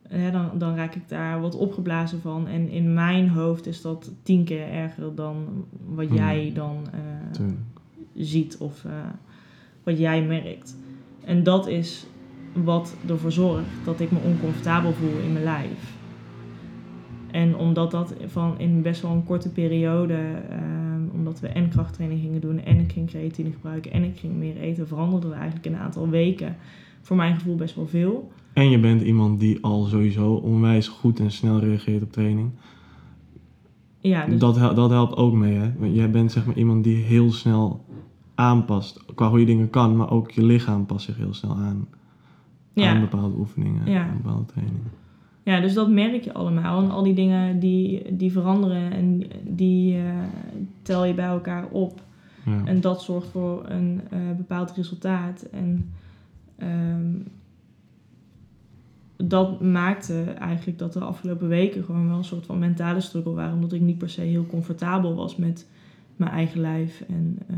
hè, 0.07 0.32
dan, 0.32 0.49
dan 0.57 0.76
raak 0.76 0.95
ik 0.95 1.09
daar 1.09 1.41
wat 1.41 1.55
opgeblazen 1.55 2.21
van. 2.21 2.47
En 2.47 2.69
in 2.69 2.93
mijn 2.93 3.30
hoofd 3.30 3.67
is 3.67 3.82
dat 3.82 4.11
tien 4.23 4.43
keer 4.43 4.69
erger 4.69 5.15
dan 5.15 5.65
wat 5.86 6.07
Hmm. 6.07 6.15
jij 6.15 6.51
dan 6.53 6.88
eh, 6.91 7.45
ziet 8.15 8.57
of 8.57 8.86
eh, 8.86 8.91
wat 9.84 9.97
jij 9.97 10.23
merkt. 10.23 10.78
En 11.26 11.43
dat 11.43 11.67
is 11.67 12.05
wat 12.53 12.95
ervoor 13.07 13.32
zorgt 13.32 13.69
dat 13.86 13.99
ik 13.99 14.11
me 14.11 14.19
oncomfortabel 14.19 14.93
voel 14.93 15.19
in 15.23 15.34
mijn 15.34 15.43
lijf. 15.43 15.93
En 17.32 17.55
omdat 17.57 17.91
dat 17.91 18.13
van 18.26 18.59
in 18.59 18.82
best 18.82 19.01
wel 19.01 19.11
een 19.11 19.23
korte 19.23 19.49
periode, 19.49 20.17
ehm, 20.49 21.01
omdat 21.13 21.39
we 21.39 21.47
en 21.47 21.69
krachttraining 21.69 22.21
gingen 22.21 22.41
doen 22.41 22.59
en 22.59 22.80
ik 22.80 22.91
ging 22.91 23.07
creatine 23.07 23.51
gebruiken 23.51 23.91
en 23.91 24.03
ik 24.03 24.17
ging 24.17 24.34
meer 24.36 24.57
eten, 24.57 24.88
veranderde 24.88 25.28
er 25.28 25.34
eigenlijk 25.34 25.65
in 25.65 25.73
een 25.73 25.80
aantal 25.80 26.09
weken 26.09 26.55
voor 27.06 27.16
mijn 27.16 27.36
gevoel 27.36 27.56
best 27.56 27.76
wel 27.76 27.88
veel. 27.88 28.32
En 28.53 28.70
je 28.70 28.80
bent 28.80 29.01
iemand 29.01 29.39
die 29.39 29.58
al 29.62 29.84
sowieso 29.84 30.34
onwijs 30.34 30.88
goed 30.88 31.20
en 31.20 31.32
snel 31.32 31.60
reageert 31.60 32.03
op 32.03 32.12
training. 32.12 32.49
Ja, 33.99 34.26
dus, 34.26 34.39
Dat, 34.39 34.56
dat 34.76 34.89
helpt 34.89 35.16
ook 35.16 35.34
mee, 35.34 35.53
hè? 35.53 35.72
Want 35.78 35.95
jij 35.95 36.10
bent 36.10 36.32
zeg 36.32 36.45
maar 36.45 36.56
iemand 36.58 36.84
die 36.84 36.95
heel 37.03 37.32
snel 37.32 37.86
aanpast. 38.36 39.06
Qua 39.16 39.30
hoe 39.30 39.39
je 39.39 39.45
dingen 39.45 39.70
kan, 39.70 39.95
maar 39.95 40.12
ook 40.12 40.32
je 40.32 40.43
lichaam 40.45 40.86
past 40.86 41.06
zich 41.06 41.18
heel 41.18 41.34
snel 41.34 41.56
aan. 41.56 41.88
Aan 42.76 42.99
bepaalde 42.99 43.38
oefeningen, 43.38 43.91
Ja. 43.91 44.08
aan 44.08 44.20
bepaalde 44.24 44.45
trainingen. 44.45 44.91
ja, 45.43 45.60
dus 45.60 45.74
dat 45.74 45.89
merk 45.89 46.24
je 46.24 46.34
allemaal. 46.34 46.84
En 46.84 46.91
al 46.91 47.03
die 47.03 47.14
dingen 47.14 47.60
die, 47.60 48.16
die 48.16 48.32
veranderen 48.32 48.91
en 48.91 49.24
die 49.43 49.97
eh, 49.97 50.03
tel 50.82 51.06
je 51.06 51.14
bij 51.14 51.26
elkaar 51.26 51.66
op. 51.72 52.01
Ja. 52.45 52.62
En 52.66 52.82
dat 52.82 53.01
zorgt 53.01 53.28
voor 53.28 53.64
een 53.70 54.01
eh, 54.10 54.20
bepaald 54.38 54.72
resultaat. 54.72 55.41
En 55.51 55.93
ehm, 56.58 57.14
dat 59.18 59.62
maakte 59.62 60.22
eigenlijk 60.24 60.78
dat 60.78 60.93
de 60.93 60.99
afgelopen 60.99 61.47
weken 61.47 61.84
gewoon 61.84 62.08
wel 62.08 62.18
een 62.18 62.24
soort 62.24 62.45
van 62.45 62.60
mentale 62.60 63.01
struggle 63.01 63.34
waren. 63.34 63.53
Omdat 63.53 63.74
ik 63.74 63.82
niet 63.82 63.97
per 63.97 64.10
se 64.10 64.22
heel 64.22 64.45
comfortabel 64.45 65.16
was 65.16 65.36
met 65.36 65.68
mijn 66.16 66.32
eigen 66.32 66.62
lijf 66.62 67.03
en 67.08 67.38
eh, 67.47 67.56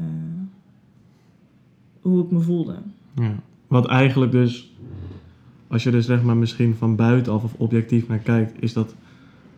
hoe 2.02 2.24
ik 2.24 2.32
me 2.32 2.40
voelde. 2.40 2.76
Ja. 3.16 3.36
Wat 3.68 3.88
eigenlijk 3.88 4.32
dus, 4.32 4.72
als 5.68 5.84
je 5.84 5.92
er 5.92 6.04
zeg 6.04 6.24
maar 6.24 6.38
misschien 6.38 6.76
van 6.76 6.96
buitenaf 6.96 7.44
of 7.44 7.54
objectief 7.58 8.08
naar 8.08 8.20
kijkt, 8.20 8.62
is 8.62 8.74
dat 8.74 8.96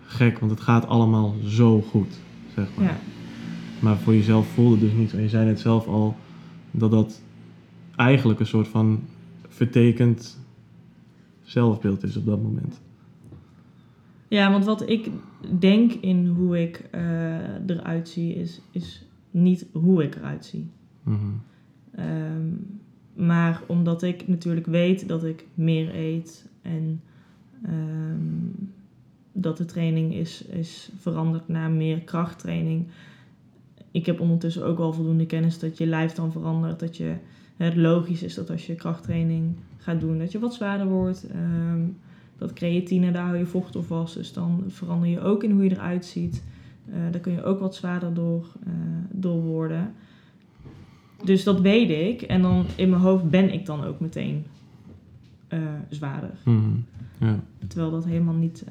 gek, 0.02 0.40
want 0.40 0.52
het 0.52 0.62
gaat 0.62 0.88
allemaal 0.88 1.36
zo 1.46 1.82
goed, 1.82 2.20
zeg 2.56 2.68
maar. 2.76 2.86
Ja, 2.86 2.98
Maar 3.80 3.98
voor 3.98 4.14
jezelf 4.14 4.48
voelde 4.48 4.72
het 4.72 4.82
dus 4.82 4.94
niet. 4.94 5.14
En 5.14 5.22
je 5.22 5.30
zei 5.30 5.46
net 5.46 5.60
zelf 5.60 5.88
al 5.88 6.16
dat 6.72 6.92
dat 6.92 7.22
eigenlijk 7.96 8.40
een 8.40 8.46
soort 8.46 8.68
van 8.68 9.00
vertekend 9.60 10.40
zelfbeeld 11.42 12.04
is 12.04 12.18
op 12.18 12.26
dat 12.26 12.42
moment. 12.42 12.82
ja 14.28 14.52
want 14.52 14.66
wat 14.66 14.90
ik 14.90 15.10
denk 15.60 15.92
in 15.94 16.28
hoe 16.28 16.62
ik 16.62 16.88
eh, 16.92 17.68
eruit 17.68 18.10
zie, 18.10 18.36
is, 18.36 18.62
is 18.72 19.06
niet 19.32 19.66
hoe 19.72 20.04
ik 20.04 20.16
eruit 20.16 20.46
zie. 20.46 20.70
Mhm. 21.04 21.18
Ehm, 21.96 22.48
maar 23.14 23.62
omdat 23.68 24.04
ik 24.04 24.28
natuurlijk 24.28 24.66
weet 24.66 25.08
dat 25.08 25.24
ik 25.24 25.46
meer 25.54 25.96
eet 25.96 26.50
en 26.62 27.02
ehm, 27.64 28.68
dat 29.32 29.58
de 29.58 29.66
training 29.66 30.14
is, 30.14 30.44
is 30.44 30.92
veranderd 30.98 31.48
naar 31.48 31.72
meer 31.72 32.02
krachttraining. 32.02 32.88
Ik 33.92 34.06
heb 34.06 34.20
ondertussen 34.20 34.66
ook 34.66 34.78
wel 34.78 34.94
voldoende 34.94 35.26
kennis 35.26 35.60
dat 35.60 35.78
je 35.78 35.86
lijf 35.86 36.14
dan 36.14 36.32
verandert. 36.32 36.80
Dat 36.80 36.98
je, 36.98 37.16
het 37.66 37.76
logisch 37.76 38.24
is 38.24 38.34
dat 38.36 38.50
als 38.50 38.66
je 38.68 38.76
krachttraining 38.76 39.56
gaat 39.78 40.00
doen, 40.00 40.18
dat 40.18 40.32
je 40.32 40.40
wat 40.40 40.54
zwaarder 40.54 40.88
wordt. 40.88 41.28
Ehm, 41.28 41.82
dat 42.38 42.54
creatine, 42.54 43.12
daar 43.12 43.26
hou 43.26 43.38
je 43.38 43.46
vocht 43.46 43.76
op 43.76 43.86
vast. 43.86 44.14
Dus 44.14 44.34
dan 44.34 44.64
verander 44.68 45.10
je 45.10 45.22
ook 45.22 45.44
in 45.44 45.52
hoe 45.52 45.64
je 45.64 45.70
eruit 45.72 46.06
ziet. 46.06 46.44
Eh, 46.86 46.94
daar 47.12 47.22
kun 47.22 47.32
je 47.32 47.44
ook 47.44 47.60
wat 47.60 47.76
zwaarder 47.76 48.14
door, 48.14 48.48
eh, 48.66 48.72
door 49.12 49.42
worden. 49.42 49.94
Dus 51.24 51.44
dat 51.44 51.62
weet 51.62 51.90
ik. 51.90 52.22
En 52.22 52.42
dan 52.42 52.66
in 52.76 52.90
mijn 52.90 53.02
hoofd 53.02 53.30
ben 53.30 53.54
ik 53.54 53.66
dan 53.66 53.84
ook 53.84 54.00
meteen 54.00 54.46
eh, 55.48 55.60
zwaarder. 55.90 56.38
Mhm. 56.46 56.70
Ja, 57.20 57.40
Terwijl 57.68 57.92
dat 57.92 58.06
helemaal 58.06 58.34
niet 58.34 58.64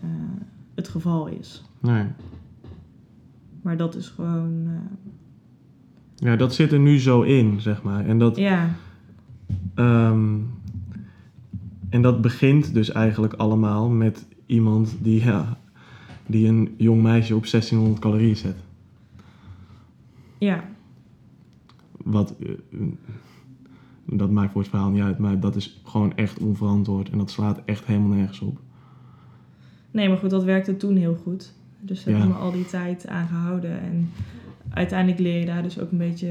het 0.74 0.89
geval 0.89 1.26
is. 1.26 1.64
nee. 1.80 2.05
Maar 3.62 3.76
dat 3.76 3.95
is 3.95 4.09
gewoon. 4.09 4.68
Ja, 6.21 6.37
dat 6.37 6.55
zit 6.55 6.73
er 6.73 6.79
nu 6.79 6.99
zo 7.01 7.23
in, 7.23 7.61
zeg 7.61 7.83
maar. 7.83 8.07
En 8.07 8.19
dat, 8.19 8.37
ja, 8.37 8.71
ehm, 9.75 10.37
en 11.89 12.03
dat 12.03 12.21
begint 12.21 12.75
dus 12.75 12.91
eigenlijk 12.91 13.33
allemaal 13.33 13.89
met 13.89 14.27
iemand 14.47 14.97
die, 15.03 15.25
ja, 15.25 15.59
die 16.27 16.49
een 16.49 16.75
jong 16.77 17.03
meisje 17.03 17.35
op 17.37 17.47
1600 17.47 18.01
calorieën 18.01 18.37
zet. 18.37 18.57
ja, 20.39 20.64
Wat, 22.05 22.35
eh, 22.41 22.49
dat 24.05 24.31
maakt 24.31 24.53
voor 24.53 24.61
het 24.61 24.71
verhaal 24.71 24.91
niet 24.91 25.03
uit, 25.03 25.19
maar 25.19 25.41
dat 25.41 25.57
is 25.57 25.81
gewoon 25.85 26.16
echt 26.16 26.39
onverantwoord. 26.39 27.11
En 27.11 27.19
dat 27.19 27.31
slaat 27.31 27.61
echt 27.64 27.85
helemaal 27.87 28.09
nergens 28.16 28.41
op. 28.41 28.59
nee, 29.91 30.09
maar 30.09 30.19
goed, 30.19 30.31
dat 30.31 30.45
werkte 30.45 30.77
toen 30.77 30.97
heel 30.97 31.14
goed. 31.23 31.55
Dus 31.81 32.05
daar 32.05 32.14
Ja. 32.14 32.21
heb 32.21 32.29
ik 32.29 32.35
me 32.35 32.41
al 32.41 32.53
die 32.53 32.64
tijd 32.66 33.07
aan 33.09 33.27
gehouden. 33.27 33.81
En 33.81 34.11
uiteindelijk 34.71 35.21
leer 35.21 35.39
je 35.39 35.47
daar 35.47 35.62
dus 35.62 35.79
ook 35.79 35.91
een 35.91 35.99
beetje 35.99 36.31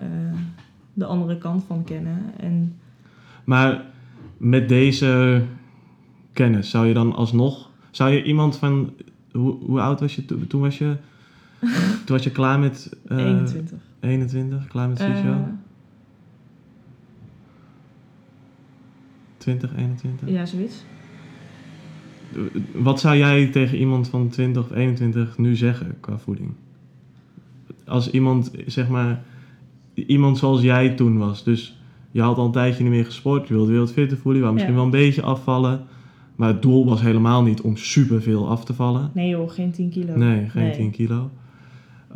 eh, 0.00 0.38
de 0.92 1.04
andere 1.04 1.38
kant 1.38 1.64
van 1.64 1.84
kennen. 1.84 2.22
En 2.36 2.76
Maar 3.44 3.84
met 4.36 4.68
deze 4.68 5.42
kennis 6.32 6.70
zou 6.70 6.86
je 6.86 6.94
dan 6.94 7.14
alsnog... 7.14 7.70
Zou 7.90 8.10
je 8.10 8.22
iemand 8.22 8.56
van... 8.56 8.92
Hoe, 9.32 9.56
hoe 9.64 9.80
oud 9.80 10.00
was 10.00 10.14
je 10.14 10.24
toen? 10.24 10.46
Toen 10.46 10.60
was 10.60 10.78
je, 10.78 10.96
toen 12.04 12.16
was 12.16 12.24
je 12.24 12.30
klaar 12.30 12.58
met... 12.58 12.96
eh, 13.08 13.16
21. 13.16 13.78
21, 14.00 14.66
klaar 14.66 14.88
met 14.88 14.98
CISO? 14.98 15.48
20, 19.36 19.76
21? 19.76 20.28
ja, 20.28 20.46
zoiets. 20.46 20.84
Wat 22.74 23.00
zou 23.00 23.16
jij 23.16 23.46
tegen 23.46 23.78
iemand 23.78 24.08
van 24.08 24.28
20 24.28 24.62
of 24.62 24.70
21 24.70 25.38
nu 25.38 25.56
zeggen 25.56 25.96
qua 26.00 26.18
voeding? 26.18 26.52
Als 27.90 28.10
iemand, 28.10 28.50
zeg 28.66 28.88
maar, 28.88 29.22
iemand 29.94 30.38
zoals 30.38 30.60
jij 30.62 30.90
toen 30.90 31.18
was. 31.18 31.44
Dus 31.44 31.78
je 32.10 32.20
had 32.22 32.36
al 32.36 32.44
een 32.46 32.52
tijdje 32.52 32.82
niet 32.82 32.92
meer 32.92 33.04
gesport, 33.04 33.48
je 33.48 33.54
wilde 33.54 33.70
weer 33.70 33.80
wat 33.80 33.92
fitter 33.92 34.16
voelen, 34.18 34.34
je 34.36 34.40
wou 34.42 34.52
misschien 34.54 34.74
Ja. 34.74 34.80
wel 34.80 34.92
een 34.92 34.98
beetje 35.06 35.22
afvallen. 35.22 35.80
Maar 36.36 36.48
het 36.48 36.62
doel 36.62 36.86
was 36.86 37.00
helemaal 37.00 37.42
niet 37.42 37.60
om 37.60 37.76
superveel 37.76 38.48
af 38.48 38.64
te 38.64 38.74
vallen. 38.74 39.10
Nee 39.14 39.28
joh, 39.28 39.50
geen 39.50 39.70
10 39.70 39.90
kilo. 39.90 40.16
Nee, 40.16 40.48
geen 40.48 40.62
Nee. 40.62 40.72
10 40.76 40.90
kilo. 40.90 41.30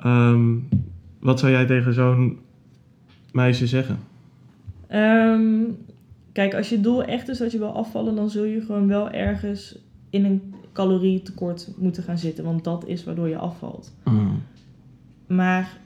Ehm, 0.03 0.55
wat 1.21 1.39
zou 1.41 1.53
jij 1.53 1.67
tegen 1.67 1.95
zo'n 1.95 2.39
meisje 3.33 3.67
zeggen? 3.67 3.99
Ehm, 4.87 5.63
kijk, 6.33 6.55
als 6.55 6.69
je 6.69 6.81
doel 6.81 7.03
echt 7.05 7.29
is 7.29 7.39
dat 7.39 7.53
je 7.53 7.59
wil 7.59 7.75
afvallen, 7.75 8.15
dan 8.15 8.31
zul 8.31 8.45
je 8.45 8.61
gewoon 8.61 8.87
wel 8.89 9.11
ergens 9.11 9.79
in 10.11 10.25
een 10.25 10.55
calorietekort 10.73 11.71
moeten 11.79 12.03
gaan 12.03 12.19
zitten. 12.19 12.45
Want 12.45 12.65
dat 12.65 12.87
is 12.87 13.05
waardoor 13.05 13.29
je 13.29 13.39
afvalt. 13.39 13.95
Maar 15.27 15.79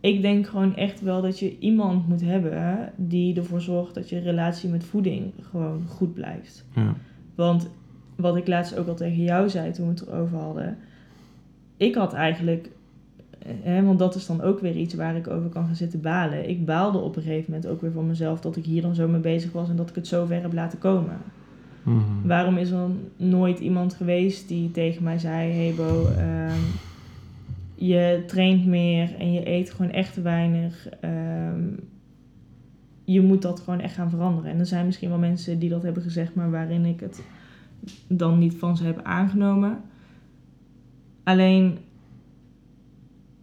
ik 0.00 0.22
denk 0.22 0.46
gewoon 0.46 0.76
echt 0.76 1.00
wel 1.00 1.22
dat 1.22 1.38
je 1.38 1.58
iemand 1.58 2.08
moet 2.08 2.20
hebben 2.20 2.92
die 2.96 3.36
ervoor 3.36 3.60
zorgt 3.60 3.94
dat 3.94 4.08
je 4.08 4.18
relatie 4.18 4.70
met 4.70 4.84
voeding 4.84 5.32
gewoon 5.50 5.82
goed 5.88 6.14
blijft. 6.14 6.64
Ja. 6.74 6.94
Want 7.34 7.70
wat 8.16 8.36
ik 8.36 8.46
laatst 8.46 8.76
ook 8.76 8.88
al 8.88 8.94
tegen 8.94 9.22
jou 9.22 9.48
zei 9.48 9.72
toen 9.72 9.86
we 9.86 9.92
het 9.92 10.06
erover 10.06 10.38
hadden. 10.38 10.78
Ik 11.76 11.94
had 11.94 12.12
eigenlijk, 12.12 12.70
hè, 13.62 13.82
want 13.82 13.98
dat 13.98 14.14
is 14.14 14.26
dan 14.26 14.40
ook 14.40 14.60
weer 14.60 14.76
iets 14.76 14.94
waar 14.94 15.16
ik 15.16 15.28
over 15.28 15.48
kan 15.48 15.66
gaan 15.66 15.74
zitten 15.74 16.00
balen. 16.00 16.48
Ik 16.48 16.64
baalde 16.64 16.98
op 16.98 17.16
een 17.16 17.22
gegeven 17.22 17.52
moment 17.52 17.70
ook 17.70 17.80
weer 17.80 17.92
van 17.92 18.06
mezelf 18.06 18.40
dat 18.40 18.56
ik 18.56 18.64
hier 18.64 18.82
dan 18.82 18.94
zo 18.94 19.08
mee 19.08 19.20
bezig 19.20 19.52
was 19.52 19.68
en 19.68 19.76
dat 19.76 19.88
ik 19.88 19.94
het 19.94 20.06
zo 20.06 20.26
ver 20.26 20.42
heb 20.42 20.52
laten 20.52 20.78
komen. 20.78 21.18
Mhm. 21.82 22.00
Waarom 22.24 22.56
is 22.56 22.70
er 22.70 22.88
nooit 23.16 23.58
iemand 23.58 23.94
geweest 23.94 24.48
die 24.48 24.70
tegen 24.70 25.02
mij 25.02 25.18
zei: 25.18 25.52
Hey 25.52 25.74
Bo, 25.76 26.06
ehm, 26.06 26.60
je 27.80 28.22
traint 28.26 28.66
meer 28.66 29.14
en 29.18 29.32
je 29.32 29.48
eet 29.48 29.70
gewoon 29.70 29.90
echt 29.90 30.22
weinig. 30.22 30.88
Ehm, 30.88 31.68
je 33.04 33.20
moet 33.20 33.42
dat 33.42 33.60
gewoon 33.60 33.80
echt 33.80 33.94
gaan 33.94 34.10
veranderen. 34.10 34.50
En 34.50 34.58
er 34.58 34.66
zijn 34.66 34.86
misschien 34.86 35.08
wel 35.08 35.18
mensen 35.18 35.58
die 35.58 35.68
dat 35.68 35.82
hebben 35.82 36.02
gezegd, 36.02 36.34
maar 36.34 36.50
waarin 36.50 36.84
ik 36.84 37.00
het 37.00 37.24
dan 38.08 38.38
niet 38.38 38.54
van 38.54 38.76
ze 38.76 38.84
heb 38.84 39.02
aangenomen. 39.02 39.80
Alleen, 41.24 41.78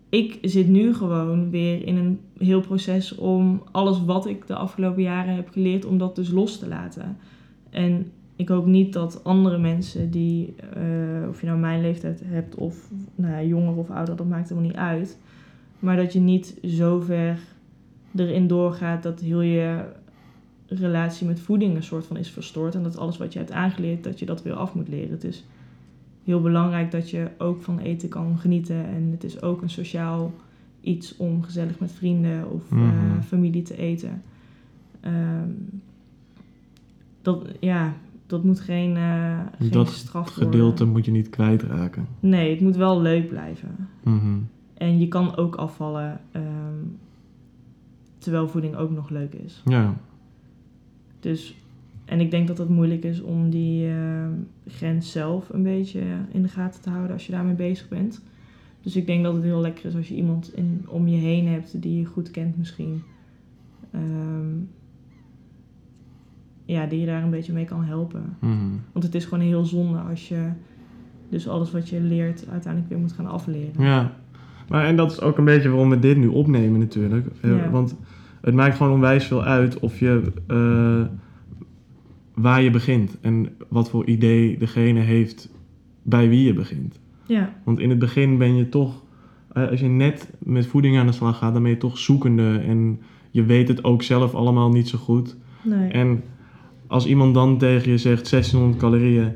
ik 0.09 0.37
zit 0.41 0.67
nu 0.67 0.93
gewoon 0.93 1.49
weer 1.49 1.85
in 1.85 1.97
een 1.97 2.19
heel 2.37 2.61
proces 2.61 3.15
om 3.15 3.63
alles 3.71 4.03
wat 4.05 4.25
ik 4.25 4.47
de 4.47 4.55
afgelopen 4.55 5.01
jaren 5.01 5.35
heb 5.35 5.49
geleerd, 5.49 5.85
om 5.85 5.97
dat 5.97 6.15
dus 6.15 6.29
los 6.29 6.59
te 6.59 6.67
laten. 6.67 7.17
En 7.69 8.11
ik 8.37 8.49
hoop 8.49 8.65
niet 8.65 8.93
dat 8.93 9.23
andere 9.23 9.57
mensen 9.57 10.11
die, 10.11 10.55
eh, 10.73 11.29
of 11.29 11.41
je 11.41 11.47
nou 11.47 11.59
mijn 11.59 11.81
leeftijd 11.81 12.21
hebt 12.25 12.55
of 12.55 12.89
nou 13.15 13.31
ja, 13.33 13.43
jonger 13.43 13.75
of 13.75 13.89
ouder, 13.89 14.15
dat 14.15 14.27
maakt 14.27 14.49
helemaal 14.49 14.69
niet 14.69 14.79
uit. 14.79 15.17
Maar 15.79 15.95
dat 15.95 16.13
je 16.13 16.19
niet 16.19 16.57
zo 16.65 16.99
ver 16.99 17.39
erin 18.15 18.47
doorgaat 18.47 19.03
dat 19.03 19.19
heel 19.19 19.41
je 19.41 19.83
relatie 20.67 21.27
met 21.27 21.39
voeding 21.39 21.75
een 21.75 21.83
soort 21.83 22.05
van 22.05 22.17
is 22.17 22.29
verstoord. 22.31 22.75
En 22.75 22.83
dat 22.83 22.97
alles 22.97 23.17
wat 23.17 23.33
je 23.33 23.39
hebt 23.39 23.51
aangeleerd, 23.51 24.03
dat 24.03 24.19
je 24.19 24.25
dat 24.25 24.43
weer 24.43 24.53
af 24.53 24.73
moet 24.73 24.87
leren. 24.87 25.11
Het 25.11 25.23
is 25.23 25.45
heel 26.23 26.41
belangrijk 26.41 26.91
dat 26.91 27.09
je 27.09 27.27
ook 27.37 27.61
van 27.61 27.79
eten 27.79 28.09
kan 28.09 28.37
genieten. 28.37 28.85
En 28.85 29.07
het 29.11 29.23
is 29.23 29.41
ook 29.41 29.61
een 29.61 29.69
sociaal 29.69 30.33
iets 30.81 31.17
om 31.17 31.43
gezellig 31.43 31.79
met 31.79 31.91
vrienden 31.91 32.51
of 32.51 32.71
eh, 32.71 32.77
Mhm. 32.77 33.21
familie 33.21 33.61
te 33.61 33.77
eten. 33.77 34.21
Ehm, 34.99 35.49
dat, 37.21 37.47
ja, 37.59 37.93
dat 38.27 38.43
moet 38.43 38.59
geen, 38.59 38.95
eh 38.97 39.39
geen 39.59 39.71
Dat 39.71 39.89
straf 39.89 40.35
worden. 40.35 40.53
Gedeelte 40.53 40.85
moet 40.85 41.05
je 41.05 41.11
niet 41.11 41.29
kwijtraken. 41.29 42.07
Nee, 42.19 42.49
het 42.49 42.61
moet 42.61 42.75
wel 42.75 43.01
leuk 43.01 43.27
blijven. 43.27 43.89
Mhm. 44.03 44.37
En 44.73 44.99
je 44.99 45.07
kan 45.07 45.35
ook 45.35 45.55
afvallen 45.55 46.19
ehm, 46.31 46.85
terwijl 48.17 48.47
voeding 48.47 48.75
ook 48.75 48.91
nog 48.91 49.09
leuk 49.09 49.33
is. 49.33 49.61
Ja. 49.65 49.97
Dus 51.19 51.55
en 52.05 52.19
ik 52.19 52.31
denk 52.31 52.47
dat 52.47 52.57
het 52.57 52.69
moeilijk 52.69 53.03
is 53.03 53.21
om 53.21 53.49
die 53.49 53.89
ehm, 53.89 54.31
grens 54.67 55.11
zelf 55.11 55.49
een 55.49 55.63
beetje 55.63 56.01
in 56.31 56.41
de 56.41 56.47
gaten 56.47 56.81
te 56.81 56.89
houden 56.89 57.11
als 57.11 57.25
je 57.25 57.31
daarmee 57.31 57.55
bezig 57.55 57.87
bent. 57.87 58.21
Dus 58.81 58.95
ik 58.95 59.05
denk 59.05 59.23
dat 59.23 59.33
het 59.33 59.43
heel 59.43 59.61
lekker 59.61 59.85
is 59.85 59.95
als 59.95 60.07
je 60.07 60.15
iemand 60.15 60.55
in, 60.55 60.85
om 60.87 61.07
je 61.07 61.17
heen 61.17 61.47
hebt 61.47 61.81
die 61.81 61.99
je 61.99 62.05
goed 62.05 62.31
kent 62.31 62.57
misschien. 62.57 63.01
Ehm, 63.91 64.55
ja, 66.67 66.85
die 66.85 66.99
je 66.99 67.05
daar 67.05 67.23
een 67.23 67.29
beetje 67.29 67.53
mee 67.53 67.65
kan 67.65 67.83
helpen. 67.83 68.37
Mhm. 68.39 68.55
Want 68.91 69.05
het 69.05 69.15
is 69.15 69.23
gewoon 69.25 69.43
heel 69.43 69.65
zonde 69.65 69.97
als 69.97 70.27
je 70.27 70.49
dus 71.29 71.47
alles 71.47 71.71
wat 71.71 71.89
je 71.89 72.01
leert 72.01 72.45
uiteindelijk 72.51 72.91
weer 72.91 73.01
moet 73.01 73.11
gaan 73.11 73.27
afleren. 73.27 73.83
Ja, 73.83 74.13
maar 74.69 74.85
en 74.85 74.95
dat 74.95 75.11
is 75.11 75.21
ook 75.21 75.37
een 75.37 75.45
beetje 75.45 75.69
waarom 75.69 75.89
we 75.89 75.99
dit 75.99 76.17
nu 76.17 76.27
opnemen 76.27 76.79
natuurlijk. 76.79 77.27
Eh, 77.41 77.57
Ja. 77.57 77.69
Want 77.69 77.95
het 78.41 78.53
maakt 78.53 78.75
gewoon 78.75 78.93
onwijs 78.93 79.25
veel 79.25 79.43
uit 79.43 79.79
of 79.79 79.99
je 79.99 80.21
eh, 80.47 81.01
waar 82.33 82.61
je 82.61 82.69
begint 82.69 83.17
en 83.21 83.49
wat 83.69 83.89
voor 83.89 84.05
idee 84.05 84.57
degene 84.57 84.99
heeft 84.99 85.49
bij 86.03 86.29
wie 86.29 86.43
je 86.45 86.53
begint. 86.53 86.99
Ja, 87.25 87.53
Want 87.63 87.79
in 87.79 87.89
het 87.89 87.99
begin 87.99 88.37
ben 88.37 88.55
je 88.55 88.69
toch, 88.69 89.03
eh, 89.53 89.69
als 89.69 89.79
je 89.79 89.87
net 89.87 90.29
met 90.39 90.67
voeding 90.67 90.97
aan 90.97 91.05
de 91.05 91.11
slag 91.11 91.37
gaat, 91.37 91.53
dan 91.53 91.61
ben 91.61 91.71
je 91.71 91.77
toch 91.77 91.97
zoekende 91.97 92.57
en 92.57 92.99
je 93.31 93.43
weet 93.43 93.67
het 93.67 93.83
ook 93.83 94.03
zelf 94.03 94.33
allemaal 94.35 94.69
niet 94.69 94.87
zo 94.87 94.97
goed. 94.97 95.35
nee. 95.63 95.91
En 95.91 96.23
als 96.87 97.05
iemand 97.05 97.33
dan 97.33 97.57
tegen 97.57 97.91
je 97.91 97.97
zegt 97.97 98.29
1600 98.29 98.81
calorieën 98.81 99.31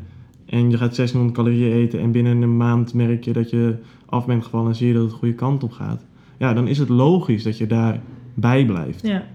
en 0.45 0.69
je 0.69 0.77
gaat 0.77 0.95
1600 0.95 1.35
calorieën 1.35 1.71
eten 1.71 1.99
en 1.99 2.11
binnen 2.11 2.41
een 2.41 2.57
maand 2.57 2.93
merk 2.93 3.23
je 3.23 3.33
dat 3.33 3.49
je 3.49 3.75
af 4.05 4.25
bent 4.25 4.43
gevallen 4.43 4.67
en 4.67 4.75
zie 4.75 4.87
je 4.87 4.93
dat 4.93 5.01
het 5.01 5.11
de 5.11 5.17
goede 5.17 5.33
kant 5.35 5.63
op 5.63 5.71
gaat. 5.71 6.05
Ja, 6.37 6.53
dan 6.53 6.67
is 6.67 6.77
het 6.77 6.89
logisch 6.89 7.43
dat 7.43 7.57
je 7.57 7.67
daarbij 7.67 8.65
blijft, 8.65 9.07
ja, 9.07 9.27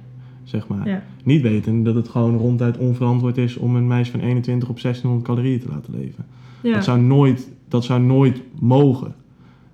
zeg 0.45 0.69
maar. 0.69 0.89
ja, 0.89 1.03
Niet 1.25 1.43
weten 1.43 1.83
dat 1.83 1.95
het 1.95 2.09
gewoon 2.09 2.37
ronduit 2.37 2.77
onverantwoord 2.79 3.37
is 3.39 3.57
om 3.57 3.77
een 3.77 3.87
meisje 3.87 4.11
van 4.11 4.21
21 4.21 4.69
op 4.69 4.81
1600 4.81 5.27
calorieën 5.31 5.61
te 5.61 5.69
laten 5.69 5.95
leven. 5.95 6.27
ja. 6.63 6.75
Dat, 6.75 6.85
zou 6.85 7.01
nooit, 7.01 7.53
dat 7.69 7.85
zou 7.85 8.01
nooit 8.01 8.43
mogen. 8.61 9.15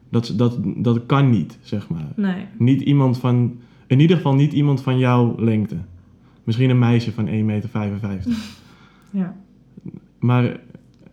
Dat, 0.08 0.34
dat, 0.36 0.58
dat 0.76 1.06
kan 1.06 1.30
niet, 1.30 1.58
zeg 1.62 1.88
maar. 1.88 2.12
Nee, 2.16 2.44
Niet 2.58 2.80
iemand 2.80 3.18
van, 3.18 3.56
in 3.86 4.00
ieder 4.00 4.16
geval 4.16 4.34
niet 4.34 4.52
iemand 4.52 4.80
van 4.82 4.98
jouw 4.98 5.34
lengte. 5.38 5.76
Misschien 6.44 6.70
een 6.70 6.78
meisje 6.78 7.12
van 7.12 7.26
1,55 7.26 7.32
meter. 7.42 7.70
ja, 9.10 9.36
Maar, 10.18 10.60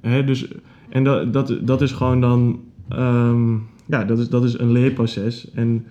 hè, 0.01 0.23
dus, 0.23 0.47
en 0.89 1.03
dat, 1.03 1.33
dat, 1.33 1.59
dat 1.61 1.81
is 1.81 1.91
gewoon 1.91 2.21
dan, 2.21 2.59
ehm, 2.89 3.53
ja, 3.85 4.03
dat 4.03 4.19
is, 4.19 4.29
dat 4.29 4.43
is 4.43 4.59
een 4.59 4.71
leerproces. 4.71 5.51
En 5.51 5.85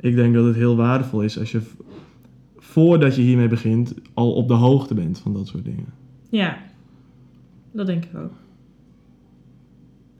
ik 0.00 0.14
denk 0.14 0.34
dat 0.34 0.44
het 0.44 0.56
heel 0.56 0.76
waardevol 0.76 1.22
is 1.22 1.38
als 1.38 1.50
je, 1.50 1.60
voordat 2.58 3.16
je 3.16 3.22
hiermee 3.22 3.48
begint, 3.48 3.94
al 4.14 4.32
op 4.32 4.48
de 4.48 4.54
hoogte 4.54 4.94
bent 4.94 5.18
van 5.18 5.32
dat 5.32 5.46
soort 5.46 5.64
dingen. 5.64 5.86
ja. 6.28 6.64
Dat 7.76 7.86
denk 7.86 8.04
ik 8.04 8.16
ook. 8.16 8.32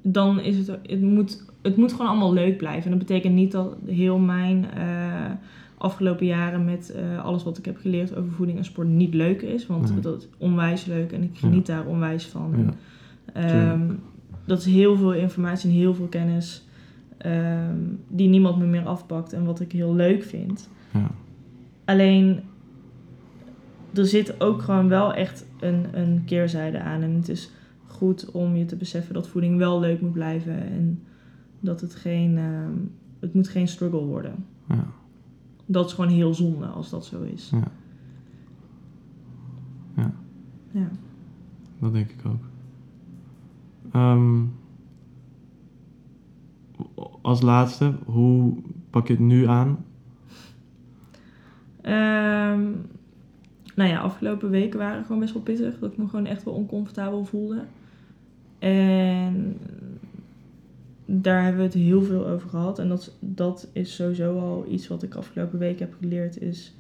Dan 0.03 0.41
is 0.41 0.57
het, 0.57 0.79
het 0.83 1.03
moet, 1.03 1.45
het 1.63 1.77
moet 1.77 1.93
gewoon 1.93 2.07
allemaal 2.07 2.33
leuk 2.33 2.57
blijven. 2.57 2.85
En 2.85 2.99
dat 2.99 3.07
betekent 3.07 3.35
niet 3.35 3.53
dat 3.53 3.77
heel 3.87 4.19
mijn 4.19 4.71
eh, 4.71 5.31
afgelopen 5.79 6.27
jaren 6.27 6.65
met 6.65 6.91
eh, 6.91 7.25
alles 7.25 7.43
wat 7.45 7.59
ik 7.59 7.65
heb 7.65 7.77
geleerd 7.77 8.17
over 8.17 8.33
voeding 8.33 8.59
en 8.59 8.65
sport 8.65 8.89
niet 8.89 9.15
leuk 9.15 9.43
is. 9.43 9.67
Want 9.67 9.91
Nee. 9.91 10.01
dat 10.01 10.21
is 10.23 10.29
onwijs 10.39 10.85
leuk 10.85 11.13
en 11.13 11.23
ik 11.23 11.39
geniet 11.39 11.67
daar 11.67 11.87
onwijs 11.87 12.27
van. 12.27 12.53
Ja. 12.57 12.73
Ehm, 13.73 13.93
dat 14.45 14.59
is 14.59 14.67
heel 14.67 14.97
veel 14.97 15.15
informatie 15.15 15.71
en 15.71 15.77
heel 15.77 15.95
veel 15.95 16.07
kennis 16.07 16.65
ehm, 17.17 17.77
die 18.09 18.29
niemand 18.29 18.59
me 18.59 18.65
meer 18.67 18.87
afpakt 18.87 19.33
en 19.33 19.45
wat 19.45 19.61
ik 19.61 19.73
heel 19.73 19.95
leuk 19.95 20.23
vind. 20.23 20.69
Ja. 20.93 21.11
Alleen, 21.85 22.41
er 23.95 24.07
zit 24.07 24.41
ook 24.41 24.63
gewoon 24.63 24.89
wel 24.89 25.15
echt 25.15 25.47
een, 25.61 25.87
een 25.93 26.23
keerzijde 26.25 26.81
aan. 26.81 27.03
En 27.03 27.15
het 27.15 27.29
is 27.29 27.51
goed 27.87 28.31
om 28.31 28.57
je 28.57 28.65
te 28.65 28.77
beseffen 28.77 29.15
dat 29.15 29.29
voeding 29.29 29.59
wel 29.59 29.81
leuk 29.81 30.01
moet 30.01 30.13
blijven. 30.13 30.59
En 30.67 31.03
dat 31.61 31.81
het 31.81 31.95
geen, 31.95 32.39
ehm, 32.39 32.73
het 33.21 33.35
moet 33.35 33.49
geen 33.49 33.69
struggle 33.69 34.01
worden. 34.05 34.35
Ja. 34.69 34.87
Dat 35.67 35.87
is 35.87 35.93
gewoon 35.93 36.11
heel 36.11 36.35
zonde 36.35 36.67
als 36.67 36.91
dat 36.91 37.05
zo 37.05 37.23
is. 37.23 37.51
Ja. 37.51 37.69
Ja. 39.97 40.13
Ja. 40.71 40.89
Dat 41.79 41.93
denk 41.93 42.11
ik 42.11 42.27
ook. 42.27 42.45
Ehm, 43.93 44.43
als 47.23 47.43
laatste, 47.43 47.95
hoe 48.05 48.55
pak 48.91 49.07
je 49.07 49.13
het 49.13 49.23
nu 49.23 49.47
aan? 49.47 49.85
Ehm, 51.81 52.71
nou 53.75 53.91
ja, 53.91 53.99
afgelopen 54.01 54.51
weken 54.51 54.79
waren 54.79 55.05
gewoon 55.05 55.21
best 55.21 55.33
wel 55.33 55.43
pittig. 55.43 55.79
Dat 55.79 55.93
ik 55.93 55.99
me 55.99 56.09
gewoon 56.09 56.27
echt 56.27 56.45
wel 56.45 56.55
oncomfortabel 56.55 57.25
voelde. 57.25 57.65
En 58.59 59.59
daar 61.07 61.43
hebben 61.43 61.61
we 61.61 61.67
het 61.67 61.75
heel 61.75 62.03
veel 62.03 62.27
over 62.27 62.49
gehad. 62.49 62.79
En 62.79 62.89
dat, 62.89 63.17
dat 63.19 63.69
is 63.73 63.95
sowieso 63.95 64.39
al 64.39 64.67
iets 64.71 64.89
wat 64.89 65.03
ik 65.03 65.15
afgelopen 65.15 65.59
week 65.59 65.79
heb 65.79 65.95
geleerd. 66.01 66.41
Is 66.41 66.75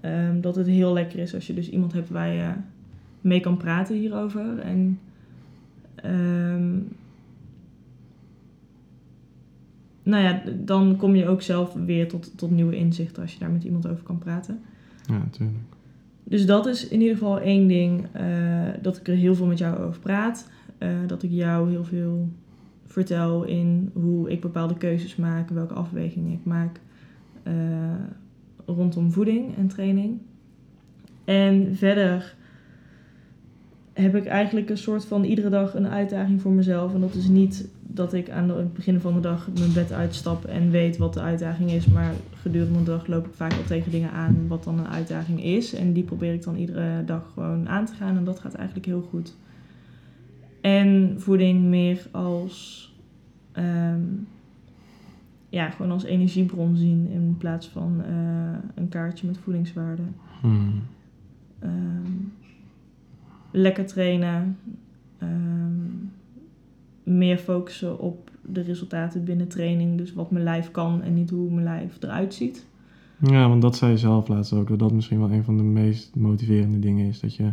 ehm, 0.00 0.40
dat 0.40 0.56
het 0.56 0.66
heel 0.66 0.92
lekker 0.92 1.18
is 1.18 1.34
als 1.34 1.46
je 1.46 1.54
dus 1.54 1.70
iemand 1.70 1.92
hebt 1.92 2.08
waar 2.08 2.32
je 2.32 2.52
mee 3.20 3.40
kan 3.40 3.56
praten 3.56 3.96
hierover. 3.96 4.58
En 4.58 4.98
ehm, 5.94 6.78
nou 10.02 10.22
ja, 10.22 10.42
dan 10.56 10.96
kom 10.96 11.14
je 11.14 11.28
ook 11.28 11.42
zelf 11.42 11.72
weer 11.72 12.08
tot, 12.08 12.32
tot 12.36 12.50
nieuwe 12.50 12.76
inzichten 12.76 13.22
als 13.22 13.32
je 13.32 13.38
daar 13.38 13.50
met 13.50 13.64
iemand 13.64 13.88
over 13.88 14.02
kan 14.02 14.18
praten. 14.18 14.60
Ja, 15.06 15.18
natuurlijk. 15.18 15.58
Dus 16.24 16.46
dat 16.46 16.66
is 16.66 16.88
in 16.88 17.00
ieder 17.00 17.16
geval 17.16 17.40
één 17.40 17.68
ding, 17.68 18.06
eh, 18.12 18.24
dat 18.82 18.96
ik 18.96 19.08
er 19.08 19.14
heel 19.14 19.34
veel 19.34 19.46
met 19.46 19.58
jou 19.58 19.78
over 19.78 20.00
praat. 20.00 20.48
Eh, 20.78 20.88
dat 21.06 21.22
ik 21.22 21.30
jou 21.30 21.70
heel 21.70 21.84
veel 21.84 22.28
vertel 22.90 23.44
in 23.44 23.90
hoe 23.92 24.30
ik 24.30 24.40
bepaalde 24.40 24.76
keuzes 24.76 25.16
maak, 25.16 25.48
welke 25.48 25.74
afwegingen 25.74 26.32
ik 26.32 26.44
maak 26.44 26.80
eh, 27.42 27.54
rondom 28.66 29.12
voeding 29.12 29.56
en 29.56 29.68
training. 29.68 30.18
En 31.24 31.76
verder 31.76 32.36
heb 33.92 34.14
ik 34.14 34.26
eigenlijk 34.26 34.70
een 34.70 34.78
soort 34.78 35.04
van 35.04 35.24
iedere 35.24 35.48
dag 35.48 35.74
een 35.74 35.88
uitdaging 35.88 36.40
voor 36.40 36.52
mezelf. 36.52 36.94
En 36.94 37.00
dat 37.00 37.14
is 37.14 37.28
niet 37.28 37.68
dat 37.80 38.12
ik 38.12 38.30
aan 38.30 38.50
het 38.50 38.72
begin 38.72 39.00
van 39.00 39.14
de 39.14 39.20
dag 39.20 39.48
mijn 39.58 39.72
bed 39.72 39.92
uitstap 39.92 40.44
en 40.44 40.70
weet 40.70 40.96
wat 40.96 41.14
de 41.14 41.20
uitdaging 41.20 41.70
is. 41.70 41.86
Maar 41.86 42.12
gedurende 42.34 42.78
de 42.78 42.84
dag 42.84 43.06
loop 43.06 43.26
ik 43.26 43.34
vaak 43.34 43.52
wel 43.52 43.64
tegen 43.64 43.90
dingen 43.90 44.10
aan 44.10 44.48
wat 44.48 44.64
dan 44.64 44.78
een 44.78 44.88
uitdaging 44.88 45.44
is. 45.44 45.74
En 45.74 45.92
die 45.92 46.04
probeer 46.04 46.32
ik 46.32 46.42
dan 46.42 46.56
iedere 46.56 47.04
dag 47.04 47.30
gewoon 47.34 47.68
aan 47.68 47.86
te 47.86 47.94
gaan. 47.94 48.16
En 48.16 48.24
dat 48.24 48.40
gaat 48.40 48.54
eigenlijk 48.54 48.86
heel 48.86 49.06
goed. 49.10 49.34
En 50.60 51.14
voeding 51.18 51.62
meer 51.62 52.06
als... 52.10 52.86
ehm, 53.52 54.02
ja, 55.48 55.70
gewoon 55.70 55.90
als 55.90 56.04
energiebron 56.04 56.76
zien 56.76 57.08
in 57.10 57.36
plaats 57.38 57.68
van 57.68 58.02
eh, 58.04 58.12
een 58.74 58.88
kaartje 58.88 59.26
met 59.26 59.38
voedingswaarde. 59.38 60.02
Hmm. 60.40 60.82
Ehm, 61.58 62.12
lekker 63.50 63.86
trainen. 63.86 64.58
Ehm, 65.18 65.70
meer 67.02 67.38
focussen 67.38 67.98
op 67.98 68.30
de 68.42 68.60
resultaten 68.60 69.24
binnen 69.24 69.48
training. 69.48 69.98
Dus 69.98 70.12
wat 70.12 70.30
mijn 70.30 70.44
lijf 70.44 70.70
kan 70.70 71.02
en 71.02 71.14
niet 71.14 71.30
hoe 71.30 71.50
mijn 71.50 71.64
lijf 71.64 71.96
eruit 72.00 72.34
ziet. 72.34 72.66
Ja, 73.20 73.48
want 73.48 73.62
dat 73.62 73.76
zei 73.76 73.90
je 73.90 73.98
zelf 73.98 74.28
laatst 74.28 74.52
ook, 74.52 74.68
dat 74.68 74.78
dat 74.78 74.92
misschien 74.92 75.18
wel 75.18 75.30
een 75.30 75.44
van 75.44 75.56
de 75.56 75.62
meest 75.62 76.14
motiverende 76.14 76.78
dingen 76.78 77.06
is. 77.06 77.20
Dat 77.20 77.34
je, 77.34 77.52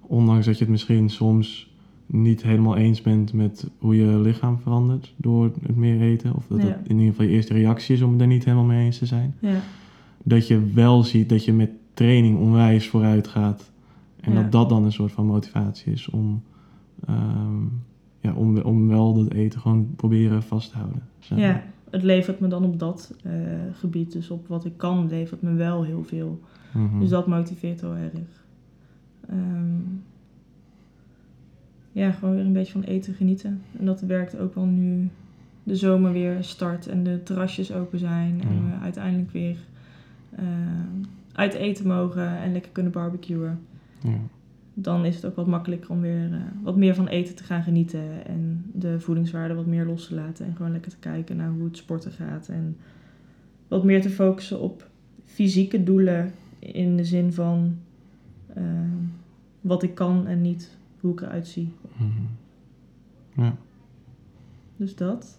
ondanks 0.00 0.46
dat 0.46 0.54
je 0.54 0.62
het 0.62 0.72
misschien 0.72 1.10
soms 1.10 1.71
niet 2.12 2.42
helemaal 2.42 2.76
eens 2.76 3.02
bent 3.02 3.32
met 3.32 3.70
hoe 3.78 3.96
je 3.96 4.18
lichaam 4.18 4.58
verandert 4.58 5.14
door 5.16 5.44
het 5.44 5.76
meer 5.76 6.00
eten, 6.00 6.34
of 6.34 6.46
dat 6.46 6.62
Ja. 6.62 6.68
dat 6.68 6.76
in 6.84 6.90
ieder 6.98 7.06
geval 7.10 7.24
je 7.26 7.30
eerste 7.32 7.52
reactie 7.52 7.94
is 7.94 8.02
om 8.02 8.12
het 8.12 8.20
er 8.20 8.26
niet 8.26 8.44
helemaal 8.44 8.64
mee 8.64 8.84
eens 8.84 8.98
te 8.98 9.06
zijn, 9.06 9.34
Ja, 9.40 9.60
dat 10.22 10.46
je 10.46 10.70
wel 10.72 11.02
ziet 11.02 11.28
dat 11.28 11.44
je 11.44 11.52
met 11.52 11.70
training 11.94 12.38
onwijs 12.38 12.88
vooruit 12.88 13.28
gaat. 13.28 13.70
En 14.20 14.32
Ja. 14.32 14.42
dat 14.42 14.52
dat 14.52 14.68
dan 14.68 14.84
een 14.84 14.92
soort 14.92 15.12
van 15.12 15.26
motivatie 15.26 15.92
is 15.92 16.08
om, 16.10 16.42
ehm, 17.06 17.62
ja, 18.20 18.32
om, 18.34 18.58
om 18.58 18.88
wel 18.88 19.14
dat 19.14 19.32
eten 19.32 19.60
gewoon 19.60 19.94
proberen 19.96 20.42
vast 20.42 20.70
te 20.70 20.76
houden. 20.76 21.02
ja, 21.18 21.62
het 21.90 22.02
levert 22.02 22.40
me 22.40 22.48
dan 22.48 22.64
op 22.64 22.78
dat 22.78 23.14
eh, 23.22 23.32
gebied, 23.72 24.12
dus 24.12 24.30
op 24.30 24.48
wat 24.48 24.64
ik 24.64 24.76
kan, 24.76 25.08
levert 25.08 25.42
me 25.42 25.52
wel 25.54 25.82
heel 25.84 26.04
veel. 26.04 26.40
Mhm. 26.74 26.98
Dus 27.00 27.08
dat 27.08 27.26
motiveert 27.26 27.80
heel 27.80 27.94
erg. 27.96 28.44
Ehm, 29.28 29.80
ja, 31.92 32.10
gewoon 32.12 32.34
weer 32.34 32.44
een 32.44 32.52
beetje 32.52 32.72
van 32.72 32.82
eten 32.82 33.14
genieten. 33.14 33.62
En 33.78 33.84
dat 33.84 34.00
werkt 34.00 34.38
ook 34.38 34.54
wel 34.54 34.64
nu 34.64 35.08
de 35.62 35.76
zomer 35.76 36.12
weer 36.12 36.36
start 36.40 36.86
en 36.86 37.02
de 37.02 37.22
terrasjes 37.22 37.72
open 37.72 37.98
zijn. 37.98 38.40
En 38.42 38.54
Ja. 38.54 38.64
we 38.76 38.82
uiteindelijk 38.82 39.30
weer 39.30 39.56
eh, 40.30 40.44
uit 41.32 41.54
eten 41.54 41.86
mogen 41.86 42.36
en 42.38 42.52
lekker 42.52 42.70
kunnen 42.72 42.92
barbecuen. 42.92 43.58
Ja. 44.02 44.18
Dan 44.74 45.04
is 45.04 45.14
het 45.14 45.24
ook 45.24 45.36
wat 45.36 45.46
makkelijker 45.46 45.90
om 45.90 46.00
weer 46.00 46.32
eh, 46.32 46.38
wat 46.62 46.76
meer 46.76 46.94
van 46.94 47.06
eten 47.08 47.34
te 47.34 47.44
gaan 47.44 47.62
genieten. 47.62 48.26
En 48.26 48.64
de 48.72 49.00
voedingswaarde 49.00 49.54
wat 49.54 49.66
meer 49.66 49.84
los 49.84 50.06
te 50.06 50.14
laten. 50.14 50.46
En 50.46 50.56
gewoon 50.56 50.72
lekker 50.72 50.90
te 50.90 50.98
kijken 50.98 51.36
naar 51.36 51.50
hoe 51.50 51.64
het 51.64 51.76
sporten 51.76 52.12
gaat. 52.12 52.48
En 52.48 52.76
wat 53.68 53.84
meer 53.84 54.02
te 54.02 54.10
focussen 54.10 54.60
op 54.60 54.88
fysieke 55.24 55.82
doelen. 55.82 56.32
In 56.58 56.96
de 56.96 57.04
zin 57.04 57.32
van 57.32 57.76
eh, 58.54 58.62
wat 59.60 59.82
ik 59.82 59.94
kan 59.94 60.26
en 60.26 60.40
niet 60.40 60.76
hoe 61.02 61.12
ik 61.12 61.20
eruit 61.20 61.46
zie. 61.48 61.72
Mhm. 61.96 62.22
Ja, 63.44 63.56
Dus 64.76 64.96
dat. 64.96 65.38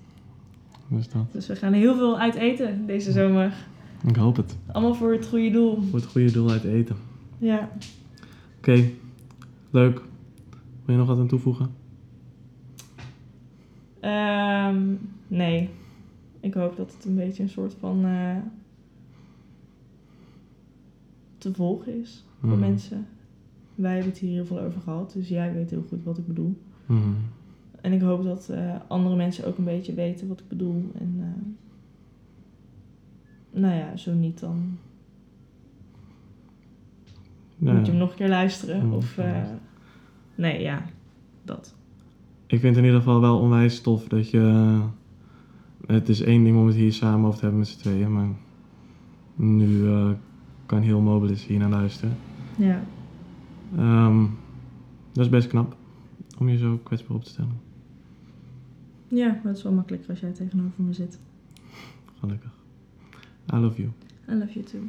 dus 0.87 1.09
dat. 1.09 1.31
Dus 1.31 1.47
we 1.47 1.55
gaan 1.55 1.73
heel 1.73 1.95
veel 1.95 2.19
uit 2.19 2.35
eten 2.35 2.85
deze 2.85 3.11
zomer. 3.11 3.53
Ik 4.07 4.15
hoop 4.15 4.35
het. 4.35 4.57
Allemaal 4.71 4.95
voor 4.95 5.11
het 5.11 5.25
goede 5.27 5.49
doel. 5.49 5.81
Voor 5.81 5.99
het 5.99 6.07
goede 6.07 6.31
doel 6.31 6.49
uit 6.49 6.63
eten. 6.63 6.95
Ja. 7.37 7.69
Oké, 8.57 8.89
leuk. 9.69 10.01
Wil 10.85 10.95
je 10.95 10.97
nog 10.97 11.07
wat 11.07 11.17
aan 11.17 11.27
toevoegen? 11.27 11.69
Ehm, 13.99 14.81
nee. 15.27 15.69
Ik 16.39 16.53
hoop 16.53 16.75
dat 16.77 16.93
het 16.93 17.05
een 17.05 17.15
beetje 17.15 17.43
een 17.43 17.49
soort 17.49 17.75
van 17.79 18.05
eh, 18.05 18.37
te 21.37 21.53
volgen 21.53 22.01
is 22.01 22.23
voor 22.39 22.49
Mhm. 22.49 22.59
mensen. 22.59 23.07
Wij 23.75 23.93
hebben 23.93 24.11
het 24.11 24.19
hier 24.19 24.31
heel 24.31 24.45
veel 24.45 24.59
over 24.59 24.81
gehad, 24.81 25.13
dus 25.13 25.27
jij 25.27 25.53
weet 25.53 25.69
heel 25.69 25.85
goed 25.89 26.03
wat 26.03 26.17
ik 26.17 26.27
bedoel. 26.27 26.57
Mhm. 26.85 26.99
En 27.81 27.93
ik 27.93 28.01
hoop 28.01 28.23
dat 28.23 28.49
eh, 28.49 28.75
andere 28.87 29.15
mensen 29.15 29.47
ook 29.47 29.57
een 29.57 29.63
beetje 29.63 29.93
weten 29.93 30.27
wat 30.27 30.39
ik 30.39 30.47
bedoel. 30.47 30.91
En 30.99 31.15
eh, 31.19 31.25
nou 33.61 33.75
ja, 33.75 33.97
zo 33.97 34.13
niet, 34.13 34.39
dan 34.39 34.77
moet 37.57 37.85
je 37.85 37.91
hem 37.91 37.99
nog 37.99 38.09
een 38.09 38.15
keer 38.15 38.29
luisteren. 38.29 38.91
Of, 38.91 39.17
eh, 39.17 39.41
nee, 40.35 40.61
ja, 40.61 40.85
dat. 41.43 41.75
Ik 42.47 42.59
vind 42.59 42.77
in 42.77 42.83
ieder 42.83 42.99
geval 42.99 43.21
wel 43.21 43.39
onwijs 43.39 43.81
tof 43.81 44.07
dat 44.07 44.29
je... 44.29 44.79
Het 45.85 46.09
is 46.09 46.21
één 46.21 46.43
ding 46.43 46.57
om 46.57 46.67
het 46.67 46.75
hier 46.75 46.93
samen 46.93 47.25
over 47.25 47.35
te 47.35 47.41
hebben 47.41 47.59
met 47.59 47.69
z'n 47.69 47.79
tweeën, 47.79 48.13
maar 48.13 48.27
nu 49.35 49.87
eh, 49.87 50.09
kan 50.65 50.81
heel 50.81 50.99
Mobilis 50.99 51.45
hier 51.45 51.59
naar 51.59 51.69
luisteren. 51.69 52.15
Ja. 52.55 52.83
Ehm, 53.77 54.25
dat 55.11 55.25
is 55.25 55.29
best 55.31 55.47
knap 55.47 55.75
om 56.39 56.49
je 56.49 56.57
zo 56.57 56.79
kwetsbaar 56.83 57.15
op 57.17 57.23
te 57.23 57.29
stellen. 57.29 57.59
ja, 59.07 59.27
maar 59.27 59.41
het 59.43 59.57
is 59.57 59.63
wel 59.63 59.71
makkelijker 59.73 60.09
als 60.09 60.19
jij 60.19 60.31
tegenover 60.31 60.83
me 60.83 60.93
zit. 60.93 61.19
Gelukkig. 62.19 62.51
I 63.53 63.57
love 63.57 63.81
you. 63.81 63.91
I 64.29 64.33
love 64.33 64.53
you 64.53 64.65
too. 64.65 64.81